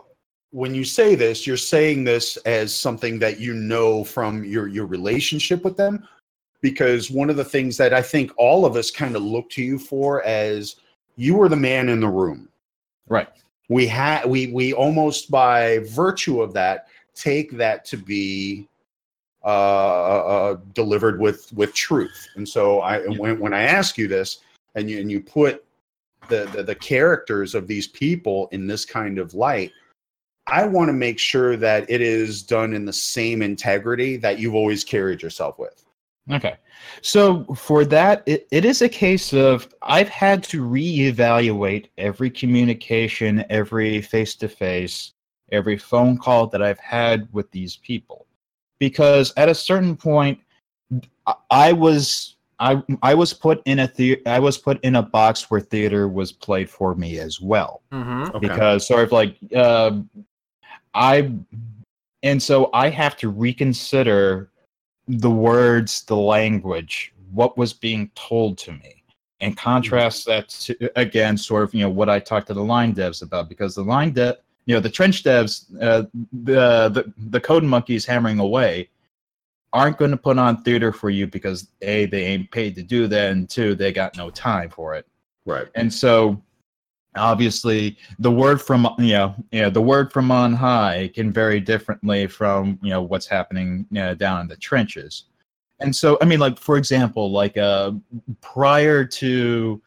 when 0.52 0.74
you 0.74 0.84
say 0.84 1.14
this, 1.14 1.46
you're 1.46 1.56
saying 1.56 2.04
this 2.04 2.36
as 2.38 2.74
something 2.74 3.18
that 3.18 3.40
you 3.40 3.54
know 3.54 4.04
from 4.04 4.44
your 4.44 4.68
your 4.68 4.86
relationship 4.86 5.64
with 5.64 5.76
them, 5.76 6.06
because 6.60 7.10
one 7.10 7.30
of 7.30 7.36
the 7.36 7.44
things 7.44 7.76
that 7.78 7.92
I 7.92 8.02
think 8.02 8.30
all 8.36 8.64
of 8.64 8.76
us 8.76 8.90
kind 8.90 9.16
of 9.16 9.22
look 9.22 9.50
to 9.50 9.62
you 9.62 9.78
for 9.78 10.22
as 10.24 10.76
you 11.16 11.34
were 11.34 11.48
the 11.48 11.56
man 11.56 11.88
in 11.88 12.00
the 12.00 12.08
room. 12.08 12.48
right 13.08 13.28
We 13.68 13.86
had 13.86 14.26
we 14.26 14.48
we 14.48 14.74
almost 14.74 15.30
by 15.30 15.80
virtue 15.88 16.42
of 16.42 16.52
that 16.52 16.86
take 17.14 17.52
that 17.52 17.84
to 17.86 17.96
be 17.96 18.68
uh, 19.44 19.46
uh, 19.46 20.56
delivered 20.74 21.18
with 21.18 21.50
with 21.54 21.72
truth. 21.74 22.28
And 22.36 22.46
so 22.46 22.80
I 22.80 22.98
and 22.98 23.18
when 23.18 23.40
when 23.40 23.54
I 23.54 23.62
ask 23.62 23.96
you 23.96 24.06
this, 24.06 24.40
and 24.74 24.90
you 24.90 25.00
and 25.00 25.10
you 25.10 25.20
put 25.20 25.64
the, 26.28 26.44
the 26.54 26.62
the 26.62 26.74
characters 26.74 27.54
of 27.54 27.66
these 27.66 27.86
people 27.86 28.48
in 28.52 28.66
this 28.66 28.84
kind 28.84 29.18
of 29.18 29.32
light 29.34 29.72
i 30.46 30.66
want 30.66 30.88
to 30.88 30.92
make 30.92 31.18
sure 31.18 31.56
that 31.56 31.88
it 31.90 32.00
is 32.00 32.42
done 32.42 32.72
in 32.74 32.84
the 32.84 32.92
same 32.92 33.42
integrity 33.42 34.16
that 34.16 34.38
you've 34.38 34.54
always 34.54 34.84
carried 34.84 35.22
yourself 35.22 35.58
with 35.58 35.84
Okay. 36.30 36.54
So 37.00 37.42
for 37.56 37.84
that, 37.86 38.22
it, 38.26 38.46
it 38.52 38.64
is 38.64 38.80
a 38.80 38.88
case 38.88 39.32
of 39.32 39.66
I've 39.82 40.08
had 40.08 40.44
to 40.44 40.62
reevaluate 40.62 41.86
every 41.98 42.30
communication, 42.30 43.44
every 43.50 44.00
face 44.00 44.36
to 44.36 44.46
face, 44.48 45.14
every 45.50 45.76
phone 45.76 46.16
call 46.16 46.46
that 46.46 46.62
I've 46.62 46.78
had 46.78 47.26
with 47.32 47.50
these 47.50 47.76
people. 47.78 48.26
Because 48.78 49.32
at 49.36 49.48
a 49.48 49.54
certain 49.54 49.96
point, 49.96 50.38
I- 51.26 51.34
I 51.50 51.72
was. 51.72 52.36
I, 52.60 52.80
I 53.02 53.14
was 53.14 53.32
put 53.34 53.60
in 53.64 53.80
a 53.80 53.88
the- 53.96 54.22
I 54.24 54.38
was 54.38 54.56
put 54.56 54.78
in 54.84 54.94
a 54.94 55.02
box 55.02 55.50
where 55.50 55.60
theater 55.60 56.06
was 56.06 56.30
played 56.30 56.70
for 56.70 56.94
me 56.94 57.18
as 57.18 57.40
well 57.40 57.82
Mm-hmm. 57.92 58.38
because 58.38 58.86
sort 58.86 59.02
of 59.02 59.10
like 59.10 59.36
uh, 59.56 59.98
I, 60.94 61.32
and 62.22 62.42
so 62.42 62.70
I 62.72 62.88
have 62.90 63.16
to 63.18 63.28
reconsider 63.28 64.50
the 65.08 65.30
words, 65.30 66.04
the 66.04 66.16
language, 66.16 67.12
what 67.32 67.56
was 67.56 67.72
being 67.72 68.10
told 68.14 68.58
to 68.58 68.72
me, 68.72 69.02
and 69.40 69.56
contrast 69.56 70.26
that 70.26 70.48
to, 70.50 70.90
again, 70.98 71.36
sort 71.36 71.64
of 71.64 71.74
you 71.74 71.80
know 71.80 71.90
what 71.90 72.08
I 72.08 72.18
talked 72.18 72.46
to 72.48 72.54
the 72.54 72.62
line 72.62 72.94
devs 72.94 73.22
about 73.22 73.48
because 73.48 73.74
the 73.74 73.82
line 73.82 74.12
dev, 74.12 74.36
you 74.66 74.74
know, 74.74 74.80
the 74.80 74.90
trench 74.90 75.24
devs, 75.24 75.66
uh, 75.80 76.04
the 76.44 76.88
the 76.88 77.12
the 77.30 77.40
code 77.40 77.64
monkeys 77.64 78.06
hammering 78.06 78.38
away. 78.38 78.88
Aren't 79.74 79.96
going 79.96 80.10
to 80.10 80.18
put 80.18 80.36
on 80.36 80.62
theater 80.62 80.92
for 80.92 81.08
you 81.08 81.26
because 81.26 81.68
a 81.80 82.04
they 82.04 82.24
ain't 82.26 82.50
paid 82.50 82.74
to 82.74 82.82
do 82.82 83.06
that, 83.06 83.32
and 83.32 83.48
two 83.48 83.74
they 83.74 83.90
got 83.90 84.16
no 84.18 84.28
time 84.28 84.68
for 84.68 84.94
it 84.94 85.06
right 85.44 85.68
and 85.74 85.92
so 85.92 86.40
obviously 87.16 87.98
the 88.18 88.30
word 88.30 88.60
from 88.60 88.88
you 88.98 89.12
know 89.12 89.34
you 89.50 89.62
know 89.62 89.70
the 89.70 89.82
word 89.82 90.12
from 90.12 90.30
on 90.30 90.52
high 90.52 91.10
can 91.14 91.32
vary 91.32 91.60
differently 91.60 92.26
from 92.26 92.78
you 92.82 92.90
know 92.90 93.02
what's 93.02 93.26
happening 93.26 93.86
you 93.90 94.00
know, 94.00 94.14
down 94.14 94.40
in 94.40 94.48
the 94.48 94.56
trenches. 94.56 95.24
And 95.80 95.94
so 95.94 96.16
i 96.22 96.24
mean 96.24 96.38
like 96.38 96.58
for 96.58 96.76
example 96.76 97.30
like 97.30 97.56
uh 97.56 97.92
prior 98.40 99.04
to 99.04 99.82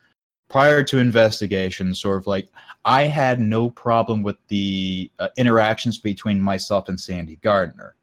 prior 0.50 0.84
to 0.84 0.98
investigation 1.00 1.96
sort 1.96 2.18
of 2.18 2.28
like 2.28 2.50
i 2.84 3.04
had 3.04 3.40
no 3.40 3.70
problem 3.70 4.22
with 4.22 4.36
the 4.50 5.10
uh, 5.20 5.30
interactions 5.38 5.98
between 5.98 6.40
myself 6.40 6.90
and 6.90 7.00
sandi 7.00 7.38
gardiner. 7.38 7.96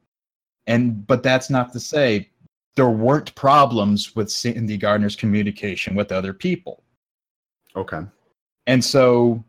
And 0.65 1.05
but 1.05 1.23
that's 1.23 1.49
not 1.49 1.71
to 1.73 1.79
say 1.79 2.29
there 2.75 2.89
weren't 2.89 3.35
problems 3.35 4.15
with 4.15 4.31
sandi 4.31 4.75
gardiner's 4.75 5.15
communication 5.15 5.93
with 5.93 6.11
other 6.11 6.33
people. 6.33 6.83
Okay 7.75 8.01
and 8.67 8.83
so 8.83 9.43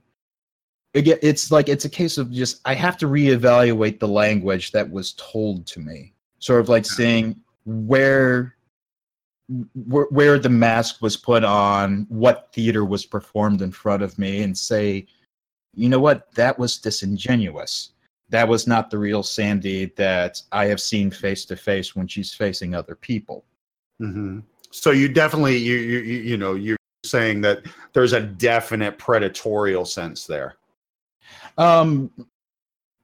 again 0.95 1.19
it's 1.23 1.51
like 1.51 1.69
it's 1.69 1.85
a 1.85 1.91
case 1.91 2.19
of 2.19 2.31
just 2.31 2.61
i 2.65 2.75
have 2.75 2.97
to 2.97 3.07
reevaluate 3.07 3.99
the 3.99 4.09
language 4.09 4.73
that 4.73 4.91
was 4.91 5.13
told 5.15 5.67
to 5.67 5.81
me. 5.81 6.13
Sort 6.39 6.61
of 6.61 6.69
like 6.69 6.85
seeing 6.85 7.37
where 7.65 8.55
where, 9.75 10.07
where 10.11 10.39
the 10.39 10.49
mask 10.49 11.01
was 11.01 11.17
put 11.17 11.45
on 11.45 12.07
what 12.09 12.51
theater 12.53 12.85
was 12.85 13.07
performed 13.07 13.63
in 13.63 13.73
front 13.73 14.03
of 14.03 14.19
me 14.19 14.43
and 14.43 14.57
say 14.57 15.07
you 15.77 15.89
know 15.89 15.99
what? 15.99 16.33
That 16.35 16.57
was 16.57 16.79
disingenuous. 16.79 17.91
That 18.29 18.47
was 18.47 18.69
not 18.69 18.91
the 18.91 18.99
real 18.99 19.23
sandy 19.23 19.87
that 19.97 20.41
i 20.53 20.67
have 20.67 20.81
seen 20.81 21.11
face 21.11 21.45
to 21.47 21.57
face 21.57 21.97
when 21.97 22.07
she's 22.07 22.33
facing 22.33 22.75
other 22.75 22.95
people. 22.95 23.45
Hmm 23.99 24.41
so 24.75 24.91
you 24.91 25.09
definitely 25.09 25.57
you, 25.57 25.77
you 25.77 25.99
you 26.01 26.19
you 26.21 26.37
know 26.37 26.55
you're 26.55 26.77
saying 27.05 27.41
that 27.43 27.63
there's 27.93 28.13
a 28.13 28.21
definite 28.21 28.99
predatorial 28.99 29.87
sense 29.87 30.27
there 30.27 30.57
Um, 31.59 32.11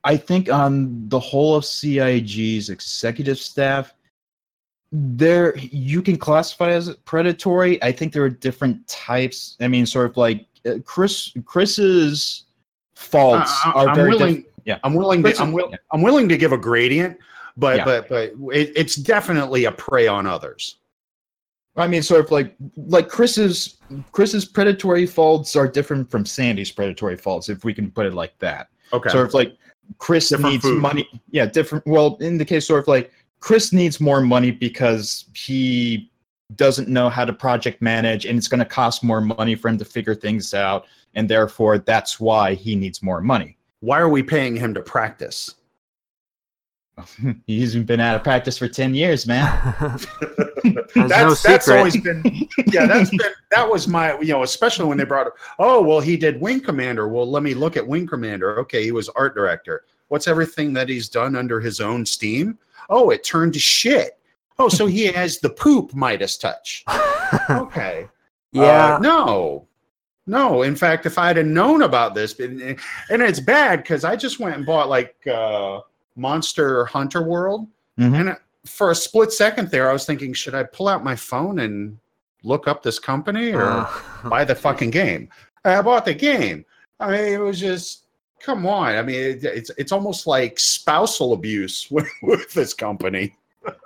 I 0.04 0.16
think 0.16 0.50
on 0.50 1.08
the 1.08 1.20
whole 1.20 1.54
of 1.56 1.64
CIG's 1.64 2.70
executive 2.70 3.38
staff, 3.38 3.94
there 4.92 5.56
you 5.58 6.02
can 6.02 6.16
classify 6.16 6.70
as 6.70 6.94
predatory. 7.04 7.80
I 7.82 7.92
think 7.92 8.12
there 8.12 8.24
are 8.24 8.30
different 8.30 8.86
types. 8.88 9.56
I 9.60 9.68
mean, 9.68 9.84
sort 9.86 10.10
of 10.10 10.16
like 10.16 10.46
uh, 10.66 10.78
Chris 10.84 11.32
Chris's 11.44 12.44
faults 12.96 13.52
I- 13.64 13.70
I- 13.70 13.72
are 13.84 13.88
I'm 13.90 13.94
very 13.94 14.10
willing- 14.10 14.34
diff- 14.36 14.44
yeah. 14.64 14.78
i'm 14.84 14.94
willing 14.94 15.22
to 15.22 15.34
i'm, 15.40 15.52
will, 15.52 15.68
yeah. 15.70 15.76
I'm 15.90 16.02
willing 16.02 16.28
to 16.28 16.36
give 16.36 16.52
a 16.52 16.58
gradient 16.58 17.16
but 17.56 17.78
Yeah. 17.78 17.84
but 17.86 18.08
but 18.10 18.24
it, 18.54 18.72
it's 18.76 18.94
definitely 18.96 19.64
a 19.64 19.72
prey 19.72 20.06
on 20.06 20.26
others 20.26 20.76
I 21.80 21.86
mean, 21.88 22.02
sort 22.02 22.24
of 22.24 22.30
like 22.30 22.54
like 22.76 23.08
Chris's 23.08 23.78
Chris's 24.12 24.44
predatory 24.44 25.06
faults 25.06 25.56
are 25.56 25.66
different 25.68 26.10
from 26.10 26.24
Sandy's 26.24 26.70
predatory 26.70 27.16
faults, 27.16 27.48
if 27.48 27.64
we 27.64 27.74
can 27.74 27.90
put 27.90 28.06
it 28.06 28.14
like 28.14 28.38
that. 28.38 28.68
okay 28.92 29.10
sort 29.10 29.26
of 29.26 29.34
like 29.34 29.56
Chris 29.98 30.28
Different 30.28 30.52
needs 30.52 30.64
food. 30.64 30.80
money. 30.80 31.08
Yeah, 31.30 31.46
different. 31.46 31.86
Well, 31.86 32.16
in 32.20 32.38
the 32.38 32.44
case 32.44 32.66
sort 32.66 32.80
of 32.80 32.88
like 32.88 33.12
Chris 33.40 33.72
needs 33.72 34.00
more 34.00 34.20
money 34.20 34.50
because 34.50 35.24
he 35.34 36.10
doesn't 36.56 36.88
know 36.88 37.08
how 37.08 37.24
to 37.24 37.32
project 37.32 37.80
manage, 37.80 38.26
and 38.26 38.36
it's 38.38 38.48
going 38.48 38.58
to 38.58 38.64
cost 38.64 39.02
more 39.04 39.20
money 39.20 39.54
for 39.54 39.68
him 39.68 39.78
to 39.78 39.84
figure 39.84 40.14
things 40.14 40.52
out, 40.54 40.86
and 41.14 41.28
therefore 41.28 41.78
that's 41.78 42.20
why 42.20 42.54
he 42.54 42.74
needs 42.76 43.02
more 43.02 43.20
money. 43.20 43.56
why 43.80 43.98
are 43.98 44.08
we 44.08 44.22
paying 44.22 44.54
him 44.56 44.74
to 44.74 44.80
practice 44.80 45.54
He's 47.46 47.74
been 47.76 48.00
out 48.00 48.16
of 48.16 48.24
practice 48.24 48.58
for 48.58 48.68
ten 48.68 48.94
years, 48.94 49.26
man. 49.26 49.48
That's 50.94 50.94
no 50.94 51.04
that's 51.04 51.42
that's 51.42 51.68
always 51.68 52.00
been 52.00 52.22
yeah 52.66 52.86
that's 52.86 53.10
been 53.10 53.32
that 53.50 53.68
was 53.68 53.88
my 53.88 54.18
you 54.20 54.32
know 54.32 54.42
especially 54.42 54.84
when 54.84 54.98
they 54.98 55.04
brought 55.04 55.28
up 55.28 55.34
oh 55.58 55.80
well 55.80 56.00
he 56.00 56.16
did 56.16 56.40
wing 56.40 56.60
commander. 56.60 57.08
Well 57.08 57.30
let 57.30 57.42
me 57.42 57.54
look 57.54 57.76
at 57.76 57.86
wing 57.86 58.06
commander. 58.06 58.58
Okay 58.60 58.84
he 58.84 58.92
was 58.92 59.08
art 59.10 59.34
director. 59.34 59.84
What's 60.08 60.28
everything 60.28 60.72
that 60.74 60.88
he's 60.88 61.08
done 61.08 61.36
under 61.36 61.60
his 61.60 61.80
own 61.80 62.04
steam? 62.04 62.58
Oh 62.90 63.10
it 63.10 63.24
turned 63.24 63.54
to 63.54 63.58
shit. 63.58 64.18
Oh 64.58 64.68
so 64.68 64.86
he 64.86 65.06
has 65.06 65.38
the 65.38 65.50
poop 65.50 65.94
midas 65.94 66.36
touch. 66.36 66.84
Okay. 67.48 68.08
Yeah. 68.52 68.96
Uh, 68.96 68.98
no. 68.98 69.68
No. 70.26 70.62
In 70.62 70.76
fact 70.76 71.06
if 71.06 71.16
i'd 71.16 71.36
have 71.36 71.46
known 71.46 71.82
about 71.82 72.14
this 72.14 72.38
and, 72.38 72.60
and 73.08 73.22
it's 73.22 73.40
bad 73.40 73.82
because 73.82 74.04
i 74.04 74.16
just 74.16 74.40
went 74.40 74.56
and 74.56 74.66
bought 74.66 74.88
like 74.88 75.14
uh 75.26 75.80
monster 76.20 76.84
hunter 76.84 77.22
world. 77.22 77.66
Mhm. 77.98 78.14
and 78.20 78.36
for 78.66 78.90
a 78.90 78.94
split 78.94 79.32
second 79.32 79.70
there 79.70 79.88
i 79.90 79.92
was 79.92 80.04
thinking 80.06 80.32
should 80.34 80.54
i 80.54 80.62
pull 80.62 80.86
out 80.88 81.02
my 81.02 81.16
phone 81.16 81.58
and 81.60 81.98
look 82.44 82.68
up 82.68 82.82
this 82.82 82.98
company 82.98 83.52
or 83.52 83.64
Uh, 83.70 83.88
buy 84.34 84.44
the 84.44 84.54
fucking 84.54 84.90
game? 84.90 85.28
I 85.64 85.80
bought 85.82 86.04
the 86.06 86.14
game. 86.14 86.64
I 86.98 87.06
mean 87.12 87.32
it 87.34 87.38
was 87.48 87.58
just 87.60 88.04
come 88.46 88.66
on. 88.66 88.94
I 89.00 89.02
mean 89.02 89.20
it, 89.32 89.44
it's 89.44 89.70
it's 89.80 89.92
almost 89.92 90.26
like 90.26 90.58
spousal 90.58 91.32
abuse 91.34 91.90
with, 91.94 92.08
with 92.22 92.52
this 92.54 92.72
company. 92.74 93.36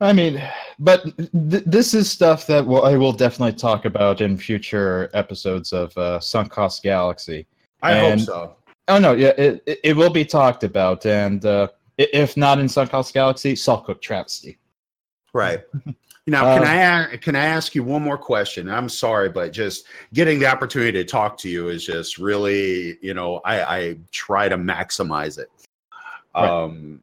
I 0.00 0.12
mean, 0.12 0.42
but 0.78 1.04
th- 1.50 1.64
this 1.66 1.94
is 1.94 2.10
stuff 2.10 2.46
that 2.48 2.66
will, 2.66 2.84
I 2.84 2.96
will 2.96 3.12
definitely 3.12 3.54
talk 3.58 3.84
about 3.84 4.20
in 4.20 4.36
future 4.36 5.08
episodes 5.14 5.72
of 5.72 5.96
uh, 5.96 6.20
Sunk 6.20 6.50
Cost 6.50 6.82
Galaxy. 6.82 7.46
i 7.82 7.92
And- 7.92 8.20
hope 8.20 8.26
so 8.26 8.56
Oh 8.88 8.98
no, 8.98 9.12
yeah, 9.12 9.32
it, 9.38 9.62
it, 9.66 9.80
it 9.82 9.96
will 9.96 10.10
be 10.10 10.24
talked 10.24 10.62
about, 10.64 11.06
and 11.06 11.44
uh, 11.44 11.68
if 11.96 12.36
not 12.36 12.58
in 12.58 12.68
Sunk 12.68 12.90
Cost 12.90 13.14
Galaxy, 13.14 13.56
Salt 13.56 13.84
Cook 13.86 14.00
Travesty. 14.02 14.58
Right. 15.32 15.62
Now, 16.26 16.54
can 16.54 16.62
Um, 16.62 16.68
I 16.68 16.76
a- 17.12 17.18
can 17.18 17.36
I 17.36 17.44
ask 17.44 17.74
you 17.74 17.84
one 17.84 18.00
more 18.00 18.16
question? 18.16 18.70
I'm 18.70 18.88
sorry, 18.88 19.28
but 19.28 19.52
just 19.52 19.84
getting 20.14 20.38
the 20.38 20.46
opportunity 20.46 20.92
to 20.92 21.04
talk 21.04 21.36
to 21.40 21.50
you 21.50 21.68
is 21.68 21.84
just 21.84 22.16
really, 22.16 22.96
you 23.02 23.12
know, 23.12 23.42
I, 23.44 23.76
I 23.78 23.96
try 24.10 24.48
to 24.48 24.56
maximize 24.56 25.36
it. 25.38 25.50
Right. 26.34 26.48
Um, 26.48 27.02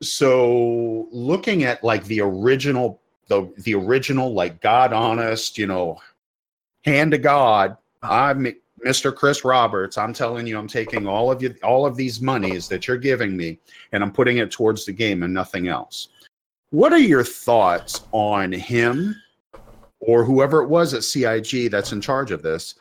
so 0.00 1.08
looking 1.10 1.64
at 1.64 1.84
like 1.84 2.04
the 2.04 2.22
original 2.22 3.02
the 3.26 3.52
the 3.58 3.74
original 3.74 4.32
like 4.32 4.60
god 4.62 4.92
honest 4.92 5.58
you 5.58 5.66
know 5.66 6.00
hand 6.84 7.10
to 7.10 7.18
god 7.18 7.76
i'm 8.02 8.46
mr 8.84 9.14
chris 9.14 9.44
roberts 9.44 9.98
i'm 9.98 10.12
telling 10.12 10.46
you 10.46 10.58
i'm 10.58 10.68
taking 10.68 11.06
all 11.06 11.30
of 11.30 11.42
you 11.42 11.54
all 11.62 11.86
of 11.86 11.96
these 11.96 12.20
monies 12.20 12.68
that 12.68 12.86
you're 12.86 12.96
giving 12.96 13.36
me 13.36 13.58
and 13.92 14.02
i'm 14.02 14.12
putting 14.12 14.38
it 14.38 14.50
towards 14.50 14.84
the 14.84 14.92
game 14.92 15.22
and 15.22 15.32
nothing 15.32 15.68
else 15.68 16.08
what 16.70 16.92
are 16.92 16.98
your 16.98 17.24
thoughts 17.24 18.02
on 18.12 18.52
him 18.52 19.14
or 20.00 20.24
whoever 20.24 20.62
it 20.62 20.68
was 20.68 20.94
at 20.94 21.04
cig 21.04 21.70
that's 21.70 21.92
in 21.92 22.00
charge 22.00 22.30
of 22.30 22.42
this 22.42 22.74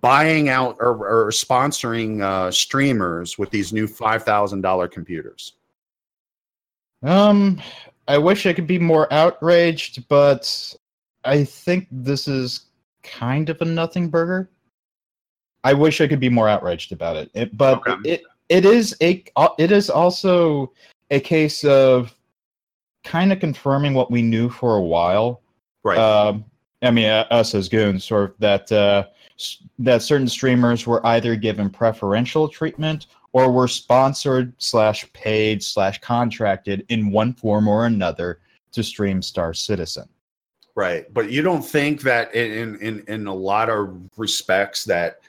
buying 0.00 0.48
out 0.48 0.76
or, 0.80 1.06
or 1.06 1.30
sponsoring 1.30 2.22
uh, 2.22 2.50
streamers 2.50 3.38
with 3.38 3.50
these 3.50 3.72
new 3.72 3.86
$5000 3.86 4.90
computers 4.90 5.54
Um, 7.02 7.60
I 8.08 8.18
wish 8.18 8.46
I 8.46 8.52
could 8.52 8.66
be 8.66 8.78
more 8.78 9.12
outraged, 9.12 10.08
but 10.08 10.74
I 11.24 11.44
think 11.44 11.88
this 11.90 12.28
is 12.28 12.66
kind 13.02 13.48
of 13.50 13.60
a 13.60 13.64
nothing 13.64 14.08
burger. 14.08 14.50
I 15.64 15.72
wish 15.72 16.00
I 16.00 16.06
could 16.06 16.20
be 16.20 16.28
more 16.28 16.48
outraged 16.48 16.92
about 16.92 17.16
it, 17.16 17.30
it 17.34 17.56
but 17.56 17.78
Okay. 17.78 17.96
it 18.08 18.22
it 18.48 18.64
is 18.64 18.94
a 19.00 19.24
it 19.58 19.72
is 19.72 19.90
also 19.90 20.72
a 21.10 21.18
case 21.18 21.64
of 21.64 22.14
kind 23.02 23.32
of 23.32 23.40
confirming 23.40 23.94
what 23.94 24.10
we 24.10 24.22
knew 24.22 24.48
for 24.48 24.76
a 24.76 24.82
while. 24.82 25.40
right 25.82 25.98
Um, 25.98 26.44
I 26.82 26.90
mean, 26.90 27.06
uh, 27.06 27.26
us 27.30 27.54
as 27.54 27.68
goons, 27.68 28.04
sort 28.04 28.30
of 28.30 28.34
that 28.40 28.70
uh, 28.70 29.06
that 29.78 30.02
certain 30.02 30.28
streamers 30.28 30.86
were 30.86 31.04
either 31.06 31.34
given 31.34 31.70
preferential 31.70 32.46
treatment 32.48 33.06
or 33.32 33.50
were 33.50 33.66
sponsored 33.66 34.52
slash 34.58 35.10
paid 35.12 35.62
slash 35.62 35.98
contracted 36.00 36.84
in 36.88 37.10
one 37.10 37.32
form 37.32 37.66
or 37.66 37.86
another 37.86 38.38
to 38.72 38.82
stream 38.82 39.22
Star 39.22 39.54
Citizen. 39.54 40.08
Right, 40.76 41.12
but 41.14 41.30
you 41.30 41.40
don't 41.40 41.62
think 41.62 42.02
that 42.02 42.34
in 42.34 42.76
in 42.80 43.04
in 43.08 43.26
a 43.26 43.34
lot 43.34 43.70
of 43.70 43.96
respects 44.16 44.84
that 44.84 45.20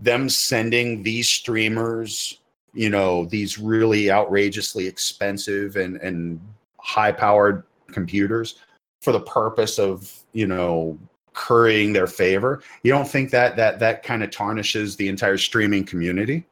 them 0.00 0.28
sending 0.28 1.02
these 1.02 1.28
streamers, 1.28 2.40
you 2.72 2.90
know, 2.90 3.24
these 3.26 3.58
really 3.58 4.10
outrageously 4.10 4.86
expensive 4.86 5.76
and 5.76 5.96
and 5.98 6.40
high 6.80 7.12
powered 7.12 7.64
computers 7.90 8.56
for 9.00 9.12
the 9.12 9.20
purpose 9.20 9.78
of 9.78 10.12
you 10.32 10.46
know 10.46 10.98
currying 11.34 11.92
their 11.92 12.06
favor, 12.06 12.62
you 12.82 12.90
don't 12.90 13.08
think 13.08 13.30
that 13.30 13.56
that 13.56 13.78
that 13.78 14.02
kind 14.02 14.22
of 14.22 14.30
tarnishes 14.30 14.96
the 14.96 15.08
entire 15.08 15.38
streaming 15.38 15.84
community? 15.84 16.44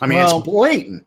I 0.00 0.06
mean, 0.06 0.18
Well- 0.18 0.38
it's 0.38 0.46
blatant. 0.46 1.04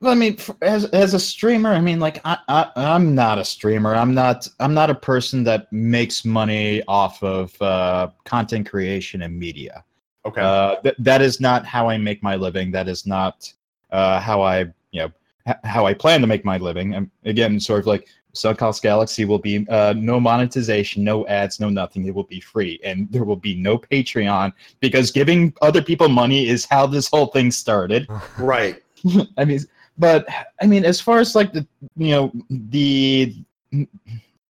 Well, 0.00 0.12
I 0.12 0.16
mean, 0.16 0.36
as 0.60 0.84
as 0.86 1.14
a 1.14 1.20
streamer, 1.20 1.70
I 1.70 1.80
mean, 1.80 1.98
like 1.98 2.20
I, 2.24 2.36
I 2.48 2.70
I'm 2.76 3.14
not 3.14 3.38
a 3.38 3.44
streamer. 3.44 3.94
I'm 3.94 4.12
not 4.12 4.46
I'm 4.60 4.74
not 4.74 4.90
a 4.90 4.94
person 4.94 5.44
that 5.44 5.72
makes 5.72 6.24
money 6.24 6.82
off 6.88 7.22
of 7.22 7.60
uh, 7.62 8.10
content 8.24 8.68
creation 8.68 9.22
and 9.22 9.38
media. 9.38 9.82
Okay, 10.26 10.40
Uh, 10.40 10.76
th- 10.76 10.94
that 10.98 11.20
is 11.22 11.40
not 11.40 11.66
how 11.66 11.88
I 11.88 11.98
make 11.98 12.22
my 12.22 12.36
living. 12.36 12.70
That 12.70 12.88
is 12.88 13.06
not 13.06 13.52
uh, 13.90 14.20
how 14.20 14.40
I, 14.42 14.60
you 14.90 15.00
know, 15.02 15.12
h- 15.46 15.56
how 15.64 15.86
I 15.86 15.94
plan 15.94 16.20
to 16.22 16.26
make 16.26 16.44
my 16.44 16.56
living. 16.56 16.94
And 16.94 17.10
again, 17.24 17.60
sort 17.60 17.80
of 17.80 17.86
like 17.86 18.08
Sunk 18.32 18.58
Cost 18.58 18.82
Galaxy 18.82 19.24
will 19.24 19.38
be 19.38 19.66
uh, 19.68 19.94
no 19.96 20.18
monetization, 20.18 21.04
no 21.04 21.26
ads, 21.28 21.60
no 21.60 21.68
nothing. 21.68 22.06
It 22.06 22.14
will 22.14 22.24
be 22.24 22.40
free, 22.40 22.80
and 22.82 23.06
there 23.12 23.24
will 23.24 23.36
be 23.36 23.54
no 23.54 23.78
Patreon 23.78 24.52
because 24.80 25.10
giving 25.10 25.52
other 25.62 25.82
people 25.82 26.08
money 26.08 26.48
is 26.48 26.64
how 26.64 26.86
this 26.86 27.08
whole 27.08 27.26
thing 27.26 27.50
started. 27.50 28.08
right. 28.38 28.82
I 29.36 29.44
mean, 29.44 29.60
but 29.98 30.26
I 30.60 30.66
mean, 30.66 30.84
as 30.84 31.00
far 31.00 31.20
as 31.20 31.34
like 31.34 31.52
the, 31.52 31.66
you 31.96 32.10
know, 32.10 32.32
the, 32.50 33.36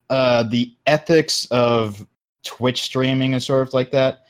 uh, 0.10 0.44
the 0.44 0.72
ethics 0.86 1.46
of 1.52 2.06
Twitch 2.44 2.84
streaming 2.84 3.34
and 3.34 3.42
sort 3.42 3.68
of 3.68 3.74
like 3.74 3.92
that, 3.92 4.23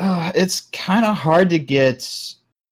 uh, 0.00 0.32
it's 0.34 0.62
kind 0.72 1.04
of 1.04 1.16
hard 1.16 1.50
to 1.50 1.58
get 1.58 2.08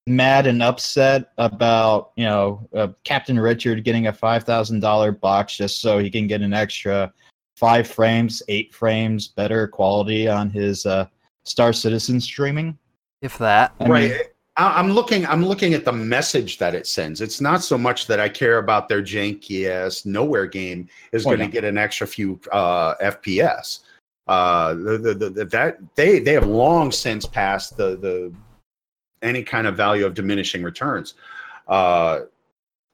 mad 0.07 0.45
and 0.45 0.61
upset 0.61 1.31
about 1.39 2.11
you 2.15 2.25
know 2.25 2.67
uh, 2.75 2.87
Captain 3.03 3.39
Richard 3.39 3.83
getting 3.83 4.07
a 4.07 4.13
five 4.13 4.43
thousand 4.43 4.79
dollar 4.79 5.11
box 5.11 5.57
just 5.57 5.81
so 5.81 5.97
he 5.99 6.09
can 6.09 6.27
get 6.27 6.41
an 6.41 6.53
extra 6.53 7.11
five 7.57 7.87
frames, 7.87 8.43
eight 8.49 8.73
frames, 8.73 9.29
better 9.29 9.67
quality 9.67 10.27
on 10.27 10.49
his 10.49 10.85
uh, 10.85 11.07
Star 11.45 11.71
Citizen 11.73 12.19
streaming. 12.19 12.77
If 13.21 13.37
that. 13.39 13.73
I 13.79 13.87
right 13.89 14.11
I- 14.57 14.79
i'm 14.79 14.91
looking 14.91 15.25
i'm 15.25 15.43
looking 15.45 15.73
at 15.73 15.83
the 15.83 15.91
message 15.91 16.59
that 16.59 16.73
it 16.75 16.87
sends 16.87 17.19
it's 17.19 17.41
not 17.41 17.61
so 17.61 17.77
much 17.77 18.07
that 18.07 18.21
i 18.21 18.29
care 18.29 18.57
about 18.59 18.87
their 18.87 19.01
janky 19.01 19.67
ass 19.69 20.05
nowhere 20.05 20.45
game 20.45 20.87
is 21.11 21.25
Oh, 21.25 21.29
going 21.31 21.39
to 21.39 21.45
yeah. 21.45 21.51
get 21.51 21.63
an 21.65 21.77
extra 21.77 22.07
few 22.07 22.39
uh 22.53 22.95
fps 22.95 23.79
uh 24.27 24.73
the, 24.73 24.97
the, 24.97 25.29
the, 25.29 25.45
that 25.45 25.77
they 25.95 26.19
they 26.19 26.33
have 26.33 26.47
long 26.47 26.91
since 26.91 27.25
passed 27.25 27.77
the 27.77 27.95
the 27.97 28.33
any 29.21 29.43
kind 29.43 29.67
of 29.67 29.75
value 29.77 30.05
of 30.05 30.13
diminishing 30.13 30.63
returns 30.63 31.13
uh 31.67 32.21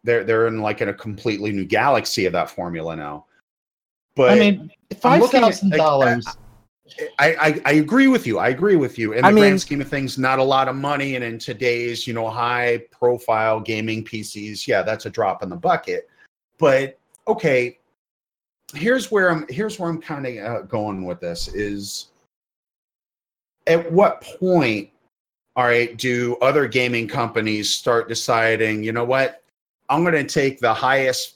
they're 0.03 0.23
they're 0.23 0.47
in 0.47 0.61
like 0.61 0.81
in 0.81 0.89
a 0.89 0.93
completely 0.93 1.51
new 1.51 1.65
galaxy 1.65 2.25
of 2.25 2.33
that 2.33 2.49
formula 2.49 2.95
now 2.95 3.25
but 4.15 4.31
I 4.31 4.39
mean, 4.39 4.71
five 4.99 5.29
thousand 5.29 5.71
dollars. 5.71 6.25
I, 7.19 7.33
I, 7.35 7.61
I 7.65 7.71
agree 7.73 8.07
with 8.07 8.27
you. 8.27 8.37
I 8.37 8.49
agree 8.49 8.75
with 8.75 8.99
you. 8.99 9.13
In 9.13 9.23
I 9.23 9.29
the 9.29 9.35
mean- 9.35 9.41
grand 9.43 9.61
scheme 9.61 9.81
of 9.81 9.87
things, 9.87 10.17
not 10.17 10.39
a 10.39 10.43
lot 10.43 10.67
of 10.67 10.75
money, 10.75 11.15
and 11.15 11.23
in 11.23 11.39
today's 11.39 12.05
you 12.05 12.13
know 12.13 12.29
high 12.29 12.83
profile 12.91 13.59
gaming 13.59 14.03
PCs, 14.03 14.67
yeah, 14.67 14.81
that's 14.81 15.05
a 15.05 15.09
drop 15.09 15.43
in 15.43 15.49
the 15.49 15.55
bucket. 15.55 16.09
But 16.57 16.99
okay, 17.27 17.79
here's 18.73 19.11
where 19.11 19.29
I'm. 19.31 19.45
Here's 19.49 19.79
where 19.79 19.89
I'm 19.89 20.01
kind 20.01 20.25
of 20.25 20.37
uh, 20.45 20.61
going 20.63 21.05
with 21.05 21.19
this 21.19 21.47
is. 21.49 22.07
At 23.67 23.91
what 23.91 24.21
point, 24.21 24.89
all 25.55 25.65
right, 25.65 25.95
do 25.95 26.35
other 26.41 26.67
gaming 26.67 27.07
companies 27.07 27.69
start 27.69 28.07
deciding? 28.07 28.83
You 28.83 28.91
know 28.91 29.05
what? 29.05 29.43
I'm 29.87 30.03
going 30.03 30.15
to 30.15 30.23
take 30.23 30.59
the 30.59 30.73
highest 30.73 31.35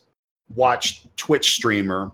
watched 0.55 1.15
Twitch 1.17 1.55
streamer 1.55 2.11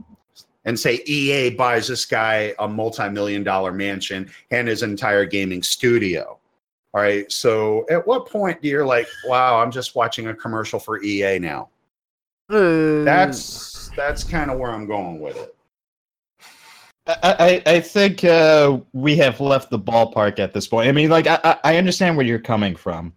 and 0.66 0.80
say 0.80 1.02
EA 1.06 1.52
buys 1.52 1.88
this 1.88 2.06
guy 2.06 2.54
a 2.60 2.68
multi-million 2.68 3.44
dollar 3.44 3.72
mansion 3.72 4.30
and 4.52 4.68
his 4.68 4.84
entire 4.84 5.26
gaming 5.26 5.64
studio. 5.64 6.38
All 6.94 7.02
right. 7.02 7.32
So 7.32 7.86
at 7.90 8.06
what 8.06 8.28
point 8.28 8.62
do 8.62 8.68
you're 8.68 8.86
like, 8.86 9.08
wow, 9.26 9.60
I'm 9.60 9.72
just 9.72 9.96
watching 9.96 10.28
a 10.28 10.36
commercial 10.36 10.80
for 10.80 11.02
EA 11.02 11.40
now? 11.40 11.70
Uh, 12.50 13.04
That's 13.04 13.71
that's 13.96 14.24
kind 14.24 14.52
of 14.52 14.58
where 14.58 14.72
I'm 14.72 14.86
going 14.86 15.20
with 15.20 15.38
it. 15.38 15.56
I, 17.08 17.62
I, 17.66 17.80
think 17.80 18.24
uh, 18.24 18.80
we 18.94 19.16
have 19.18 19.40
left 19.40 19.70
the 19.70 19.80
ballpark 19.80 20.40
at 20.40 20.54
this 20.54 20.68
point. 20.68 20.88
I 20.88 20.92
mean, 20.92 21.10
like 21.10 21.28
I, 21.28 21.58
I 21.64 21.78
understand 21.78 22.16
where 22.16 22.26
you're 22.26 22.40
coming 22.40 22.76
from, 22.76 23.12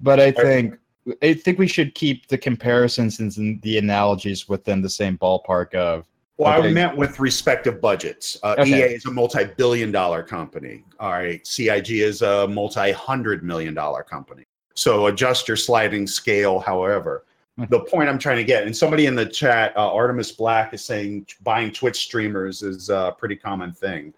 but 0.00 0.18
I 0.18 0.32
think 0.32 0.76
I 1.22 1.34
think 1.34 1.58
we 1.58 1.68
should 1.68 1.94
keep 1.94 2.26
the 2.28 2.36
comparisons 2.36 3.18
and 3.38 3.62
the 3.62 3.78
analogies 3.78 4.48
within 4.48 4.82
the 4.82 4.90
same 4.90 5.16
ballpark 5.18 5.74
of. 5.74 6.06
Well, 6.36 6.62
I 6.62 6.70
meant 6.70 6.96
with 6.96 7.18
respective 7.18 7.80
budgets. 7.80 8.38
Uh, 8.42 8.54
Okay. 8.58 8.90
EA 8.90 8.94
is 8.94 9.06
a 9.06 9.10
multi-billion 9.10 9.90
dollar 9.90 10.22
company. 10.22 10.84
All 11.00 11.10
right. 11.10 11.44
CIG 11.44 11.90
is 11.90 12.22
a 12.22 12.46
multi-hundred 12.46 13.42
million 13.42 13.74
dollar 13.74 14.04
company. 14.04 14.44
So 14.74 15.06
adjust 15.06 15.48
your 15.48 15.56
sliding 15.56 16.06
scale, 16.06 16.60
however. 16.60 17.24
The 17.68 17.80
point 17.80 18.08
I'm 18.08 18.18
trying 18.18 18.36
to 18.36 18.44
get, 18.44 18.64
and 18.64 18.76
somebody 18.76 19.06
in 19.06 19.16
the 19.16 19.26
chat, 19.26 19.76
uh, 19.76 19.92
Artemis 19.92 20.30
Black, 20.30 20.72
is 20.72 20.84
saying 20.84 21.26
buying 21.42 21.72
Twitch 21.72 21.96
streamers 21.96 22.62
is 22.62 22.88
a 22.88 23.14
pretty 23.18 23.34
common 23.34 23.72
thing. 23.72 24.14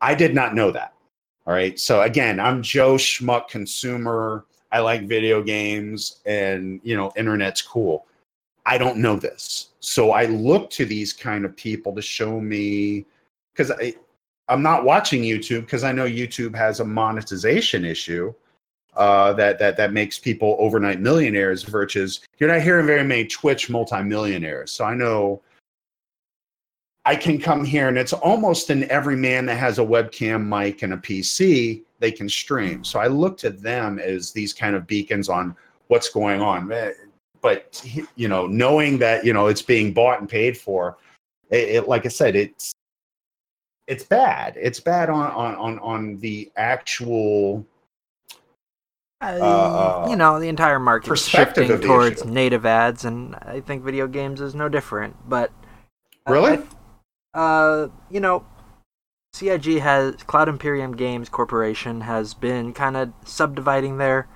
I 0.00 0.14
did 0.14 0.34
not 0.34 0.54
know 0.54 0.70
that. 0.70 0.94
All 1.46 1.52
right. 1.52 1.78
So 1.78 2.02
again, 2.02 2.40
I'm 2.40 2.62
Joe 2.62 2.94
Schmuck 2.94 3.48
consumer. 3.48 4.46
I 4.72 4.78
like 4.78 5.06
video 5.06 5.42
games, 5.42 6.20
and 6.24 6.80
you 6.82 6.96
know, 6.96 7.12
internet's 7.16 7.60
cool. 7.60 8.06
I 8.64 8.78
don't 8.78 8.98
know 8.98 9.16
this. 9.16 9.70
So 9.80 10.12
I 10.12 10.26
look 10.26 10.70
to 10.70 10.86
these 10.86 11.12
kind 11.12 11.44
of 11.44 11.56
people 11.56 11.94
to 11.94 12.02
show 12.02 12.40
me 12.40 13.04
because 13.52 13.70
I 13.70 13.94
I'm 14.48 14.62
not 14.62 14.84
watching 14.84 15.22
YouTube 15.22 15.62
because 15.62 15.84
I 15.84 15.92
know 15.92 16.06
YouTube 16.06 16.54
has 16.56 16.80
a 16.80 16.84
monetization 16.84 17.84
issue 17.84 18.34
uh, 18.96 19.32
that 19.34 19.58
that 19.58 19.76
that 19.76 19.92
makes 19.92 20.18
people 20.18 20.56
overnight 20.58 21.00
millionaires. 21.00 21.62
Versus 21.62 22.20
you're 22.38 22.50
not 22.50 22.62
hearing 22.62 22.86
very 22.86 23.04
many 23.04 23.26
Twitch 23.26 23.70
multimillionaires. 23.70 24.70
So 24.70 24.84
I 24.84 24.94
know 24.94 25.42
I 27.04 27.16
can 27.16 27.40
come 27.40 27.64
here 27.64 27.88
and 27.88 27.98
it's 27.98 28.12
almost 28.12 28.70
in 28.70 28.88
every 28.90 29.16
man 29.16 29.46
that 29.46 29.56
has 29.56 29.78
a 29.78 29.82
webcam 29.82 30.46
mic 30.46 30.82
and 30.82 30.92
a 30.92 30.96
PC 30.96 31.82
they 31.98 32.10
can 32.10 32.28
stream. 32.28 32.82
So 32.82 32.98
I 32.98 33.06
look 33.06 33.36
to 33.38 33.50
them 33.50 33.98
as 33.98 34.32
these 34.32 34.52
kind 34.52 34.74
of 34.74 34.86
beacons 34.86 35.28
on 35.28 35.54
what's 35.88 36.08
going 36.08 36.40
on. 36.40 36.70
Eh, 36.72 36.92
But 37.42 37.82
you 38.16 38.28
know, 38.28 38.46
knowing 38.46 38.98
that 38.98 39.24
you 39.24 39.32
know 39.32 39.46
it's 39.46 39.62
being 39.62 39.92
bought 39.92 40.20
and 40.20 40.28
paid 40.28 40.58
for, 40.58 40.98
it, 41.50 41.68
it 41.76 41.88
like 41.88 42.06
I 42.06 42.08
said, 42.08 42.36
it's 42.36 42.72
it's 43.86 44.04
bad. 44.04 44.56
It's 44.60 44.80
bad 44.80 45.10
on 45.10 45.30
on 45.32 45.54
on 45.56 45.78
on 45.80 46.18
the 46.18 46.50
actual 46.56 47.66
Uh, 49.22 49.24
uh, 49.24 50.06
you 50.08 50.16
know, 50.16 50.40
the 50.40 50.48
entire 50.48 50.78
market 50.78 51.14
shifting 51.16 51.80
towards 51.80 52.22
issue. 52.22 52.30
native 52.30 52.64
ads, 52.64 53.04
and 53.04 53.34
I 53.36 53.60
think 53.60 53.82
video 53.84 54.06
games 54.06 54.40
is 54.40 54.54
no 54.54 54.68
different. 54.68 55.16
But 55.28 55.52
I- 56.26 56.32
Really? 56.32 56.58
Uh, 57.34 57.88
you 58.10 58.18
know, 58.20 58.44
CIG 59.34 59.78
has 59.80 60.16
Cloud 60.24 60.48
Imperium 60.48 60.96
Games 60.96 61.28
Corporation 61.28 62.00
has 62.02 62.34
been 62.34 62.72
kind 62.72 62.96
of 62.96 63.12
subdividing 63.24 63.98
their 63.98 64.26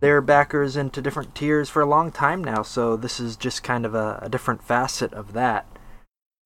their 0.00 0.20
backers 0.20 0.76
into 0.76 1.02
different 1.02 1.34
tiers 1.34 1.68
for 1.68 1.82
a 1.82 1.86
long 1.86 2.10
time 2.10 2.42
now. 2.42 2.62
So 2.62 2.96
this 2.96 3.20
is 3.20 3.36
just 3.36 3.62
kind 3.62 3.84
of 3.86 3.94
a, 3.94 4.18
a 4.22 4.28
different 4.28 4.62
facet 4.62 5.12
of 5.12 5.32
that. 5.34 5.66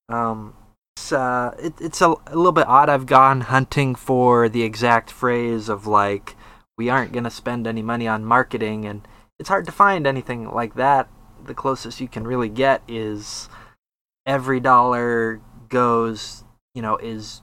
Um, 0.08 0.54
it's 0.96 1.12
uh, 1.12 1.54
it, 1.58 1.74
it's 1.80 2.00
a, 2.00 2.14
a 2.26 2.36
little 2.36 2.52
bit 2.52 2.66
odd. 2.68 2.88
I've 2.88 3.06
gone 3.06 3.42
hunting 3.42 3.94
for 3.94 4.48
the 4.48 4.62
exact 4.62 5.10
phrase 5.10 5.68
of 5.68 5.86
like, 5.86 6.36
we 6.76 6.88
aren't 6.88 7.12
gonna 7.12 7.30
spend 7.30 7.66
any 7.66 7.82
money 7.82 8.06
on 8.08 8.24
marketing, 8.24 8.84
and 8.84 9.06
it's 9.38 9.48
hard 9.48 9.66
to 9.66 9.72
find 9.72 10.06
anything 10.06 10.50
like 10.50 10.74
that. 10.74 11.08
The 11.44 11.54
closest 11.54 12.00
you 12.00 12.08
can 12.08 12.26
really 12.26 12.48
get 12.48 12.82
is 12.88 13.48
every 14.26 14.60
dollar 14.60 15.40
goes, 15.68 16.44
you 16.74 16.82
know, 16.82 16.96
is, 16.96 17.42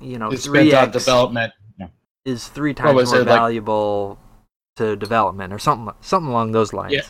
you 0.00 0.18
know, 0.18 0.30
It's 0.30 0.44
three 0.44 0.70
spent 0.70 0.82
on 0.82 0.88
x 0.88 1.04
development. 1.04 1.52
Yeah. 1.78 1.86
is 2.24 2.48
three 2.48 2.74
times 2.74 3.12
more 3.12 3.20
it, 3.20 3.26
like- 3.26 3.38
valuable 3.38 4.18
to 4.76 4.96
development 4.96 5.52
or 5.52 5.58
something 5.58 5.94
something 6.00 6.30
along 6.30 6.52
those 6.52 6.72
lines. 6.72 6.92
Yeah. 6.94 7.02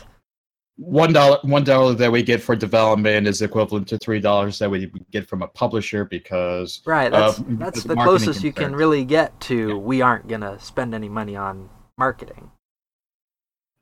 One 0.77 1.13
dollar, 1.13 1.37
one 1.43 1.63
dollar 1.63 1.93
that 1.93 2.11
we 2.11 2.21
get 2.21 2.41
for 2.41 2.53
development 2.53 3.27
is 3.27 3.41
equivalent 3.41 3.87
to 3.87 3.97
three 3.99 4.19
dollars 4.19 4.59
that 4.59 4.69
we 4.69 4.91
get 5.09 5.25
from 5.27 5.41
a 5.41 5.47
publisher 5.47 6.03
because 6.03 6.81
Right, 6.85 7.09
that's 7.09 7.39
because 7.39 7.57
that's 7.59 7.83
the 7.83 7.95
closest 7.95 8.43
you 8.43 8.51
can 8.51 8.75
really 8.75 9.05
get 9.05 9.39
to 9.41 9.69
Yeah. 9.69 9.73
we 9.75 10.01
aren't 10.01 10.27
gonna 10.27 10.59
spend 10.59 10.93
any 10.93 11.07
money 11.07 11.37
on 11.37 11.69
marketing. 11.97 12.51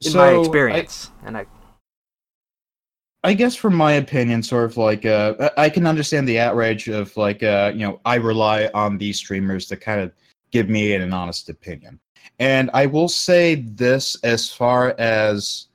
In 0.05 0.11
So, 0.11 0.19
my 0.19 0.29
I- 0.33 0.39
experience. 0.39 1.09
and 1.25 1.35
I 1.35 1.47
I 3.23 3.33
guess 3.33 3.55
from 3.55 3.73
my 3.73 3.93
opinion, 3.93 4.43
sort 4.43 4.65
of 4.65 4.77
like 4.77 5.03
uh, 5.05 5.49
I 5.57 5.65
I 5.65 5.69
can 5.71 5.87
understand 5.87 6.27
the 6.27 6.39
outrage 6.39 6.89
of 6.89 7.15
like 7.17 7.41
uh, 7.41 7.71
you 7.73 7.87
know 7.87 8.01
I 8.05 8.15
rely 8.15 8.69
on 8.75 8.99
these 8.99 9.17
streamers 9.17 9.65
to 9.67 9.77
kind 9.77 9.99
of 10.01 10.11
give 10.51 10.69
me 10.69 10.93
an 10.93 11.11
honest 11.11 11.49
opinion, 11.49 11.99
and 12.37 12.69
I 12.73 12.85
will 12.85 13.07
say 13.09 13.55
this 13.55 14.15
as 14.23 14.51
far 14.51 14.93
as 14.99 15.69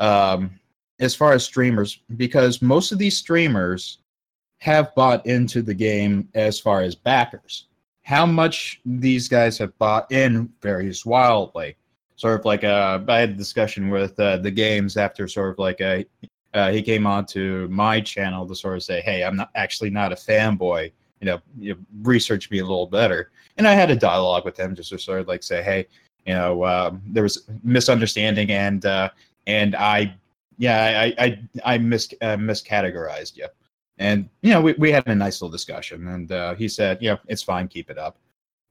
um, 0.00 0.58
as 1.00 1.14
far 1.14 1.32
as 1.32 1.44
streamers 1.44 2.00
because 2.16 2.62
most 2.62 2.92
of 2.92 2.98
these 2.98 3.16
streamers 3.16 3.98
have 4.58 4.94
bought 4.94 5.24
into 5.26 5.62
the 5.62 5.74
game 5.74 6.28
as 6.34 6.58
far 6.58 6.80
as 6.80 6.94
backers. 6.94 7.66
How 8.02 8.26
much 8.26 8.80
these 8.84 9.28
guys 9.28 9.58
have 9.58 9.76
bought 9.78 10.10
in 10.12 10.50
varies 10.62 11.04
wildly. 11.04 11.76
Sort 12.16 12.38
of 12.38 12.44
like 12.44 12.64
uh, 12.64 13.00
I 13.08 13.18
had 13.18 13.30
a 13.30 13.34
discussion 13.34 13.90
with 13.90 14.18
uh, 14.20 14.36
the 14.36 14.50
games 14.50 14.96
after 14.96 15.26
sort 15.26 15.50
of 15.50 15.58
like 15.58 15.80
a 15.80 16.06
uh, 16.54 16.70
he 16.70 16.80
came 16.80 17.06
on 17.06 17.26
to 17.26 17.68
my 17.68 18.00
channel 18.00 18.46
to 18.46 18.54
sort 18.54 18.76
of 18.76 18.82
say, 18.84 19.00
"Hey, 19.00 19.24
I'm 19.24 19.36
not 19.36 19.50
actually 19.56 19.90
not 19.90 20.12
a 20.12 20.14
fanboy. 20.14 20.92
You 21.20 21.26
know, 21.26 21.40
you 21.58 21.76
research 22.02 22.50
me 22.50 22.60
a 22.60 22.62
little 22.62 22.86
better." 22.86 23.32
And 23.56 23.66
I 23.66 23.72
had 23.72 23.90
a 23.90 23.96
dialogue 23.96 24.44
with 24.44 24.56
him 24.56 24.76
just 24.76 24.90
to 24.90 24.98
sort 24.98 25.20
of 25.20 25.26
like 25.26 25.42
say, 25.42 25.62
"Hey, 25.62 25.88
you 26.26 26.34
know, 26.34 26.64
um, 26.64 27.02
there 27.06 27.24
was 27.24 27.48
misunderstanding, 27.64 28.50
and 28.50 28.86
uh, 28.86 29.10
and 29.46 29.74
I, 29.74 30.14
yeah, 30.58 31.02
I 31.18 31.24
I 31.24 31.38
I 31.64 31.78
mis 31.78 32.12
uh, 32.20 32.36
miscategorized 32.36 33.36
you." 33.36 33.46
And 33.98 34.28
you 34.42 34.50
know, 34.50 34.60
we 34.60 34.72
we 34.74 34.90
had 34.90 35.06
a 35.06 35.14
nice 35.14 35.40
little 35.40 35.52
discussion, 35.52 36.08
and 36.08 36.30
uh, 36.32 36.54
he 36.54 36.68
said, 36.68 36.98
"You 37.00 37.10
know, 37.10 37.18
it's 37.28 37.42
fine, 37.42 37.68
keep 37.68 37.90
it 37.90 37.98
up." 37.98 38.18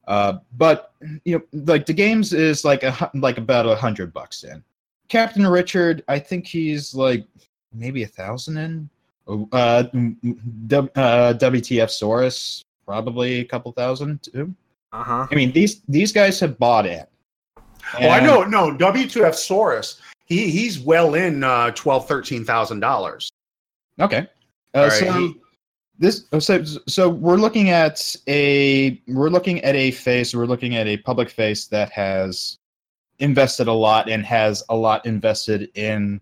Uh, 0.06 0.38
but 0.56 0.92
you 1.24 1.38
know, 1.38 1.62
like 1.64 1.86
the 1.86 1.92
games 1.94 2.32
is 2.32 2.64
like 2.64 2.82
a 2.82 3.10
like 3.14 3.38
about 3.38 3.66
a 3.66 3.74
hundred 3.74 4.12
bucks 4.12 4.44
in. 4.44 4.62
Captain 5.08 5.46
Richard, 5.46 6.02
I 6.08 6.18
think 6.18 6.46
he's 6.46 6.94
like 6.94 7.26
maybe 7.72 8.02
a 8.02 8.06
thousand 8.06 8.56
in. 8.58 8.90
Uh, 9.26 9.84
m- 9.94 10.18
m- 10.22 10.66
W- 10.66 10.90
uh, 10.96 11.32
WTF 11.34 11.88
Saurus, 11.88 12.62
probably 12.84 13.40
a 13.40 13.44
couple 13.44 13.72
thousand 13.72 14.22
too. 14.22 14.54
uh-huh. 14.92 15.26
I 15.30 15.34
mean, 15.34 15.52
these 15.52 15.80
these 15.88 16.12
guys 16.12 16.38
have 16.40 16.58
bought 16.58 16.86
in. 16.86 17.04
Oh, 18.00 18.08
I 18.08 18.20
know. 18.20 18.42
No, 18.44 18.76
WTF 18.76 19.32
Saurus. 19.34 20.00
He 20.26 20.50
he's 20.50 20.78
well 20.78 21.14
in 21.14 21.44
uh, 21.44 21.70
twelve, 21.72 22.08
thirteen 22.08 22.44
thousand 22.44 22.80
dollars. 22.80 23.30
Okay. 24.00 24.26
Uh, 24.74 24.88
right, 24.88 24.92
so 24.92 25.12
he- 25.12 25.40
this 25.98 26.26
oh, 26.32 26.38
so 26.38 26.62
so 26.64 27.08
we're 27.08 27.36
looking 27.36 27.70
at 27.70 28.16
a 28.26 29.00
we're 29.06 29.28
looking 29.28 29.62
at 29.62 29.76
a 29.76 29.90
face 29.92 30.34
we're 30.34 30.46
looking 30.46 30.76
at 30.76 30.86
a 30.86 30.96
public 30.98 31.30
face 31.30 31.66
that 31.66 31.90
has 31.92 32.58
invested 33.20 33.68
a 33.68 33.72
lot 33.72 34.08
and 34.08 34.24
has 34.24 34.62
a 34.70 34.76
lot 34.76 35.06
invested 35.06 35.70
in 35.76 36.20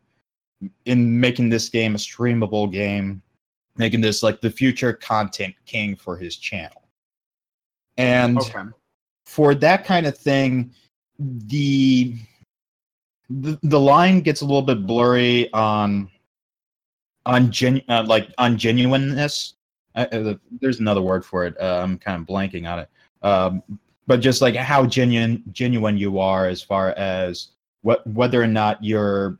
in 0.84 1.18
making 1.18 1.48
this 1.48 1.68
game 1.68 1.94
a 1.94 1.98
streamable 1.98 2.70
game 2.70 3.22
making 3.76 4.00
this 4.00 4.22
like 4.22 4.40
the 4.42 4.50
future 4.50 4.92
content 4.92 5.55
king 5.64 5.96
for 5.96 6.16
his 6.16 6.36
channel 6.36 6.82
and 7.96 8.38
for 9.24 9.55
that 9.55 9.84
kind 9.84 10.07
of 10.07 10.16
thing 10.16 10.70
the 11.18 12.14
the, 13.30 13.58
the 13.62 13.80
line 13.80 14.20
gets 14.20 14.40
a 14.40 14.44
little 14.44 14.62
bit 14.62 14.86
blurry 14.86 15.52
on 15.52 16.10
on 17.24 17.50
genu- 17.50 17.82
uh, 17.88 18.04
like 18.06 18.28
on 18.38 18.56
genuineness. 18.56 19.54
Uh, 19.94 20.06
uh, 20.12 20.34
there's 20.60 20.80
another 20.80 21.02
word 21.02 21.22
for 21.22 21.44
it 21.44 21.54
uh, 21.60 21.80
i'm 21.82 21.98
kind 21.98 22.18
of 22.18 22.26
blanking 22.26 22.66
on 22.66 22.78
it. 22.78 22.88
Um, 23.20 23.62
but 24.06 24.20
just 24.20 24.40
like 24.40 24.56
how 24.56 24.86
genuine 24.86 25.42
genuine 25.52 25.98
you 25.98 26.18
are 26.18 26.46
as 26.46 26.62
far 26.62 26.90
as 26.92 27.48
what 27.82 28.06
whether 28.06 28.42
or 28.42 28.46
not 28.46 28.82
you're 28.82 29.38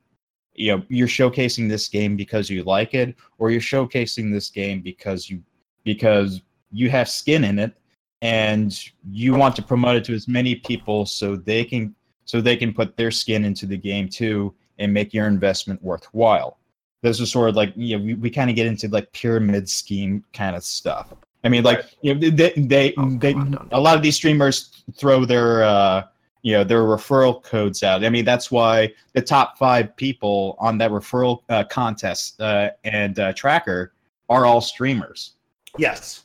you 0.55 0.77
know 0.77 0.83
you're 0.89 1.09
showcasing 1.09 1.69
this 1.69 1.89
game 1.89 2.17
because 2.17 2.51
you 2.51 2.63
like 2.65 2.95
it 2.95 3.17
or 3.39 3.51
you're 3.51 3.61
showcasing 3.61 4.31
this 4.31 4.51
game 4.51 4.81
because 4.81 5.31
you 5.31 5.43
because 5.85 6.43
you 6.71 6.91
have 6.91 7.09
skin 7.09 7.45
in 7.45 7.59
it 7.59 7.77
and 8.21 8.91
you 9.11 9.35
want 9.35 9.57
to 9.57 9.63
promote 9.63 9.97
it 9.97 10.05
to 10.05 10.15
as 10.15 10.29
many 10.29 10.55
people 10.55 11.05
so 11.05 11.35
they 11.35 11.65
can 11.65 11.95
so 12.25 12.41
they 12.41 12.57
can 12.57 12.73
put 12.73 12.97
their 12.97 13.11
skin 13.11 13.45
into 13.45 13.67
the 13.67 13.77
game 13.77 14.09
too 14.09 14.55
and 14.79 14.93
make 14.93 15.13
your 15.13 15.27
investment 15.27 15.83
worthwhile. 15.83 16.59
This 17.03 17.21
is 17.21 17.31
sort 17.31 17.51
of 17.51 17.57
like 17.57 17.73
you 17.77 17.99
know 17.99 18.05
we, 18.05 18.15
we 18.15 18.31
kind 18.31 18.51
of 18.51 18.57
get 18.57 18.67
into 18.67 18.89
like 18.89 19.13
pyramid 19.13 19.69
scheme 19.69 20.25
kind 20.33 20.57
of 20.57 20.65
stuff. 20.65 21.13
I 21.45 21.49
mean 21.49 21.65
like 21.65 21.85
you 22.03 22.15
know 22.15 22.31
they 22.31 22.53
they, 22.57 22.95
Oh, 22.97 23.11
they 23.19 23.35
on, 23.35 23.69
a 23.73 23.81
lot 23.81 23.97
of 23.97 24.03
these 24.03 24.17
streamers 24.17 24.85
throw 24.97 25.25
their 25.25 25.65
uh 25.65 26.05
you 26.43 26.53
know 26.53 26.65
their 26.65 26.83
referral 26.83 27.43
codes 27.43 27.83
out. 27.83 28.05
I 28.05 28.11
mean 28.11 28.25
that's 28.25 28.51
why 28.51 28.93
the 29.15 29.23
top 29.23 29.59
five 29.59 29.97
people 29.97 30.57
on 30.61 30.79
that 30.79 30.91
referral 30.91 31.43
uh, 31.49 31.65
contest 31.65 32.41
uh, 32.41 32.71
and 32.85 33.19
uh, 33.19 33.33
tracker 33.33 33.93
are 34.29 34.47
all 34.47 34.61
streamers. 34.61 35.35
Yes. 35.79 36.25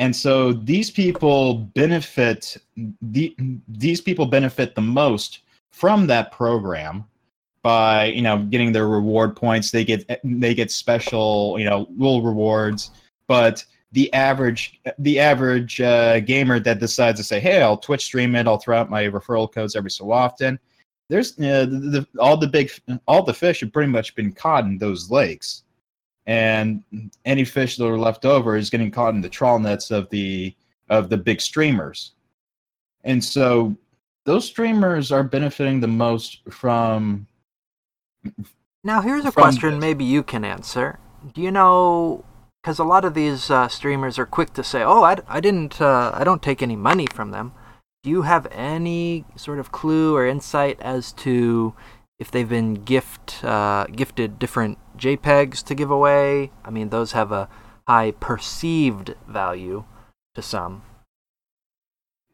And 0.00 0.16
so 0.16 0.54
these 0.54 0.90
people 0.90 1.54
benefit 1.54 2.56
the, 3.02 3.36
these 3.68 4.00
people 4.00 4.24
benefit 4.24 4.74
the 4.74 4.80
most 4.80 5.40
from 5.70 6.06
that 6.06 6.32
program 6.32 7.04
by 7.62 8.06
you 8.06 8.22
know 8.22 8.38
getting 8.38 8.72
their 8.72 8.88
reward 8.88 9.36
points. 9.36 9.70
They 9.70 9.84
get 9.84 10.20
they 10.24 10.54
get 10.54 10.70
special 10.70 11.56
you 11.58 11.66
know 11.66 11.86
little 11.96 12.22
rewards. 12.22 12.92
But 13.28 13.62
the 13.92 14.12
average 14.14 14.80
the 14.98 15.20
average 15.20 15.82
uh, 15.82 16.20
gamer 16.20 16.58
that 16.60 16.80
decides 16.80 17.18
to 17.18 17.24
say 17.24 17.40
hey 17.40 17.60
i'll 17.60 17.76
twitch 17.76 18.04
stream 18.04 18.34
it. 18.36 18.46
I'll 18.46 18.58
throw 18.58 18.78
out 18.78 18.88
my 18.88 19.04
referral 19.04 19.52
codes 19.52 19.76
every 19.76 19.90
so 19.90 20.12
often 20.12 20.58
there's 21.08 21.32
uh, 21.40 21.66
the, 21.66 22.06
all 22.20 22.36
the 22.36 22.46
big 22.46 22.70
all 23.08 23.24
the 23.24 23.34
fish 23.34 23.60
have 23.60 23.72
pretty 23.72 23.90
much 23.90 24.14
been 24.14 24.32
caught 24.32 24.64
in 24.64 24.78
those 24.78 25.10
lakes 25.10 25.64
and 26.26 26.82
any 27.24 27.44
fish 27.44 27.76
that 27.76 27.86
are 27.86 27.98
left 27.98 28.24
over 28.24 28.56
is 28.56 28.70
getting 28.70 28.90
caught 28.90 29.14
in 29.14 29.20
the 29.20 29.28
trawl 29.28 29.58
nets 29.58 29.90
of 29.90 30.08
the 30.10 30.54
of 30.88 31.08
the 31.08 31.16
big 31.16 31.40
streamers 31.40 32.12
and 33.04 33.22
so 33.22 33.76
those 34.24 34.44
streamers 34.44 35.10
are 35.10 35.22
benefiting 35.22 35.80
the 35.80 35.88
most 35.88 36.40
from 36.50 37.26
Now 38.84 39.00
here's 39.00 39.24
a 39.24 39.32
from 39.32 39.42
question 39.42 39.70
this. 39.72 39.80
maybe 39.80 40.04
you 40.04 40.22
can 40.22 40.44
answer. 40.44 40.98
Do 41.34 41.40
you 41.40 41.50
know 41.50 42.24
because 42.62 42.78
a 42.78 42.84
lot 42.84 43.04
of 43.04 43.14
these 43.14 43.50
uh, 43.50 43.68
streamers 43.68 44.18
are 44.18 44.26
quick 44.26 44.52
to 44.54 44.62
say, 44.62 44.82
"Oh, 44.82 45.02
I, 45.02 45.16
I 45.28 45.40
didn't 45.40 45.80
uh, 45.80 46.10
I 46.14 46.24
don't 46.24 46.42
take 46.42 46.62
any 46.62 46.76
money 46.76 47.06
from 47.12 47.30
them." 47.30 47.52
Do 48.02 48.10
you 48.10 48.22
have 48.22 48.46
any 48.50 49.24
sort 49.36 49.58
of 49.58 49.72
clue 49.72 50.14
or 50.16 50.26
insight 50.26 50.80
as 50.80 51.12
to 51.24 51.74
if 52.20 52.30
they've 52.30 52.48
been 52.48 52.74
gift 52.74 53.42
uh, 53.42 53.86
gifted 53.86 54.38
different 54.38 54.78
JPEGs 54.96 55.64
to 55.64 55.74
give 55.74 55.90
away? 55.90 56.52
I 56.64 56.70
mean, 56.70 56.90
those 56.90 57.12
have 57.12 57.32
a 57.32 57.48
high 57.88 58.12
perceived 58.12 59.14
value 59.26 59.82
to 60.36 60.42
some. 60.42 60.82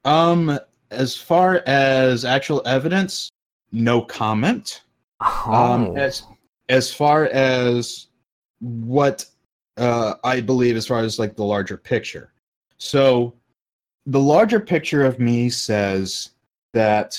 um 0.05 0.59
as 0.93 1.17
far 1.17 1.63
as 1.67 2.25
actual 2.25 2.63
evidence 2.67 3.29
no 3.73 4.01
comment 4.03 4.83
Oh, 5.21 5.53
um 5.53 5.97
as 5.97 6.23
as 6.69 6.93
far 6.95 7.25
as 7.27 8.07
what 8.61 9.25
uh 9.79 10.15
i 10.23 10.41
believe 10.41 10.77
as 10.77 10.87
far 10.87 11.01
as 11.01 11.19
like 11.19 11.35
the 11.35 11.45
larger 11.45 11.77
picture 11.77 12.31
so 12.79 13.35
the 14.07 14.21
larger 14.21 14.61
picture 14.61 15.05
of 15.05 15.19
me 15.19 15.51
says 15.51 16.31
that 16.73 17.19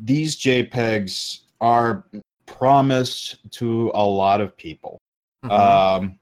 these 0.00 0.36
JPEGs 0.36 1.40
are 1.60 2.04
promised 2.46 3.50
to 3.52 3.90
a 3.94 4.04
lot 4.04 4.40
of 4.40 4.56
people. 4.56 4.98
Mhm. 5.44 5.50
Um, 5.50 6.18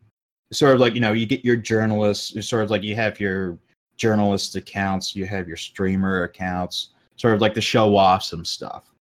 sort 0.52 0.74
of 0.74 0.80
like 0.80 0.94
you 0.94 1.00
know, 1.00 1.12
you 1.12 1.26
get 1.26 1.44
your 1.44 1.56
journalists. 1.56 2.46
Sort 2.46 2.64
of 2.64 2.70
like 2.70 2.82
you 2.82 2.94
have 2.94 3.20
your 3.20 3.58
journalist 3.96 4.56
accounts, 4.56 5.14
you 5.14 5.26
have 5.26 5.48
your 5.48 5.56
streamer 5.56 6.22
accounts, 6.22 6.90
sort 7.16 7.34
of 7.34 7.40
like 7.40 7.54
to 7.54 7.60
show 7.60 7.96
off 7.96 8.22
some 8.22 8.44
stuff. 8.44 8.92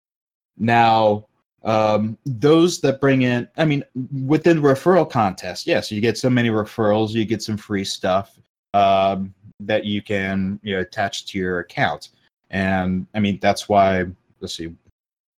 Now, 0.57 1.27
um, 1.63 2.17
those 2.25 2.81
that 2.81 2.99
bring 2.99 3.21
in, 3.23 3.47
I 3.57 3.65
mean, 3.65 3.83
within 4.25 4.61
referral 4.61 5.09
contests, 5.09 5.67
yes, 5.67 5.91
you 5.91 6.01
get 6.01 6.17
so 6.17 6.29
many 6.29 6.49
referrals, 6.49 7.11
you 7.11 7.25
get 7.25 7.41
some 7.41 7.57
free 7.57 7.83
stuff 7.83 8.39
um, 8.73 9.33
that 9.59 9.85
you 9.85 10.01
can 10.01 10.59
you 10.63 10.75
know 10.75 10.81
attach 10.81 11.25
to 11.27 11.37
your 11.37 11.59
account, 11.59 12.09
and 12.49 13.07
I 13.13 13.19
mean 13.19 13.39
that's 13.41 13.69
why. 13.69 14.05
Let's 14.39 14.55
see, 14.55 14.71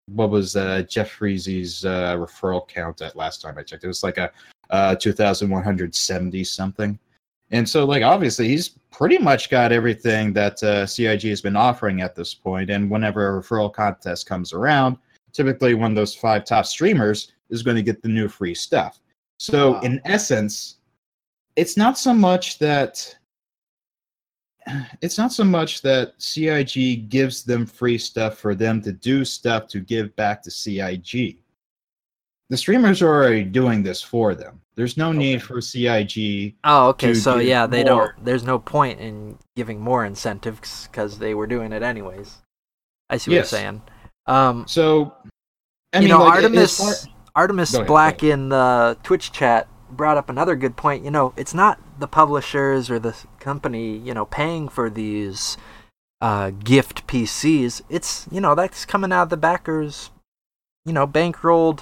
what 0.08 0.30
was 0.30 0.56
uh, 0.56 0.84
Jeff 0.84 1.18
Freezy's 1.18 1.86
uh, 1.86 2.16
referral 2.16 2.68
count 2.68 3.02
at 3.02 3.16
last 3.16 3.42
time 3.42 3.58
I 3.58 3.64
checked? 3.64 3.84
It 3.84 3.88
was 3.88 4.04
like 4.04 4.18
a 4.18 4.32
uh, 4.70 4.96
2,170 4.96 6.44
something. 6.44 6.98
And 7.52 7.68
so, 7.68 7.86
like, 7.86 8.04
obviously, 8.04 8.48
he's 8.50 8.70
pretty 8.92 9.18
much 9.18 9.50
got 9.50 9.72
everything 9.72 10.34
that 10.34 10.62
uh, 10.64 10.86
CIG 10.86 11.24
has 11.24 11.42
been 11.42 11.56
offering 11.56 12.02
at 12.02 12.16
this 12.16 12.34
point. 12.34 12.70
And 12.70 12.90
whenever 12.90 13.38
a 13.38 13.42
referral 13.42 13.72
contest 13.72 14.28
comes 14.28 14.52
around, 14.52 14.98
typically 15.32 15.74
one 15.74 15.92
of 15.92 15.96
those 15.96 16.16
five 16.16 16.44
top 16.44 16.66
streamers 16.66 17.32
is 17.50 17.64
going 17.64 17.78
to 17.78 17.84
get 17.84 18.02
the 18.02 18.10
new 18.10 18.28
free 18.28 18.56
stuff. 18.56 19.00
So, 19.40 19.74
Wow. 19.74 19.82
in 19.82 20.02
essence, 20.04 20.78
it's 21.56 21.78
not 21.78 21.98
so 21.98 22.14
much 22.14 22.60
that 22.60 23.17
it's 25.02 25.18
not 25.18 25.32
so 25.32 25.44
much 25.44 25.82
that 25.82 26.14
CIG 26.18 27.10
gives 27.10 27.44
them 27.44 27.66
free 27.66 27.98
stuff 27.98 28.38
for 28.38 28.56
them 28.56 28.82
to 28.82 28.92
do 28.92 29.24
stuff 29.26 29.68
to 29.70 29.80
give 29.80 30.16
back 30.16 30.42
to 30.44 30.52
CIG. 30.52 31.38
The 32.50 32.58
streamers 32.58 33.02
are 33.02 33.08
already 33.14 33.44
doing 33.44 33.84
this 33.84 34.02
for 34.02 34.34
them. 34.34 34.62
There's 34.76 34.96
no 34.96 35.12
need 35.12 35.42
for 35.42 35.60
CIG. 35.60 36.56
Oh, 36.64 36.90
okay. 36.90 37.14
So 37.14 37.38
yeah, 37.40 37.66
they 37.68 37.84
more. 37.84 38.14
don't. 38.16 38.26
There's 38.26 38.44
no 38.44 38.60
point 38.60 39.00
in 39.00 39.38
giving 39.56 39.82
more 39.82 40.06
incentives 40.06 40.88
because 40.88 41.18
they 41.20 41.34
were 41.34 41.48
doing 41.48 41.74
it 41.74 41.82
anyways. 41.84 42.38
I 43.10 43.18
see 43.18 43.32
what 43.32 43.36
Yes. 43.36 43.52
you're 43.52 43.60
saying. 43.60 43.82
Um, 44.28 44.66
So, 44.68 45.14
I 45.94 45.98
you 45.98 46.02
mean, 46.02 46.10
know, 46.10 46.24
like, 46.24 46.36
Artemis 46.36 46.78
far- 46.78 47.12
Artemis 47.36 47.74
ahead, 47.74 47.88
Black 47.88 48.24
in 48.24 48.50
the 48.50 48.98
Twitch 49.04 49.32
chat 49.32 49.68
brought 49.90 50.18
up 50.18 50.30
another 50.30 50.56
good 50.56 50.76
point. 50.76 51.04
You 51.04 51.12
know, 51.12 51.34
it's 51.38 51.54
not 51.54 51.80
the 52.00 52.08
publishers 52.08 52.90
or 52.90 53.00
the 53.00 53.16
company, 53.40 53.98
you 53.98 54.14
know, 54.14 54.26
paying 54.26 54.70
for 54.70 54.90
these 54.90 55.58
uh, 56.22 56.52
gift 56.52 57.08
PCs. 57.08 57.82
It's 57.90 58.28
you 58.32 58.42
know 58.42 58.56
that's 58.56 58.86
coming 58.86 59.12
out 59.12 59.24
of 59.24 59.30
the 59.30 59.38
backers, 59.38 60.12
you 60.86 60.94
know, 60.94 61.08
bankrolled 61.08 61.82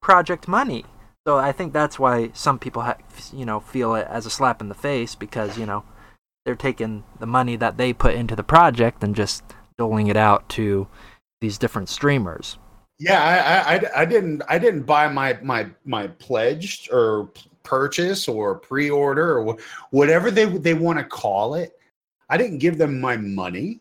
project 0.00 0.48
money. 0.48 0.84
So 1.26 1.36
I 1.36 1.50
think 1.50 1.72
that's 1.72 1.98
why 1.98 2.30
some 2.34 2.58
people, 2.58 2.82
ha- 2.82 2.98
you 3.32 3.44
know, 3.44 3.58
feel 3.58 3.96
it 3.96 4.06
as 4.08 4.26
a 4.26 4.30
slap 4.30 4.60
in 4.60 4.68
the 4.68 4.74
face 4.74 5.14
because 5.14 5.58
you 5.58 5.66
know 5.66 5.84
they're 6.44 6.54
taking 6.54 7.04
the 7.18 7.26
money 7.26 7.56
that 7.56 7.76
they 7.76 7.92
put 7.92 8.14
into 8.14 8.36
the 8.36 8.44
project 8.44 9.02
and 9.02 9.16
just 9.16 9.42
doling 9.76 10.06
it 10.06 10.16
out 10.16 10.48
to 10.50 10.86
these 11.40 11.58
different 11.58 11.88
streamers. 11.88 12.58
Yeah, 12.98 13.22
I, 13.22 13.76
I- 13.76 14.00
I, 14.02 14.04
didn't 14.04 14.42
I 14.48 14.58
didn't 14.58 14.82
buy 14.84 15.08
my 15.08 15.38
my 15.42 15.68
my 15.84 16.06
pledged 16.08 16.90
or 16.92 17.30
purchase 17.62 18.28
or 18.28 18.54
pre-order 18.54 19.38
or 19.38 19.56
whatever 19.90 20.30
they 20.30 20.44
they 20.46 20.74
want 20.74 20.98
to 20.98 21.04
call 21.04 21.54
it. 21.56 21.78
I 22.28 22.36
didn't 22.36 22.58
give 22.58 22.78
them 22.78 23.00
my 23.00 23.16
money 23.16 23.80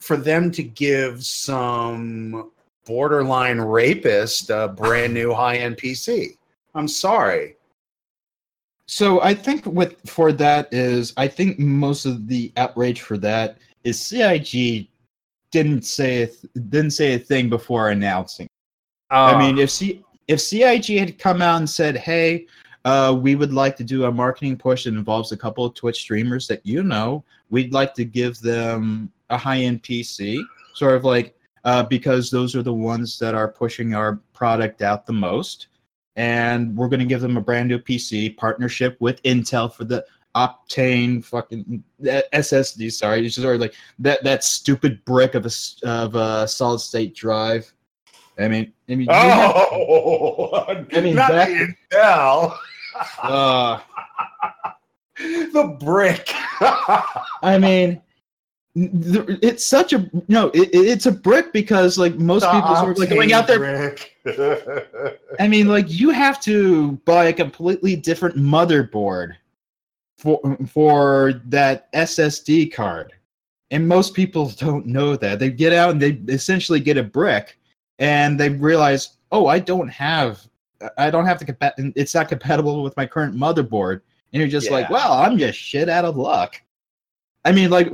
for 0.00 0.16
them 0.16 0.50
to 0.52 0.62
give 0.62 1.24
some 1.24 2.50
borderline 2.84 3.60
rapist 3.60 4.50
a 4.50 4.68
brand 4.68 5.12
new 5.12 5.32
high-end 5.34 5.76
PC. 5.76 6.36
I'm 6.74 6.88
sorry. 6.88 7.56
So 8.86 9.20
I 9.22 9.34
think 9.34 9.66
with 9.66 9.96
for 10.08 10.32
that 10.32 10.72
is 10.72 11.12
I 11.16 11.26
think 11.28 11.58
most 11.58 12.06
of 12.06 12.28
the 12.28 12.52
outrage 12.56 13.00
for 13.02 13.18
that 13.18 13.58
is 13.84 13.98
CIG 13.98 14.88
didn't 15.50 15.82
say 15.82 16.22
a 16.22 16.26
th- 16.26 16.52
didn't 16.68 16.92
say 16.92 17.14
a 17.14 17.18
thing 17.18 17.48
before 17.48 17.90
announcing. 17.90 18.48
I 19.10 19.38
mean, 19.38 19.58
if 19.58 19.70
C 19.70 20.02
if 20.28 20.40
CIG 20.40 20.98
had 20.98 21.18
come 21.18 21.42
out 21.42 21.58
and 21.58 21.68
said, 21.68 21.96
"Hey, 21.96 22.46
uh, 22.84 23.12
we 23.12 23.34
would 23.34 23.52
like 23.52 23.76
to 23.76 23.84
do 23.84 24.04
a 24.04 24.12
marketing 24.12 24.56
push 24.56 24.84
that 24.84 24.94
involves 24.94 25.32
a 25.32 25.36
couple 25.36 25.64
of 25.64 25.74
Twitch 25.74 26.00
streamers 26.00 26.46
that 26.46 26.64
you 26.64 26.82
know, 26.82 27.24
we'd 27.50 27.72
like 27.72 27.94
to 27.94 28.04
give 28.04 28.38
them 28.40 29.10
a 29.30 29.36
high-end 29.36 29.82
PC, 29.82 30.40
sort 30.74 30.94
of 30.94 31.04
like 31.04 31.34
uh, 31.64 31.82
because 31.82 32.30
those 32.30 32.54
are 32.54 32.62
the 32.62 32.72
ones 32.72 33.18
that 33.18 33.34
are 33.34 33.48
pushing 33.48 33.94
our 33.94 34.20
product 34.32 34.82
out 34.82 35.04
the 35.04 35.12
most, 35.12 35.66
and 36.14 36.76
we're 36.76 36.88
going 36.88 37.00
to 37.00 37.06
give 37.06 37.20
them 37.20 37.36
a 37.36 37.40
brand 37.40 37.68
new 37.68 37.78
PC 37.78 38.36
partnership 38.36 38.96
with 39.00 39.22
Intel 39.24 39.72
for 39.72 39.84
the 39.84 40.04
Optane 40.36 41.24
fucking 41.24 41.82
SSD. 42.04 42.92
Sorry, 42.92 43.24
it's 43.24 43.34
just 43.36 43.46
of 43.46 43.58
like 43.58 43.74
that 43.98 44.22
that 44.22 44.44
stupid 44.44 45.02
brick 45.06 45.34
of 45.34 45.46
a 45.46 45.50
of 45.88 46.14
a 46.14 46.46
solid 46.46 46.80
state 46.80 47.14
drive. 47.14 47.72
I 48.38 48.48
mean, 48.48 48.70
I 48.90 48.94
mean, 48.96 49.06
you 49.08 49.12
have- 49.14 49.54
Oh, 49.72 50.64
I 50.92 51.00
mean, 51.00 51.16
not 51.16 51.30
that- 51.30 51.48
the 51.48 51.74
Intel, 51.96 52.54
uh, 53.22 53.80
the 55.52 55.76
brick. 55.80 56.30
I 57.42 57.58
mean, 57.58 58.02
it's 58.74 59.64
such 59.64 59.94
a 59.94 60.10
no. 60.28 60.48
It, 60.48 60.68
it- 60.74 60.86
it's 60.86 61.06
a 61.06 61.12
brick 61.12 61.54
because 61.54 61.96
like 61.96 62.16
most 62.16 62.44
people 62.44 62.60
are 62.76 62.94
like 62.94 63.08
going 63.08 63.32
out 63.32 63.46
there. 63.46 63.96
I 65.40 65.48
mean, 65.48 65.66
like 65.68 65.86
you 65.88 66.10
have 66.10 66.42
to 66.42 66.92
buy 67.06 67.24
a 67.28 67.32
completely 67.32 67.96
different 67.96 68.36
motherboard 68.36 69.30
for 70.16 70.40
for 70.66 71.34
that 71.46 71.92
SSD 71.92 72.72
card, 72.72 73.12
and 73.70 73.86
most 73.86 74.14
people 74.14 74.48
don't 74.56 74.86
know 74.86 75.16
that. 75.16 75.38
They 75.38 75.50
get 75.50 75.72
out 75.72 75.90
and 75.90 76.00
they 76.00 76.20
essentially 76.32 76.80
get 76.80 76.96
a 76.96 77.02
brick, 77.02 77.58
and 77.98 78.38
they 78.38 78.48
realize, 78.50 79.16
oh, 79.32 79.46
I 79.46 79.58
don't 79.58 79.88
have, 79.88 80.46
I 80.98 81.10
don't 81.10 81.26
have 81.26 81.38
the 81.38 81.46
compa- 81.52 81.92
It's 81.96 82.14
not 82.14 82.28
compatible 82.28 82.82
with 82.82 82.96
my 82.96 83.06
current 83.06 83.34
motherboard, 83.36 84.00
and 84.32 84.40
you're 84.40 84.48
just 84.48 84.70
like, 84.70 84.90
well, 84.90 85.12
I'm 85.12 85.38
just 85.38 85.58
shit 85.58 85.88
out 85.88 86.04
of 86.04 86.16
luck. 86.16 86.60
I 87.44 87.52
mean, 87.52 87.70
like 87.70 87.88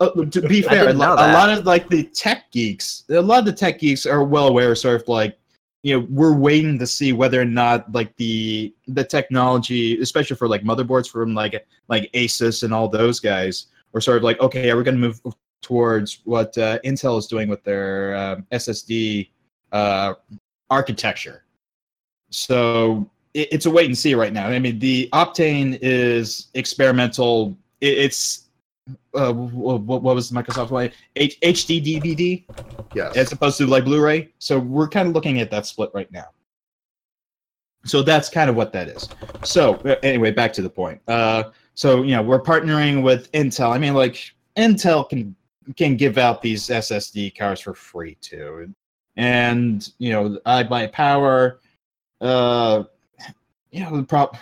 uh, 0.00 0.24
to 0.24 0.40
be 0.48 0.62
fair, 0.62 0.84
a 0.84 0.86
didn't 0.86 0.98
know 0.98 1.08
lo- 1.08 1.12
a 1.14 1.16
that. 1.16 1.34
lot 1.34 1.50
of 1.50 1.66
like 1.66 1.88
the 1.90 2.04
tech 2.04 2.50
geeks, 2.52 3.04
a 3.10 3.20
lot 3.20 3.40
of 3.40 3.44
the 3.44 3.52
tech 3.52 3.78
geeks 3.78 4.06
are 4.06 4.24
well 4.24 4.48
aware, 4.48 4.74
sort 4.74 5.00
of 5.02 5.06
like 5.08 5.38
you 5.84 6.00
know 6.00 6.06
we're 6.08 6.34
waiting 6.34 6.78
to 6.78 6.86
see 6.86 7.12
whether 7.12 7.40
or 7.40 7.44
not 7.44 7.92
like 7.92 8.16
the 8.16 8.74
the 8.88 9.04
technology 9.04 10.00
especially 10.00 10.34
for 10.34 10.48
like 10.48 10.64
motherboards 10.64 11.08
from 11.08 11.34
like 11.34 11.64
like 11.88 12.10
asus 12.12 12.62
and 12.62 12.72
all 12.72 12.88
those 12.88 13.20
guys 13.20 13.66
are 13.92 14.00
sort 14.00 14.16
of 14.16 14.24
like 14.24 14.40
okay 14.40 14.70
are 14.70 14.76
we 14.76 14.82
going 14.82 14.96
to 14.96 15.00
move 15.00 15.20
towards 15.60 16.20
what 16.24 16.56
uh, 16.58 16.78
intel 16.84 17.18
is 17.18 17.26
doing 17.26 17.48
with 17.48 17.62
their 17.64 18.16
um, 18.16 18.46
ssd 18.50 19.28
uh, 19.72 20.14
architecture? 20.70 21.44
So 22.30 23.08
it, 23.34 23.48
it's 23.52 23.66
a 23.66 23.70
wait 23.70 23.86
and 23.86 23.96
see 23.96 24.14
right 24.14 24.32
now. 24.32 24.46
I 24.46 24.58
mean 24.58 24.78
the 24.78 25.08
optane 25.12 25.78
is 25.82 26.48
experimental. 26.54 27.56
It, 27.80 27.98
it's 27.98 28.43
uh, 29.14 29.32
what, 29.32 30.02
what 30.02 30.14
was 30.14 30.30
microsoft 30.30 30.70
way 30.70 30.92
H- 31.16 31.40
hd 31.40 31.82
dvd 31.84 32.44
yes. 32.94 33.16
as 33.16 33.32
opposed 33.32 33.56
to 33.58 33.66
like 33.66 33.84
Blu-ray. 33.84 34.30
So 34.38 34.58
we're 34.58 34.88
kind 34.88 35.08
of 35.08 35.14
looking 35.14 35.40
at 35.40 35.50
that 35.50 35.66
split 35.66 35.90
right 35.94 36.10
now. 36.12 36.26
So 37.84 38.02
that's 38.02 38.28
kind 38.28 38.48
of 38.48 38.56
what 38.56 38.72
that 38.72 38.88
is. 38.88 39.08
So 39.42 39.76
anyway, 40.02 40.30
back 40.30 40.52
to 40.54 40.62
the 40.62 40.70
point. 40.70 41.00
Uh, 41.06 41.44
so 41.74 42.02
you 42.02 42.16
know 42.16 42.22
we're 42.22 42.40
partnering 42.40 43.02
with 43.02 43.30
Intel. 43.32 43.70
I 43.70 43.78
mean, 43.78 43.94
like 43.94 44.32
Intel 44.56 45.08
can 45.08 45.34
can 45.76 45.96
give 45.96 46.18
out 46.18 46.40
these 46.40 46.68
SSD 46.68 47.36
cards 47.36 47.60
for 47.60 47.74
free 47.74 48.16
too, 48.20 48.74
and 49.16 49.92
you 49.98 50.12
know 50.12 50.38
iBUYPOWER. 50.46 51.58
Uh, 52.20 52.84
you 53.70 53.80
know 53.80 53.96
the 53.96 54.02
prop. 54.02 54.36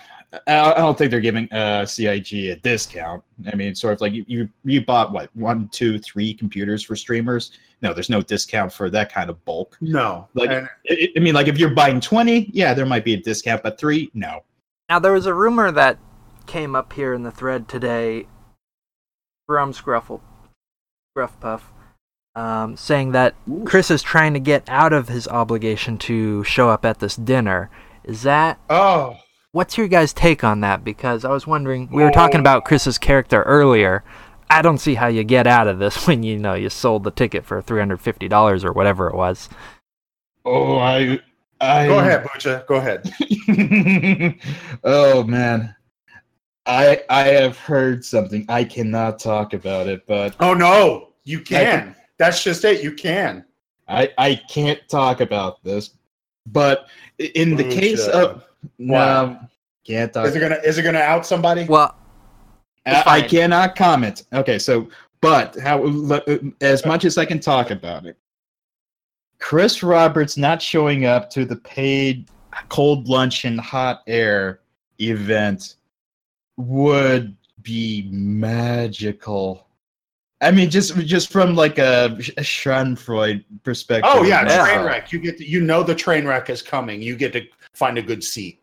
I 0.47 0.73
I 0.73 0.79
don't 0.79 0.97
think 0.97 1.11
they're 1.11 1.21
giving 1.21 1.51
uh, 1.53 1.85
CIG 1.85 2.33
a 2.51 2.57
discount. 2.57 3.23
I 3.53 3.57
mean, 3.57 3.75
sort 3.75 3.95
of 3.95 4.01
like 4.01 4.13
you, 4.13 4.25
you 4.27 4.49
you 4.65 4.85
bought 4.85 5.13
what 5.13 5.35
one, 5.37 5.69
two, 5.69 5.99
three 5.99 6.35
computers 6.35 6.83
for 6.83 6.97
streamers. 6.97 7.53
No, 7.83 7.93
there's 7.93 8.11
no 8.11 8.23
discount 8.23 8.73
for 8.73 8.89
that 8.91 9.13
kind 9.13 9.29
of 9.29 9.45
bulk. 9.45 9.77
no. 9.81 10.29
Like, 10.35 10.51
and 10.51 10.69
I, 10.89 11.09
I 11.17 11.21
mean, 11.21 11.35
like 11.35 11.49
if 11.49 11.59
you're 11.59 11.71
buying 11.71 12.01
20, 12.01 12.51
yeah, 12.53 12.75
there 12.75 12.87
might 12.87 13.05
be 13.05 13.15
a 13.15 13.21
discount, 13.21 13.63
but 13.63 13.77
three, 13.79 14.09
no. 14.15 14.45
Now 14.89 15.01
there 15.01 15.13
was 15.13 15.27
a 15.27 15.35
rumor 15.35 15.73
that 15.73 15.99
came 16.47 16.77
up 16.77 16.93
here 16.93 17.13
in 17.13 17.25
the 17.25 17.31
thread 17.31 17.69
today 17.69 18.27
from 19.47 19.73
Scruffle, 19.73 20.21
Scruff 21.13 21.39
Puff, 21.41 21.73
um, 22.35 22.77
saying 22.77 23.13
that 23.13 23.35
Chris 23.65 23.91
is 23.91 24.03
trying 24.03 24.33
to 24.35 24.41
get 24.41 24.69
out 24.69 24.93
of 24.93 25.09
his 25.09 25.27
obligation 25.29 25.99
to 25.99 26.45
show 26.45 26.69
up 26.69 26.85
at 26.85 27.01
this 27.01 27.17
dinner. 27.17 27.69
Is 28.05 28.23
that 28.23 28.61
oh, 28.71 29.17
what's 29.53 29.79
your 29.79 29.89
guys' 29.89 30.13
take 30.13 30.43
on 30.43 30.61
that? 30.61 30.83
Because 30.85 31.25
I 31.25 31.31
was 31.31 31.47
wondering, 31.47 31.89
we 31.91 32.03
were 32.03 32.11
talking 32.11 32.41
about 32.41 32.65
Chris's 32.65 32.99
character 32.99 33.43
earlier. 33.43 34.03
I 34.51 34.61
don't 34.61 34.79
see 34.79 34.95
how 34.95 35.07
you 35.07 35.25
get 35.25 35.47
out 35.47 35.69
of 35.69 35.79
this 35.79 36.07
when 36.07 36.23
you 36.23 36.39
know 36.39 36.55
you 36.55 36.69
sold 36.69 37.05
the 37.05 37.11
ticket 37.11 37.45
for 37.45 37.63
three 37.63 37.79
hundred 37.79 38.01
fifty 38.01 38.29
dollars 38.29 38.65
or 38.65 38.73
whatever 38.73 39.09
it 39.09 39.15
was. 39.15 39.49
Oh, 40.45 40.79
I, 40.79 41.21
I 41.61 41.87
Go 41.87 41.99
ahead, 42.01 42.25
Bucha. 42.25 42.67
Go 42.67 42.75
ahead. 42.75 43.09
oh 44.85 45.23
man, 45.25 45.75
I 46.67 47.03
I 47.09 47.23
have 47.29 47.57
heard 47.59 48.05
something. 48.05 48.45
I 48.49 48.65
cannot 48.65 49.19
talk 49.21 49.55
about 49.55 49.87
it, 49.87 50.05
but 50.07 50.35
Oh 50.41 50.55
no, 50.55 51.13
you 51.25 51.41
can. 51.41 51.95
That's 52.19 52.43
just 52.43 52.65
it. 52.65 52.83
You 52.83 52.93
can. 52.93 53.45
I 53.89 54.11
I 54.19 54.41
can't 54.51 54.81
talk 54.89 55.21
about 55.21 55.63
this. 55.65 55.91
But 56.47 56.89
i- 57.21 57.31
in 57.35 57.57
the 57.57 57.65
case 57.65 58.07
of 58.09 58.45
no, 58.79 59.39
can't 59.87 60.13
talk. 60.13 60.27
Is 60.27 60.37
it 60.37 60.41
gonna 60.41 60.59
is 60.65 60.79
it 60.79 60.83
gonna 60.83 60.99
out 60.99 61.27
somebody? 61.27 61.65
Well, 61.65 61.95
uh, 62.87 63.03
I, 63.07 63.19
I 63.19 63.23
cannot 63.23 63.77
comment. 63.77 64.25
Okay, 64.33 64.59
so 64.59 64.89
but 65.21 65.59
how 65.59 65.83
le- 65.83 66.23
uh, 66.27 66.39
as 66.61 66.85
much 66.85 67.05
as 67.05 67.19
I 67.19 67.25
can 67.25 67.41
talk 67.41 67.71
about 67.71 68.07
it, 68.07 68.17
Chris 69.39 69.83
Roberts 69.83 70.37
not 70.37 70.63
showing 70.63 71.05
up 71.05 71.31
to 71.31 71.45
the 71.45 71.57
paid 71.57 72.29
cold 72.69 73.09
lunch 73.09 73.45
and 73.45 73.61
hot 73.61 74.03
air 74.07 74.61
event 75.01 75.77
would 76.57 77.37
be 77.63 78.09
magical. 78.11 79.67
I 80.43 80.51
mean, 80.51 80.69
just 80.71 80.97
just 80.99 81.31
from 81.31 81.55
like 81.55 81.79
a, 81.79 82.07
a 82.37 82.43
Schadenfreude 82.43 83.45
perspective. 83.63 84.11
oh 84.13 84.25
yeah, 84.25 84.43
Yeah. 84.45 84.65
train 84.67 84.85
wreck. 84.85 85.13
You 85.13 85.21
get 85.21 85.39
to, 85.39 85.49
you 85.49 85.61
know 85.63 85.83
the 85.83 85.95
train 85.95 86.27
wreck 86.27 86.51
is 86.51 86.61
coming. 86.63 87.01
You 87.01 87.17
get 87.17 87.33
to 87.35 87.43
find 87.75 87.97
a 87.97 88.03
good 88.03 88.23
seat. 88.25 88.61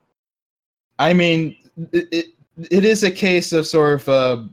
I 1.00 1.14
mean, 1.14 1.56
it, 1.94 2.08
it, 2.12 2.26
it 2.70 2.84
is 2.86 3.04
a 3.04 3.12
case 3.12 3.54
of 3.54 3.66
sort 3.66 4.02
of. 4.02 4.10
Uh, 4.10 4.44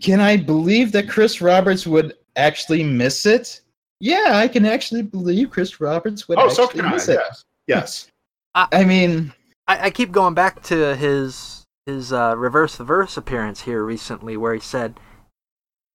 can 0.00 0.20
I 0.20 0.36
believe 0.36 0.92
that 0.92 1.08
Chris 1.08 1.40
Roberts 1.40 1.86
would 1.86 2.14
actually 2.36 2.82
miss 2.84 3.26
it? 3.26 3.60
Yeah, 4.00 4.32
I 4.34 4.48
can 4.48 4.64
actually 4.64 5.02
believe 5.02 5.50
Chris 5.50 5.80
Roberts 5.80 6.28
would 6.28 6.38
Oh, 6.38 6.42
actually 6.48 6.54
so 6.56 6.68
can 6.68 6.80
I. 6.86 6.90
miss 6.92 7.08
it. 7.08 7.18
Yes. 7.20 7.44
Yes. 7.66 8.08
I 8.54 8.84
mean, 8.84 9.32
I, 9.68 9.86
I 9.86 9.90
keep 9.90 10.12
going 10.12 10.34
back 10.34 10.62
to 10.64 10.94
his 10.96 11.61
his 11.86 12.12
uh, 12.12 12.34
reverse 12.36 12.76
the 12.76 12.84
verse 12.84 13.16
appearance 13.16 13.62
here 13.62 13.82
recently, 13.84 14.36
where 14.36 14.54
he 14.54 14.60
said 14.60 14.98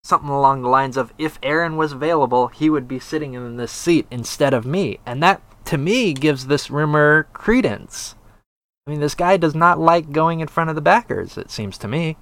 something 0.04 0.30
along 0.30 0.62
the 0.62 0.70
lines 0.70 0.98
of, 0.98 1.14
"If 1.18 1.40
Erin 1.44 1.78
was 1.78 1.92
available, 1.94 2.48
he 2.48 2.70
would 2.70 2.88
be 2.88 3.00
sitting 3.00 3.34
in 3.34 3.58
this 3.58 3.72
seat 3.72 4.08
instead 4.12 4.54
of 4.54 4.66
me," 4.66 5.00
and 5.06 5.22
that 5.24 5.42
to 5.66 5.78
me 5.78 6.14
gives 6.14 6.48
this 6.48 6.70
rumor 6.70 7.28
credence. 7.34 8.16
I 8.86 8.92
mean, 8.92 9.00
this 9.02 9.16
guy 9.16 9.38
does 9.38 9.56
not 9.56 9.80
like 9.80 10.12
going 10.12 10.40
in 10.40 10.48
front 10.48 10.70
of 10.70 10.76
the 10.76 10.82
backers. 10.82 11.38
It 11.38 11.52
seems 11.52 11.78
to 11.80 11.88
me. 11.88 12.18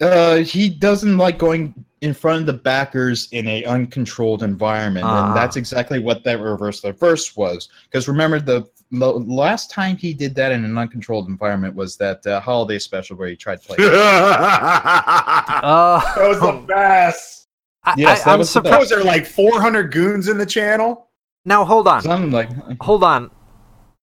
uh, 0.00 0.36
he 0.36 0.68
doesn't 0.68 1.18
like 1.18 1.38
going 1.38 1.84
in 2.00 2.14
front 2.14 2.40
of 2.40 2.46
the 2.46 2.52
backers 2.54 3.28
in 3.32 3.46
a 3.46 3.62
uncontrolled 3.64 4.42
environment, 4.42 5.04
Ah. 5.06 5.26
and 5.28 5.36
that's 5.36 5.56
exactly 5.56 5.98
what 5.98 6.24
that 6.24 6.40
reverse 6.40 6.80
the 6.80 6.92
verse 6.92 7.36
was. 7.36 7.68
Because 7.84 8.08
remember, 8.08 8.40
the, 8.40 8.64
the 8.90 9.10
last 9.12 9.70
time 9.70 9.96
he 9.98 10.14
did 10.14 10.34
that 10.36 10.50
in 10.52 10.64
an 10.64 10.78
uncontrolled 10.78 11.28
environment 11.28 11.74
was 11.74 11.96
that 11.98 12.26
uh, 12.26 12.40
holiday 12.40 12.78
special 12.78 13.16
where 13.16 13.28
he 13.28 13.36
tried 13.36 13.60
to 13.60 13.66
play. 13.68 13.76
that 13.88 15.60
Uh, 15.64 16.00
was 16.16 16.40
the 16.40 16.52
best. 16.68 17.48
I, 17.84 17.94
Yes, 17.96 18.22
I, 18.22 18.24
that 18.24 18.32
I'm 18.32 18.38
was 18.40 18.48
the 18.48 18.52
surprised. 18.52 18.78
Was 18.80 18.88
there 18.90 19.04
like 19.04 19.26
400 19.26 19.92
goons 19.92 20.28
in 20.28 20.38
the 20.38 20.46
channel? 20.46 21.08
Now 21.44 21.64
hold 21.64 21.88
on. 21.88 22.02
Something 22.02 22.30
like 22.30 22.50
hold 22.82 23.02
on. 23.02 23.30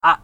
I, 0.01 0.17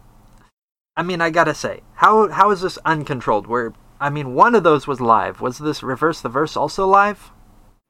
I 0.96 1.02
mean, 1.04 1.20
I 1.20 1.30
gotta 1.30 1.54
say, 1.54 1.80
how 1.94 2.28
how 2.28 2.50
is 2.50 2.60
this 2.60 2.76
uncontrolled? 2.84 3.46
Where 3.46 3.72
I 4.00 4.10
mean, 4.10 4.34
one 4.34 4.54
of 4.56 4.64
those 4.64 4.86
was 4.88 5.00
live. 5.00 5.40
Was 5.40 5.58
this 5.58 5.82
reverse 5.82 6.20
the 6.20 6.28
verse 6.28 6.56
also 6.56 6.86
live? 6.86 7.30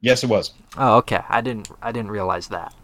Yes, 0.05 0.23
it 0.23 0.29
was. 0.29 0.53
Oh, 0.77 0.97
okay. 0.99 1.23
I 1.29 1.41
didn't 1.41 1.69
I 1.83 1.91
didn't 1.91 2.11
realize 2.11 2.49
that. 2.49 2.75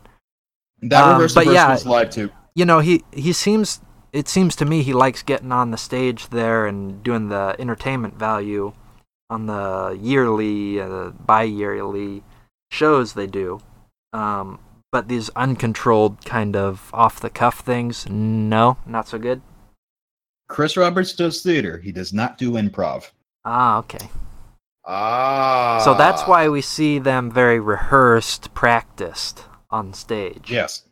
That 0.82 1.04
Um, 1.04 1.12
reverse 1.14 1.34
but 1.34 1.46
yeah. 1.46 1.70
was 1.70 1.86
live 1.86 2.10
too. 2.10 2.30
You 2.54 2.64
know, 2.64 2.80
he 2.80 3.04
he 3.12 3.32
seems 3.32 3.80
it 4.12 4.26
seems 4.28 4.56
to 4.56 4.64
me 4.64 4.82
he 4.82 4.92
likes 4.92 5.22
getting 5.22 5.52
on 5.52 5.70
the 5.70 5.76
stage 5.76 6.28
there 6.30 6.66
and 6.66 7.02
doing 7.02 7.28
the 7.28 7.54
entertainment 7.58 8.18
value 8.18 8.72
on 9.28 9.46
the 9.46 9.96
yearly, 10.00 10.80
uh, 10.80 11.10
bi-yearly 11.10 12.24
shows 12.72 13.12
they 13.12 13.28
do. 13.28 13.60
Um, 14.12 14.58
but 14.90 15.06
these 15.06 15.30
uncontrolled 15.36 16.24
kind 16.24 16.56
of 16.56 16.90
off 16.92 17.20
the 17.20 17.30
cuff 17.30 17.60
things, 17.60 18.08
no, 18.08 18.78
not 18.86 19.06
so 19.06 19.18
good. 19.18 19.40
Chris 20.48 20.76
Roberts 20.76 21.12
does 21.14 21.42
theater. 21.42 21.78
He 21.78 21.92
does 21.92 22.12
not 22.12 22.36
do 22.36 22.52
improv. 22.52 23.10
Ah, 23.44 23.78
okay. 23.78 24.10
Ah. 24.86 25.80
So 25.84 25.94
that's 25.94 26.22
why 26.26 26.48
we 26.48 26.60
see 26.60 26.98
them 26.98 27.30
very 27.30 27.60
rehearsed, 27.60 28.52
practiced 28.54 29.44
on 29.70 29.92
stage. 29.92 30.50
Yes. 30.50 30.82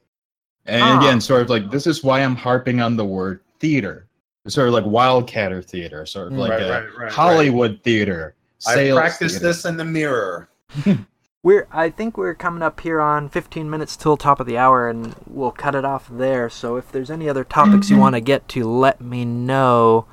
And 0.66 0.82
Ah. 0.82 0.98
again, 1.00 1.20
sort 1.20 1.42
of 1.42 1.50
like 1.50 1.70
this 1.70 1.86
is 1.86 2.04
why 2.04 2.20
I'm 2.20 2.36
harping 2.36 2.80
on 2.80 2.96
the 2.96 3.04
word 3.04 3.40
theater. 3.60 4.06
It's 4.44 4.54
sort 4.54 4.68
of 4.68 4.74
like 4.74 4.84
Wildcatter 4.84 5.64
theater, 5.64 6.06
sort 6.06 6.28
of 6.28 6.32
Mm. 6.34 6.38
like 6.38 6.50
Right, 6.50 6.62
a 6.62 6.70
right, 6.70 6.84
right, 6.98 7.12
Hollywood 7.12 7.80
theater. 7.82 8.34
I 8.66 8.74
sales 8.74 8.98
practiced 8.98 9.34
theater. 9.36 9.46
this 9.46 9.64
in 9.64 9.76
the 9.76 9.84
mirror. 9.84 10.48
We're 11.44 11.68
I 11.72 11.88
think 11.90 12.18
we're 12.18 12.34
coming 12.34 12.62
up 12.62 12.80
here 12.80 13.00
on 13.00 13.28
15 13.28 13.70
minutes 13.70 13.96
till 13.96 14.16
top 14.16 14.40
of 14.40 14.46
the 14.46 14.58
hour 14.58 14.88
and 14.88 15.14
we'll 15.26 15.52
cut 15.52 15.74
it 15.76 15.84
off 15.84 16.08
there. 16.10 16.50
So 16.50 16.76
if 16.76 16.90
there's 16.90 17.10
any 17.12 17.28
other 17.28 17.44
topics 17.44 17.88
you 17.90 17.96
want 18.04 18.16
to 18.16 18.20
get 18.20 18.48
to, 18.48 18.68
let 18.68 19.00
me 19.00 19.24
know. 19.24 20.06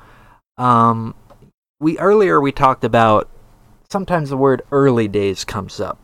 Um 0.56 1.14
we 1.80 1.98
earlier 1.98 2.40
we 2.40 2.52
talked 2.52 2.84
about 2.84 3.28
sometimes 3.90 4.30
the 4.30 4.36
word 4.36 4.62
early 4.72 5.08
days 5.08 5.44
comes 5.44 5.80
up. 5.80 5.98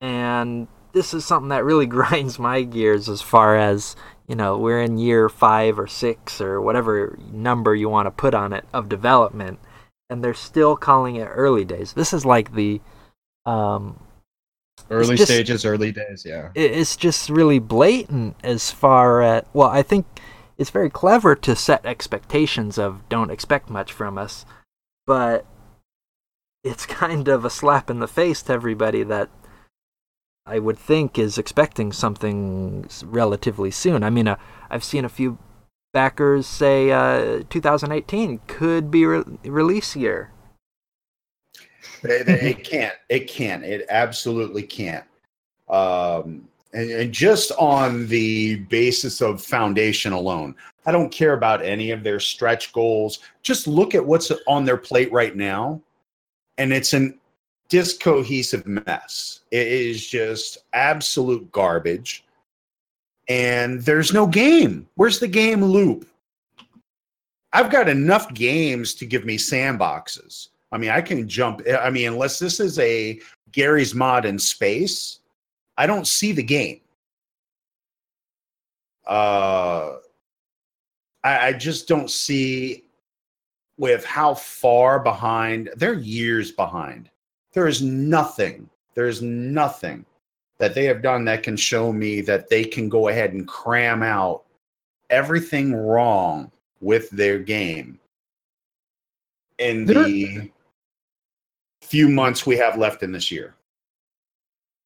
And 0.00 0.68
this 0.92 1.14
is 1.14 1.24
something 1.24 1.48
that 1.50 1.64
really 1.64 1.86
grinds 1.98 2.38
my 2.38 2.62
gears 2.62 3.08
as 3.08 3.22
far 3.22 3.56
as, 3.56 3.96
you 4.26 4.34
know, 4.34 4.58
we're 4.58 4.80
in 4.82 4.98
year 4.98 5.28
5 5.28 5.78
or 5.78 5.86
6 5.86 6.40
or 6.40 6.60
whatever 6.60 7.18
number 7.32 7.74
you 7.74 7.88
want 7.88 8.06
to 8.06 8.10
put 8.10 8.34
on 8.34 8.52
it 8.52 8.64
of 8.72 8.88
development 8.88 9.58
and 10.10 10.22
they're 10.22 10.34
still 10.34 10.76
calling 10.76 11.16
it 11.16 11.24
early 11.26 11.64
days. 11.64 11.94
This 11.94 12.12
is 12.12 12.24
like 12.26 12.54
the 12.54 12.80
um 13.46 13.98
Early 14.90 15.16
just- 15.16 15.30
stages, 15.30 15.64
early 15.64 15.90
days, 15.92 16.24
yeah. 16.26 16.50
it's 16.54 16.96
just 16.96 17.30
really 17.30 17.58
blatant 17.58 18.36
as 18.42 18.70
far 18.70 19.22
as 19.22 19.44
well 19.52 19.68
i 19.68 19.82
think 19.82 20.06
it's 20.58 20.70
very 20.70 20.90
clever 20.90 21.34
to 21.36 21.54
set 21.56 21.84
expectations 21.86 22.78
of 22.78 23.08
don't 23.08 23.30
expect 23.30 23.70
much 23.70 23.92
from 23.92 24.18
us 24.18 24.44
but 25.06 25.44
it's 26.64 26.86
kind 27.02 27.28
of 27.28 27.44
a 27.44 27.50
slap 27.50 27.90
in 27.90 28.00
the 28.00 28.08
face 28.08 28.42
to 28.42 28.52
everybody 28.52 29.02
that 29.02 29.28
i 30.46 30.58
would 30.58 30.78
think 30.78 31.18
is 31.18 31.38
expecting 31.38 31.92
something 31.92 32.86
relatively 33.04 33.70
soon 33.70 34.02
i 34.02 34.10
mean 34.10 34.28
uh, 34.28 34.36
i've 34.70 34.84
seen 34.84 35.04
a 35.04 35.08
few 35.08 35.38
backers 35.92 36.46
say 36.46 36.90
uh, 36.90 37.42
2018 37.50 38.40
could 38.46 38.90
be 38.90 39.04
re- 39.04 39.24
release 39.44 39.94
year 39.94 40.32
It, 42.02 42.28
it 42.28 42.64
can't. 42.68 42.94
It 43.08 43.28
can't. 43.28 43.64
It 43.64 43.86
absolutely 43.90 44.62
can't. 44.62 45.04
Um, 45.68 46.48
and, 46.72 46.90
and 46.90 47.12
just 47.12 47.52
on 47.52 48.06
the 48.08 48.56
basis 48.56 49.20
of 49.20 49.42
foundation 49.42 50.12
alone, 50.12 50.54
I 50.86 50.92
don't 50.92 51.12
care 51.12 51.34
about 51.34 51.64
any 51.64 51.90
of 51.90 52.02
their 52.02 52.20
stretch 52.20 52.72
goals. 52.72 53.20
Just 53.42 53.66
look 53.66 53.94
at 53.94 54.04
what's 54.04 54.32
on 54.46 54.64
their 54.64 54.76
plate 54.76 55.12
right 55.12 55.36
now, 55.36 55.80
and 56.58 56.72
it's 56.72 56.92
an 56.92 57.18
discohesive 57.68 58.66
mess. 58.66 59.40
It 59.50 59.66
is 59.66 60.06
just 60.06 60.58
absolute 60.74 61.50
garbage. 61.52 62.24
And 63.28 63.80
there's 63.80 64.12
no 64.12 64.26
game. 64.26 64.86
Where's 64.96 65.18
the 65.18 65.28
game 65.28 65.64
loop? 65.64 66.06
I've 67.54 67.70
got 67.70 67.88
enough 67.88 68.32
games 68.34 68.94
to 68.94 69.06
give 69.06 69.24
me 69.24 69.38
sandboxes. 69.38 70.48
I 70.70 70.78
mean, 70.78 70.90
I 70.90 71.00
can 71.00 71.28
jump. 71.28 71.62
I 71.80 71.90
mean, 71.90 72.08
unless 72.08 72.38
this 72.38 72.60
is 72.60 72.78
a 72.78 73.20
Garry's 73.52 73.94
Mod 73.94 74.24
in 74.24 74.38
space, 74.38 75.20
I 75.76 75.86
don't 75.86 76.06
see 76.06 76.32
the 76.32 76.42
game. 76.42 76.80
Uh, 79.06 79.94
I, 81.24 81.48
I 81.48 81.52
just 81.52 81.88
don't 81.88 82.10
see 82.10 82.81
with 83.78 84.04
how 84.04 84.34
far 84.34 84.98
behind 84.98 85.70
they're 85.76 85.94
years 85.94 86.50
behind. 86.50 87.10
There 87.52 87.66
is 87.66 87.82
nothing. 87.82 88.68
There 88.94 89.08
is 89.08 89.22
nothing 89.22 90.04
that 90.58 90.74
they 90.74 90.84
have 90.84 91.02
done 91.02 91.24
that 91.24 91.42
can 91.42 91.56
show 91.56 91.92
me 91.92 92.20
that 92.22 92.48
they 92.48 92.64
can 92.64 92.88
go 92.88 93.08
ahead 93.08 93.32
and 93.32 93.48
cram 93.48 94.02
out 94.02 94.44
everything 95.10 95.74
wrong 95.74 96.50
with 96.80 97.10
their 97.10 97.38
game 97.38 97.98
in 99.58 99.84
the 99.84 100.50
few 101.82 102.08
months 102.08 102.46
we 102.46 102.56
have 102.56 102.78
left 102.78 103.02
in 103.02 103.12
this 103.12 103.30
year. 103.30 103.54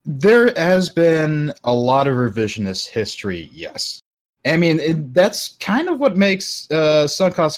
There 0.05 0.53
has 0.57 0.89
been 0.89 1.53
a 1.65 1.75
lot 1.75 2.07
of 2.07 2.15
revisionist 2.15 2.89
history, 2.89 3.51
yes. 3.53 4.03
I 4.47 4.57
mean, 4.57 4.81
it, 4.81 5.13
that's 5.13 5.57
kind 5.61 5.89
of 5.89 5.99
what 5.99 6.17
makes 6.17 6.71
uh, 6.71 7.09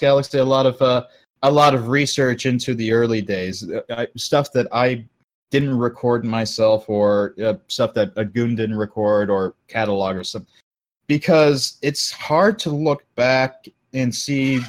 Galaxy 0.01 0.39
a 0.39 0.45
lot 0.45 0.67
of 0.67 0.81
uh, 0.81 1.05
a 1.43 1.51
lot 1.51 1.75
of 1.75 1.89
research 1.89 2.47
into 2.47 2.75
the 2.75 2.93
early 2.93 3.21
days, 3.23 3.69
uh, 3.69 3.83
I, 3.91 4.09
stuff 4.17 4.53
that 4.53 4.67
I 4.73 5.05
didn't 5.51 5.79
record 5.79 6.25
myself, 6.25 6.89
or 6.89 7.35
uh, 7.43 7.55
stuff 7.69 7.95
that 7.95 8.13
a 8.17 8.25
goon 8.25 8.55
didn't 8.55 8.77
record, 8.77 9.31
or 9.31 9.55
catalog 9.69 10.17
or 10.17 10.25
something, 10.25 10.53
because 11.07 11.79
it's 11.83 12.11
hard 12.11 12.59
to 12.61 12.71
look 12.71 13.05
back 13.15 13.69
and 13.93 14.15
see 14.15 14.61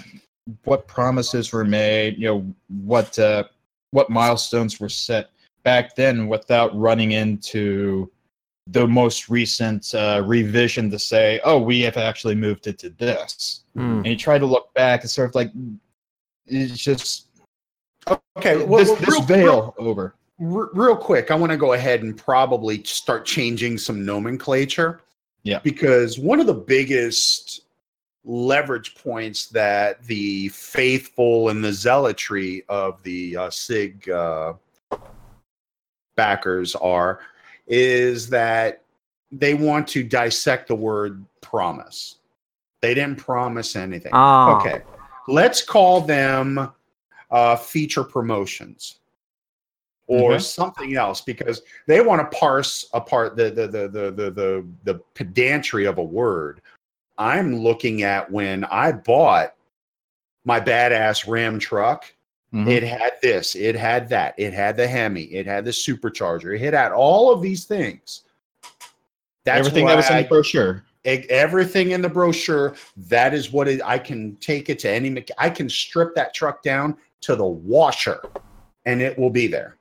what 0.63 0.87
promises 0.87 1.51
were 1.51 1.65
made, 1.65 2.17
you 2.17 2.27
know, 2.27 2.55
what 2.85 3.17
uh, 3.17 3.43
what 3.91 4.09
milestones 4.09 4.79
were 4.79 4.89
set 4.89 5.29
back 5.63 5.95
then 5.95 6.27
without 6.27 6.77
running 6.77 7.13
into 7.13 8.09
the 8.71 8.87
most 8.87 9.29
recent 9.29 9.93
uh, 9.95 10.21
revision 10.25 10.89
to 10.91 10.99
say, 10.99 11.39
oh, 11.43 11.59
we 11.59 11.81
have 11.81 11.97
actually 11.97 12.35
moved 12.35 12.67
it 12.67 12.77
to 12.79 12.89
this. 12.89 13.61
Hmm. 13.75 13.97
And 13.97 14.07
you 14.07 14.15
try 14.15 14.37
to 14.37 14.45
look 14.45 14.73
back, 14.73 15.03
it's 15.03 15.13
sort 15.13 15.29
of 15.29 15.35
like, 15.35 15.51
it's 16.45 16.77
just 16.77 17.29
Okay, 18.37 18.63
well, 18.63 18.79
this, 18.79 18.89
well, 18.89 18.97
this 18.97 19.09
real, 19.09 19.21
veil 19.21 19.75
over. 19.77 20.15
real, 20.39 20.69
real 20.73 20.95
quick, 20.95 21.31
I 21.31 21.35
want 21.35 21.51
to 21.51 21.57
go 21.57 21.73
ahead 21.73 22.03
and 22.03 22.17
probably 22.17 22.83
start 22.83 23.25
changing 23.25 23.77
some 23.77 24.05
nomenclature. 24.05 25.01
Yeah. 25.43 25.59
Because 25.59 26.19
one 26.19 26.39
of 26.39 26.47
the 26.47 26.53
biggest 26.53 27.61
leverage 28.25 28.95
points 28.95 29.47
that 29.47 30.03
the 30.03 30.49
faithful 30.49 31.49
and 31.49 31.63
the 31.63 31.71
zealotry 31.71 32.63
of 32.69 33.01
the 33.03 33.37
uh, 33.37 33.49
CIG 33.49 34.09
uh, 34.09 34.53
backers 36.15 36.75
are 36.75 37.19
is 37.69 38.29
that 38.29 38.83
they 39.31 39.53
want 39.53 39.87
to 39.89 40.03
dissect 40.03 40.67
the 40.67 40.75
word 40.75 41.23
promise. 41.41 42.15
They 42.81 42.93
didn't 42.93 43.17
promise 43.17 43.75
anything. 43.75 44.11
Oh. 44.13 44.55
Okay, 44.57 44.81
let's 45.27 45.61
call 45.61 46.01
them 46.01 46.71
uh, 47.31 47.55
feature 47.55 48.03
promotions 48.03 48.99
or 50.07 50.33
Mhm. 50.37 50.41
something 50.41 50.95
else 50.95 51.21
because 51.21 51.61
they 51.85 52.01
want 52.01 52.19
to 52.19 52.37
parse 52.37 52.89
apart 52.93 53.35
the 53.35 53.51
the, 53.51 53.67
the 53.67 53.87
the 53.87 54.11
the 54.11 54.31
the 54.31 54.67
the 54.85 54.95
pedantry 55.13 55.85
of 55.85 55.99
a 55.99 56.03
word. 56.03 56.61
I'm 57.19 57.57
looking 57.57 58.01
at 58.01 58.31
when 58.31 58.63
I 58.63 58.93
bought 58.93 59.53
my 60.45 60.59
badass 60.59 61.27
Ram 61.27 61.59
truck. 61.59 62.05
Mhm. 62.53 62.67
It 62.67 62.83
had 62.83 63.13
this, 63.21 63.55
it 63.55 63.75
had 63.75 64.09
that, 64.09 64.33
it 64.37 64.53
had 64.53 64.75
the 64.75 64.87
Hemi, 64.87 65.23
it 65.25 65.45
had 65.45 65.65
the 65.65 65.71
supercharger, 65.71 66.59
it 66.59 66.73
had 66.73 66.91
all 66.91 67.31
of 67.31 67.41
these 67.41 67.65
things. 67.65 68.23
That's 69.43 69.59
Everything 69.67 69.85
that 69.85 69.95
was 69.95 70.09
in 70.09 70.17
the 70.23 70.27
brochure. 70.27 70.83
everything 71.05 71.91
in 71.91 72.01
the 72.01 72.09
brochure 72.09 72.75
that 72.97 73.33
is 73.33 73.51
what 73.51 73.67
it, 73.67 73.81
i 73.85 73.97
can 73.97 74.35
take 74.35 74.69
it 74.69 74.77
to 74.79 74.89
any 74.89 75.23
i 75.37 75.49
can 75.49 75.69
strip 75.69 76.13
that 76.13 76.33
truck 76.33 76.61
down 76.61 76.95
to 77.21 77.35
the 77.35 77.45
washer 77.45 78.21
and 78.85 79.01
it 79.01 79.17
will 79.17 79.29
be 79.29 79.47
there 79.47 79.77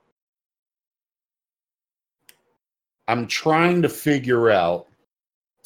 i'm 3.09 3.27
trying 3.27 3.81
to 3.81 3.89
figure 3.89 4.49
out 4.49 4.87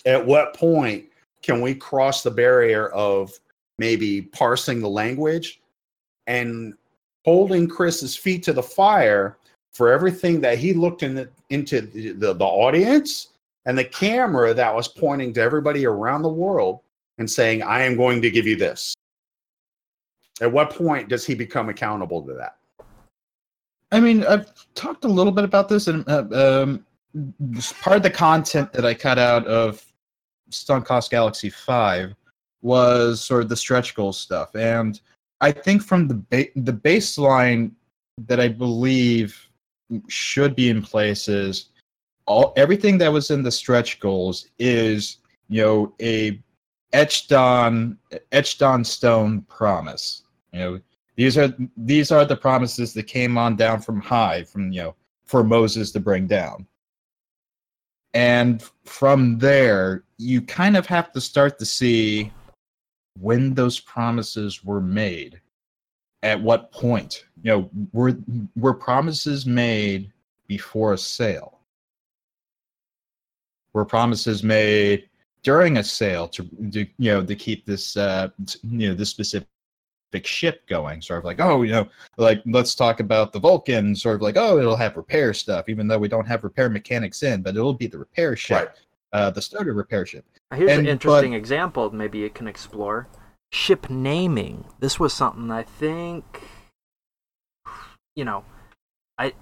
at 0.05 0.25
what 0.25 0.55
point 0.55 1.05
can 1.43 1.61
we 1.61 1.75
cross 1.75 2.23
the 2.23 2.31
barrier 2.31 2.89
of 2.89 3.31
maybe 3.77 4.23
parsing 4.23 4.79
the 4.81 4.89
language 4.89 5.61
and 6.25 6.73
holding 7.25 7.67
chris's 7.67 8.15
feet 8.15 8.43
to 8.43 8.53
the 8.53 8.63
fire 8.63 9.37
for 9.73 9.91
everything 9.91 10.39
that 10.41 10.57
he 10.57 10.73
looked 10.73 11.03
in 11.03 11.15
the, 11.15 11.29
into 11.49 11.81
the, 11.81 12.11
the, 12.11 12.33
the 12.33 12.45
audience 12.45 13.29
and 13.65 13.77
the 13.77 13.83
camera 13.83 14.53
that 14.53 14.73
was 14.73 14.87
pointing 14.87 15.33
to 15.33 15.41
everybody 15.41 15.85
around 15.85 16.21
the 16.21 16.29
world 16.29 16.81
and 17.17 17.29
saying, 17.29 17.61
I 17.63 17.83
am 17.83 17.95
going 17.95 18.21
to 18.21 18.31
give 18.31 18.45
you 18.45 18.55
this. 18.55 18.93
At 20.41 20.51
what 20.51 20.71
point 20.71 21.09
does 21.09 21.25
he 21.25 21.35
become 21.35 21.69
accountable 21.69 22.21
to 22.23 22.33
that? 22.33 22.57
I 23.91 23.99
mean, 23.99 24.25
I've 24.25 24.51
talked 24.73 25.05
a 25.05 25.07
little 25.07 25.31
bit 25.31 25.43
about 25.43 25.69
this, 25.69 25.87
and 25.87 26.03
uh, 26.09 26.25
um, 26.31 26.85
part 27.81 27.97
of 27.97 28.03
the 28.03 28.09
content 28.09 28.73
that 28.73 28.85
I 28.85 28.95
cut 28.95 29.19
out 29.19 29.45
of 29.45 29.85
Sunk 30.49 30.85
Cost 30.85 31.11
Galaxy 31.11 31.51
Five 31.51 32.15
was 32.63 33.23
sort 33.23 33.43
of 33.43 33.49
the 33.49 33.55
stretch 33.55 33.93
goal 33.93 34.11
stuff, 34.11 34.55
and 34.55 34.99
I 35.43 35.51
think 35.51 35.83
from 35.83 36.07
the 36.07 36.15
ba- 36.15 36.53
the 36.55 36.71
baseline 36.71 37.71
that 38.29 38.39
I 38.39 38.47
believe 38.47 39.49
should 40.07 40.55
be 40.55 40.69
in 40.69 40.81
place 40.81 41.27
is 41.27 41.69
all 42.25 42.53
everything 42.55 42.97
that 42.99 43.11
was 43.11 43.29
in 43.29 43.43
the 43.43 43.51
stretch 43.51 43.99
goals 43.99 44.47
is 44.57 45.17
you 45.49 45.61
know 45.61 45.93
a 46.01 46.41
etched 46.93 47.33
on 47.33 47.97
etched 48.31 48.61
on 48.61 48.85
stone 48.85 49.41
promise. 49.41 50.23
You 50.53 50.59
know, 50.59 50.81
these 51.17 51.37
are 51.37 51.53
these 51.75 52.09
are 52.09 52.23
the 52.23 52.37
promises 52.37 52.93
that 52.93 53.03
came 53.03 53.37
on 53.37 53.57
down 53.57 53.81
from 53.81 53.99
high, 53.99 54.43
from 54.43 54.71
you 54.71 54.81
know, 54.81 54.95
for 55.25 55.43
Moses 55.43 55.91
to 55.91 55.99
bring 55.99 56.25
down. 56.25 56.65
And 58.13 58.63
from 58.85 59.39
there, 59.39 60.05
you 60.17 60.41
kind 60.41 60.77
of 60.77 60.85
have 60.85 61.11
to 61.11 61.19
start 61.19 61.59
to 61.59 61.65
see 61.65 62.31
when 63.19 63.53
those 63.53 63.79
promises 63.79 64.63
were 64.63 64.81
made. 64.81 65.39
At 66.21 66.41
what 66.41 66.71
point? 66.71 67.25
You 67.41 67.51
know, 67.51 67.69
were 67.91 68.17
were 68.55 68.73
promises 68.73 69.45
made 69.45 70.11
before 70.47 70.93
a 70.93 70.97
sale? 70.97 71.59
Were 73.73 73.83
promises 73.83 74.41
made 74.41 75.09
during 75.43 75.77
a 75.77 75.83
sale 75.83 76.27
to, 76.29 76.43
to 76.71 76.79
you 76.97 77.11
know 77.11 77.23
to 77.23 77.35
keep 77.35 77.65
this 77.65 77.95
uh 77.97 78.29
you 78.63 78.89
know 78.89 78.95
this 78.95 79.09
specific 79.09 79.47
ship 80.23 80.65
going 80.67 81.01
sort 81.01 81.19
of 81.19 81.25
like 81.25 81.39
oh 81.41 81.63
you 81.63 81.71
know 81.71 81.87
like 82.17 82.41
let's 82.45 82.75
talk 82.75 82.99
about 82.99 83.33
the 83.33 83.39
vulcan 83.39 83.95
sort 83.95 84.15
of 84.15 84.21
like 84.21 84.37
oh 84.37 84.57
it'll 84.57 84.75
have 84.75 84.95
repair 84.95 85.33
stuff 85.33 85.67
even 85.67 85.87
though 85.87 85.97
we 85.97 86.07
don't 86.07 86.27
have 86.27 86.43
repair 86.43 86.69
mechanics 86.69 87.23
in 87.23 87.41
but 87.41 87.55
it'll 87.55 87.73
be 87.73 87.87
the 87.87 87.97
repair 87.97 88.35
ship 88.35 88.67
Right. 88.67 88.77
Uh 89.13 89.29
the 89.29 89.41
starter 89.41 89.73
repair 89.73 90.05
ship 90.05 90.25
Here's 90.53 90.71
And- 90.71 90.81
an 90.81 90.87
interesting 90.87 91.33
example 91.33 91.89
maybe 91.91 92.19
you 92.19 92.29
can 92.29 92.47
explore. 92.47 93.07
Ship 93.51 93.87
naming. 93.89 94.65
This 94.79 94.99
was 94.99 95.13
something 95.13 95.49
I 95.51 95.63
think 95.63 96.41
you 98.15 98.25
know, 98.25 98.45
I 99.17 99.33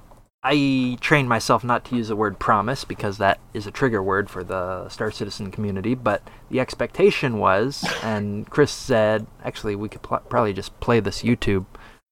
I 0.43 0.97
trained 1.01 1.29
myself 1.29 1.63
not 1.63 1.85
to 1.85 1.95
use 1.95 2.07
the 2.07 2.15
word 2.15 2.39
promise 2.39 2.83
because 2.83 3.17
that 3.19 3.39
is 3.53 3.67
a 3.67 3.71
trigger 3.71 4.01
word 4.01 4.29
for 4.29 4.43
the 4.43 4.89
Star 4.89 5.11
Citizen 5.11 5.51
community, 5.51 5.93
but 5.95 6.23
the 6.49 6.59
expectation 6.59 7.37
was 7.37 7.85
and 8.03 8.49
Chris 8.49 8.71
said, 8.71 9.27
actually 9.43 9.75
we 9.75 9.89
could 9.89 10.01
pl- 10.01 10.23
probably 10.29 10.53
just 10.53 10.77
play 10.79 10.99
this 10.99 11.21
YouTube 11.23 11.65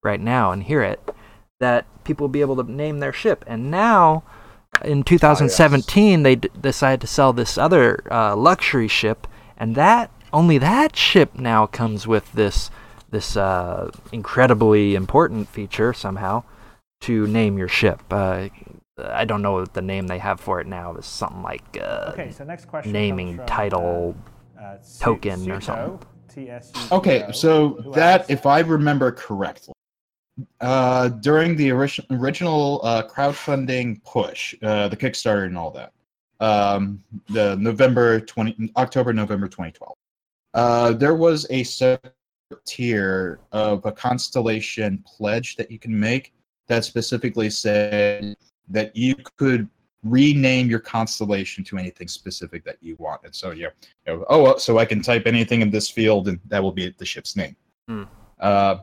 right 0.03 0.19
now 0.21 0.51
and 0.51 0.63
hear 0.63 0.81
it 0.81 1.09
that 1.59 1.85
people 2.05 2.25
will 2.25 2.29
be 2.29 2.41
able 2.41 2.55
to 2.63 2.71
name 2.71 2.99
their 2.99 3.11
ship. 3.13 3.43
And 3.47 3.69
now 3.71 4.23
in 4.83 5.03
2017 5.03 6.23
they 6.23 6.35
d- 6.35 6.49
decided 6.59 7.01
to 7.01 7.07
sell 7.07 7.33
this 7.33 7.57
other 7.57 7.99
uh, 8.11 8.35
luxury 8.35 8.87
ship 8.87 9.27
and 9.57 9.75
that 9.75 10.09
only 10.31 10.57
that 10.57 10.95
ship 10.95 11.35
now 11.35 11.65
comes 11.65 12.05
with 12.07 12.31
this 12.33 12.69
this 13.11 13.35
uh, 13.35 13.89
incredibly 14.11 14.95
important 14.95 15.47
feature 15.49 15.93
somehow 15.93 16.43
to 17.01 17.25
name 17.27 17.57
your 17.57 17.67
ship 17.67 18.01
uh, 18.11 18.47
i 19.05 19.25
don't 19.25 19.41
know 19.41 19.53
what 19.53 19.73
the 19.73 19.81
name 19.81 20.07
they 20.07 20.19
have 20.19 20.39
for 20.39 20.59
it 20.59 20.67
now 20.67 20.93
It's 20.95 21.07
something 21.07 21.41
like 21.41 21.63
uh, 21.81 22.11
Okay, 22.13 22.31
so 22.31 22.43
next 22.43 22.65
question. 22.65 22.91
naming 22.91 23.37
from, 23.37 23.45
title 23.47 24.15
uh, 24.57 24.61
uh, 24.61 24.77
Su- 24.81 25.03
token 25.05 25.49
or 25.51 25.61
something. 25.61 25.99
TSUTO, 26.35 26.91
okay 26.91 27.25
so 27.31 27.69
that 27.95 28.21
asks- 28.21 28.29
if 28.29 28.45
i 28.45 28.59
remember 28.59 29.11
correctly 29.11 29.73
uh 30.61 31.09
during 31.09 31.55
the 31.55 31.71
ori- 31.71 32.05
original 32.11 32.81
uh 32.83 33.03
crowdfunding 33.07 34.03
push 34.03 34.55
uh 34.63 34.87
the 34.87 34.97
kickstarter 34.97 35.45
and 35.45 35.57
all 35.57 35.71
that 35.71 35.91
um 36.39 37.03
the 37.29 37.55
november 37.57 38.19
20 38.19 38.71
october 38.77 39.13
november 39.13 39.47
2012 39.47 39.93
uh 40.53 40.91
there 40.93 41.15
was 41.15 41.45
a 41.49 41.63
separate 41.63 42.13
tier 42.65 43.39
of 43.51 43.85
a 43.85 43.91
constellation 43.91 45.03
pledge 45.05 45.55
that 45.55 45.69
you 45.69 45.79
can 45.79 45.97
make 45.97 46.33
that 46.67 46.85
specifically 46.85 47.49
said 47.49 48.35
that 48.69 48.95
you 48.95 49.15
could 49.37 49.67
rename 50.03 50.69
your 50.69 50.79
constellation 50.79 51.63
to 51.65 51.77
anything 51.77 52.07
specific 52.07 52.63
that 52.63 52.77
you 52.81 52.95
want. 52.99 53.21
And 53.23 53.35
so, 53.35 53.51
yeah, 53.51 53.67
you 54.07 54.15
know, 54.15 54.25
oh, 54.29 54.57
so 54.57 54.77
I 54.77 54.85
can 54.85 55.01
type 55.01 55.23
anything 55.25 55.61
in 55.61 55.69
this 55.69 55.89
field, 55.89 56.27
and 56.27 56.39
that 56.47 56.63
will 56.63 56.71
be 56.71 56.93
the 56.97 57.05
ship's 57.05 57.35
name. 57.35 57.55
Hmm. 57.87 58.03
Uh, 58.39 58.77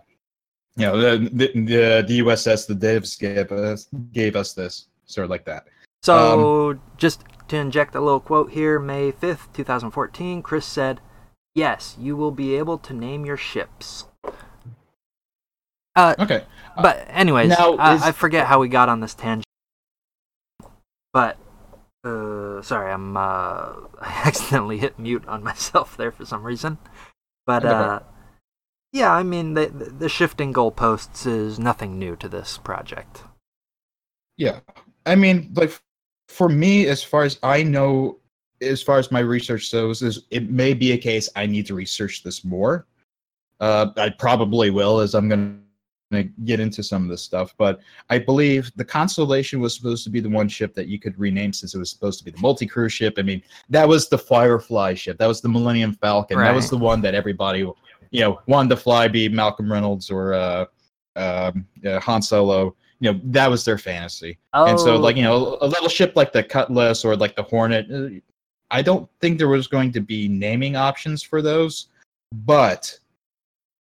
you 0.77 0.87
know, 0.87 1.01
the, 1.01 1.29
the 1.55 2.05
the 2.07 2.21
USS 2.21 2.67
the 2.67 2.75
divs 2.75 3.17
gave 3.17 3.51
us 3.53 3.89
gave 4.13 4.37
us 4.37 4.53
this 4.53 4.89
sort 5.07 5.25
of 5.25 5.31
like 5.31 5.45
that. 5.47 5.67
So, 6.03 6.79
just 6.97 7.23
to 7.49 7.57
inject 7.57 7.95
a 7.95 8.01
little 8.01 8.21
quote 8.21 8.51
here, 8.53 8.79
May 8.79 9.11
5th, 9.11 9.53
2014, 9.55 10.43
Chris 10.43 10.65
said, 10.67 11.01
Yes, 11.55 11.97
you 11.99 12.15
will 12.17 12.31
be 12.31 12.55
able 12.57 12.79
to 12.79 12.93
name 12.93 13.25
your 13.25 13.37
ships. 13.37 14.05
Uh, 15.97 16.15
Okay, 16.19 16.45
but, 16.81 17.07
anyways, 17.09 17.49
now 17.49 17.75
I, 17.77 17.95
is- 17.95 18.03
I 18.03 18.13
forget 18.13 18.47
how 18.47 18.61
we 18.61 18.69
got 18.69 18.89
on 18.89 19.01
this 19.01 19.15
tangent. 19.15 19.47
But, 21.13 21.39
uh, 22.05 22.61
sorry, 22.63 22.93
I'm, 22.93 23.17
uh, 23.17 23.21
I 24.01 24.23
accidentally 24.27 24.79
hit 24.79 24.99
mute 24.99 25.27
on 25.27 25.43
myself 25.43 25.97
there 25.97 26.13
for 26.13 26.27
some 26.27 26.45
reason. 26.45 26.77
But, 27.47 27.65
uh, 27.65 28.01
Yeah, 28.97 29.13
I 29.13 29.25
mean 29.25 29.53
the 29.53 29.67
the 29.67 30.09
shifting 30.09 30.55
goalposts 30.55 31.27
is 31.27 31.59
nothing 31.59 31.99
new 31.99 32.17
to 32.17 32.29
this 32.31 32.57
project. 32.57 33.25
Yeah, 34.39 34.61
I 35.05 35.15
mean, 35.17 35.53
like 35.55 35.79
for 36.29 36.49
me, 36.49 36.87
as 36.87 37.03
far 37.03 37.25
as 37.25 37.39
I 37.43 37.63
know, 37.63 38.19
as 38.63 38.83
far 38.83 38.99
as 38.99 39.13
my 39.13 39.21
research 39.21 39.71
goes, 39.71 40.01
is 40.01 40.23
it 40.31 40.49
may 40.49 40.73
be 40.73 40.93
a 40.93 40.99
case 40.99 41.29
I 41.37 41.45
need 41.45 41.67
to 41.67 41.75
research 41.75 42.23
this 42.23 42.43
more. 42.43 42.87
Uh, 43.61 43.89
I 43.99 44.09
probably 44.09 44.71
will, 44.71 45.01
as 45.01 45.15
I'm 45.15 45.29
going 45.29 45.61
to 46.13 46.23
get 46.45 46.59
into 46.61 46.83
some 46.83 47.03
of 47.03 47.11
this 47.11 47.23
stuff. 47.23 47.55
But 47.59 47.81
I 48.09 48.19
believe 48.19 48.73
the 48.77 48.85
Constellation 48.85 49.61
was 49.61 49.75
supposed 49.75 50.05
to 50.05 50.11
be 50.11 50.21
the 50.21 50.31
one 50.31 50.49
ship 50.49 50.75
that 50.75 50.87
you 50.87 50.99
could 50.99 51.19
rename 51.19 51.53
since 51.53 51.75
it 51.75 51.79
was 51.79 51.91
supposed 51.91 52.19
to 52.21 52.25
be 52.25 52.31
the 52.31 52.41
multi-crew 52.41 52.89
ship. 52.89 53.15
I 53.19 53.23
mean, 53.23 53.43
that 53.69 53.87
was 53.87 54.09
the 54.09 54.17
Firefly 54.19 54.95
ship. 54.95 55.19
That 55.19 55.27
was 55.27 55.43
the 55.43 55.49
Millennium 55.51 55.93
Falcon. 55.93 56.39
That 56.39 56.55
was 56.55 56.71
the 56.71 56.79
one 56.79 57.03
that 57.03 57.15
everybody, 57.15 57.71
you 58.17 58.23
know, 58.23 58.41
wanted 58.47 58.71
to 58.71 58.77
fly, 58.79 59.09
be 59.09 59.29
Malcolm 59.29 59.71
Reynolds 59.71 60.11
or 60.11 60.33
uh, 60.33 60.65
um, 61.17 61.67
uh, 61.85 62.01
Han 62.01 62.23
Solo. 62.23 62.75
You 62.99 63.13
know, 63.13 63.21
that 63.25 63.51
was 63.51 63.63
their 63.63 63.77
fantasy. 63.77 64.39
oh. 64.55 64.65
And 64.65 64.81
so, 64.81 64.95
Oh, 64.95 64.97
like, 64.99 65.17
you 65.17 65.23
know, 65.23 65.59
a 65.61 65.67
little 65.67 65.91
ship 65.91 66.15
like 66.17 66.33
the 66.33 66.43
Cutlass 66.43 67.05
or 67.05 67.15
like 67.15 67.37
the 67.37 67.43
Hornet, 67.43 67.87
uh, 67.93 68.09
I 68.71 68.81
don't 68.81 69.07
think 69.21 69.37
there 69.37 69.49
was 69.49 69.67
going 69.67 69.93
to 69.93 70.01
be 70.01 70.29
naming 70.29 70.77
options 70.77 71.23
for 71.23 71.43
those, 71.43 71.89
but 72.33 72.99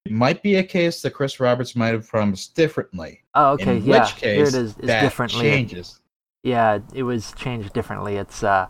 it 0.06 0.12
might 0.12 0.44
be 0.44 0.56
a 0.56 0.64
case 0.64 1.02
that 1.02 1.12
Chris 1.12 1.40
Roberts 1.40 1.78
might 1.78 1.94
have 1.94 2.06
promised 2.10 2.56
differently. 2.56 3.24
Oh, 3.36 3.54
okay, 3.54 3.78
in 3.78 3.86
yeah. 3.86 4.02
which 4.02 4.16
case, 4.18 4.36
Here 4.36 4.60
it 4.60 4.66
is. 4.66 4.76
It's 4.76 4.88
that 4.88 5.02
differently. 5.02 5.44
changes. 5.44 6.02
Yeah, 6.44 6.80
it 6.94 7.04
was 7.04 7.32
changed 7.38 7.72
differently. 7.72 8.18
It's 8.18 8.44
uh, 8.44 8.68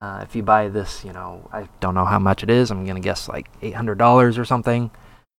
uh, 0.00 0.20
if 0.22 0.36
you 0.36 0.42
buy 0.42 0.68
this, 0.68 1.04
you 1.04 1.12
know, 1.12 1.48
I 1.52 1.68
don't 1.80 1.94
know 1.94 2.04
how 2.04 2.18
much 2.18 2.42
it 2.42 2.50
is. 2.50 2.70
I'm 2.70 2.84
gonna 2.86 3.00
guess 3.00 3.28
like 3.28 3.48
eight 3.62 3.74
hundred 3.74 3.98
dollars 3.98 4.38
or 4.38 4.44
something. 4.44 4.90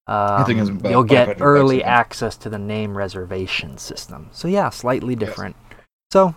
Um, 0.08 0.80
you'll 0.86 1.04
get 1.04 1.42
early 1.42 1.84
access 1.84 2.38
to 2.38 2.50
the 2.50 2.58
name 2.58 2.98
reservation 2.98 3.78
system. 3.78 4.30
So 4.32 4.48
yeah, 4.48 4.70
slightly 4.70 5.16
different. 5.16 5.56
So, 6.12 6.34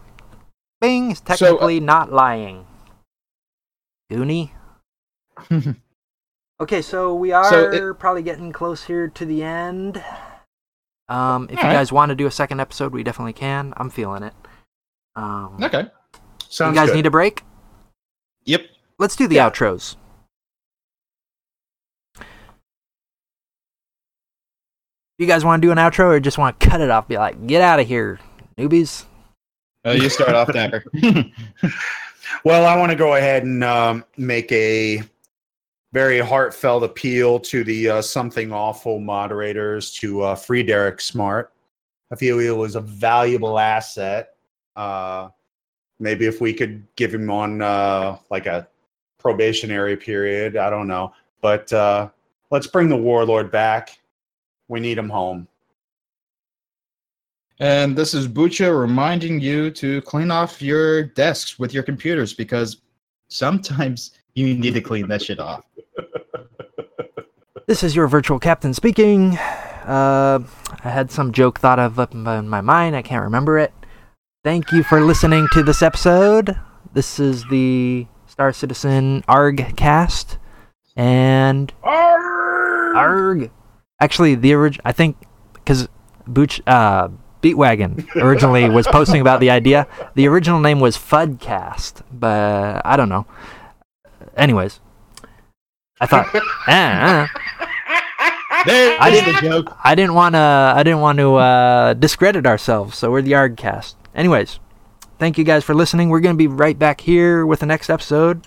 Bing 0.81 1.13
is 1.13 1.19
So, 1.19 1.23
uh, 1.23 1.37
technically 1.37 1.81
not 1.81 2.13
lying. 2.13 2.67
Goonie. 4.11 4.51
Okay, 6.61 6.83
so 6.83 7.15
we 7.15 7.33
are 7.33 7.49
So 7.49 7.71
it- 7.71 7.99
probably 7.99 8.23
getting 8.23 8.53
close 8.53 8.85
here 8.85 9.09
to 9.09 9.25
the 9.25 9.43
end. 9.43 10.05
Um, 11.09 11.45
if 11.45 11.53
you 11.53 11.57
Alright. 11.57 11.73
guys 11.73 11.91
want 11.91 12.11
to 12.11 12.15
do 12.15 12.27
a 12.27 12.31
second 12.31 12.61
episode, 12.61 12.93
we 12.93 13.03
definitely 13.03 13.33
can. 13.33 13.73
I'm 13.79 13.89
feeling 13.89 14.23
it. 14.23 14.35
Um, 15.17 15.57
okay. 15.63 15.87
Sounds 16.51 16.75
you 16.75 16.81
guys 16.81 16.91
good. 16.91 16.97
need 16.97 17.07
a 17.07 17.11
break? 17.11 17.45
Yep. 18.51 18.67
Let's 18.99 19.15
do 19.15 19.29
the 19.29 19.37
Yeah. 19.37 19.49
outros. 19.49 19.95
You 25.19 25.27
guys 25.27 25.45
want 25.45 25.61
to 25.63 25.67
do 25.69 25.71
an 25.71 25.79
outro 25.79 26.07
or 26.07 26.21
just 26.21 26.39
want 26.39 26.59
to 26.59 26.69
cut 26.69 26.81
it 26.81 26.91
off? 26.91 27.07
Be 27.07 27.19
like, 27.19 27.47
get 27.47 27.61
out 27.61 27.79
of 27.79 27.87
here, 27.87 28.19
newbies. 28.59 29.05
Uh, 29.87 29.91
you 29.91 30.09
start 30.09 30.35
off, 30.35 30.53
Dapper. 30.53 30.85
Well, 32.45 32.65
I 32.65 32.77
want 32.77 32.91
to 32.91 32.97
go 32.97 33.17
ahead 33.17 33.43
and 33.43 33.63
um, 33.65 34.05
make 34.17 34.51
a 34.53 35.03
very 35.93 36.21
heartfelt 36.21 36.85
appeal 36.85 37.41
to 37.41 37.65
the 37.65 37.89
uh, 37.91 38.03
Something 38.03 38.53
Awful 38.53 39.01
moderators 39.01 39.91
to 39.95 40.23
uh, 40.23 40.35
free 40.37 40.63
Derek 40.63 41.01
Smart. 41.01 41.53
I 42.13 42.17
feel 42.17 42.39
he 42.39 42.49
was 42.51 42.77
a 42.77 42.81
valuable 42.81 43.59
asset. 43.59 44.37
Uh, 44.77 45.29
maybe 46.01 46.27
if 46.27 46.41
we 46.41 46.53
could 46.53 46.85
give 46.97 47.15
him 47.15 47.31
on 47.31 47.63
uh, 47.63 48.17
like 48.31 48.47
a 48.47 48.67
probationary 49.19 49.97
period, 49.97 50.57
I 50.57 50.71
don't 50.71 50.89
know. 50.89 51.13
But 51.41 51.73
uh, 51.73 52.09
let's 52.51 52.67
bring 52.67 52.89
the 52.89 52.97
warlord 52.97 53.51
back. 53.51 54.01
We 54.69 54.81
need 54.81 54.99
him 54.99 55.09
home. 55.09 55.47
and 57.59 57.95
this 57.97 58.15
is 58.15 58.27
Bucha 58.27 58.79
reminding 58.79 59.41
you 59.41 59.71
to 59.73 60.01
clean 60.03 60.31
off 60.31 60.63
your 60.63 61.05
desks 61.05 61.59
with 61.59 61.75
your 61.75 61.83
computers 61.83 62.33
because 62.33 62.79
sometimes 63.29 64.13
you 64.35 64.55
need 64.55 64.75
to 64.75 64.81
clean 64.81 65.09
that 65.09 65.23
shit 65.23 65.39
off. 65.39 65.65
This 67.67 67.83
is 67.85 67.95
your 67.95 68.09
virtual 68.09 68.39
captain 68.41 68.75
speaking. 68.75 69.37
Uh, 69.37 70.41
I 70.85 70.89
had 70.89 71.11
some 71.11 71.33
joke 71.33 71.61
thought 71.61 71.79
of 71.79 71.99
up 72.01 72.13
in 72.15 72.23
my 72.23 72.39
in 72.39 72.49
my 72.49 72.61
mind. 72.61 72.97
I 72.97 73.03
can't 73.03 73.23
remember 73.23 73.59
it. 73.59 73.73
Thank 74.43 74.73
you 74.73 74.83
for 74.83 75.01
listening 75.03 75.49
to 75.53 75.63
this 75.63 75.83
episode. 75.83 76.59
This 76.95 77.21
is 77.21 77.45
the 77.51 78.07
Star 78.27 78.53
Citizen 78.53 79.23
ARG 79.29 79.77
cast. 79.77 80.39
And 80.97 81.73
ARG! 81.83 83.51
Actually, 84.01 84.35
the 84.35 84.55
original. 84.55 84.83
I 84.85 84.93
think, 84.93 85.17
because 85.53 85.89
Booch, 86.27 86.61
uh, 86.67 87.09
Beatwagon 87.43 88.07
originally 88.17 88.69
was 88.71 88.87
posting 88.87 89.21
about 89.21 89.41
the 89.41 89.51
idea. 89.51 89.87
The 90.15 90.27
original 90.27 90.59
name 90.61 90.81
was 90.81 90.97
Fudcast, 90.97 92.03
but 92.11 92.81
I 92.85 92.97
don't 92.97 93.09
know. 93.11 93.27
Anyways, 94.37 94.81
I 96.01 96.07
thought, 96.07 96.27
ah. 96.67 97.31
There, 98.67 98.97
I 99.01 99.11
didn't- 99.11 99.35
the 99.35 99.41
joke. 99.41 99.77
I 99.85 99.95
didn't 99.95 100.15
want 100.15 100.35
to. 100.35 100.39
I 100.77 100.83
didn't 100.83 101.01
want 101.01 101.19
to 101.19 101.35
uh, 101.37 101.95
discredit 101.95 102.47
ourselves, 102.47 102.97
so 102.97 103.11
we're 103.11 103.23
the 103.23 103.33
Yardcast. 103.33 103.95
Anyways, 104.15 104.59
thank 105.19 105.39
you 105.39 105.45
guys 105.45 105.65
for 105.65 105.75
listening. 105.75 106.09
We're 106.09 106.21
gonna 106.21 106.35
be 106.35 106.47
right 106.47 106.79
back 106.79 107.01
here 107.01 107.47
with 107.47 107.61
the 107.61 107.67
next 107.67 107.91
episode. 107.91 108.47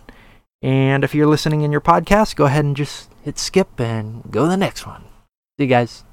And 0.62 1.04
if 1.04 1.14
you're 1.14 1.28
listening 1.28 1.62
in 1.62 1.72
your 1.72 1.82
podcast, 1.82 2.36
go 2.36 2.46
ahead 2.46 2.64
and 2.64 2.76
just 2.76 3.10
hit 3.22 3.38
skip 3.38 3.80
and 3.80 4.24
go 4.32 4.44
to 4.44 4.50
the 4.50 4.58
next 4.58 4.86
one. 4.86 5.04
See 5.58 5.66
you 5.66 5.68
guys. 5.68 6.04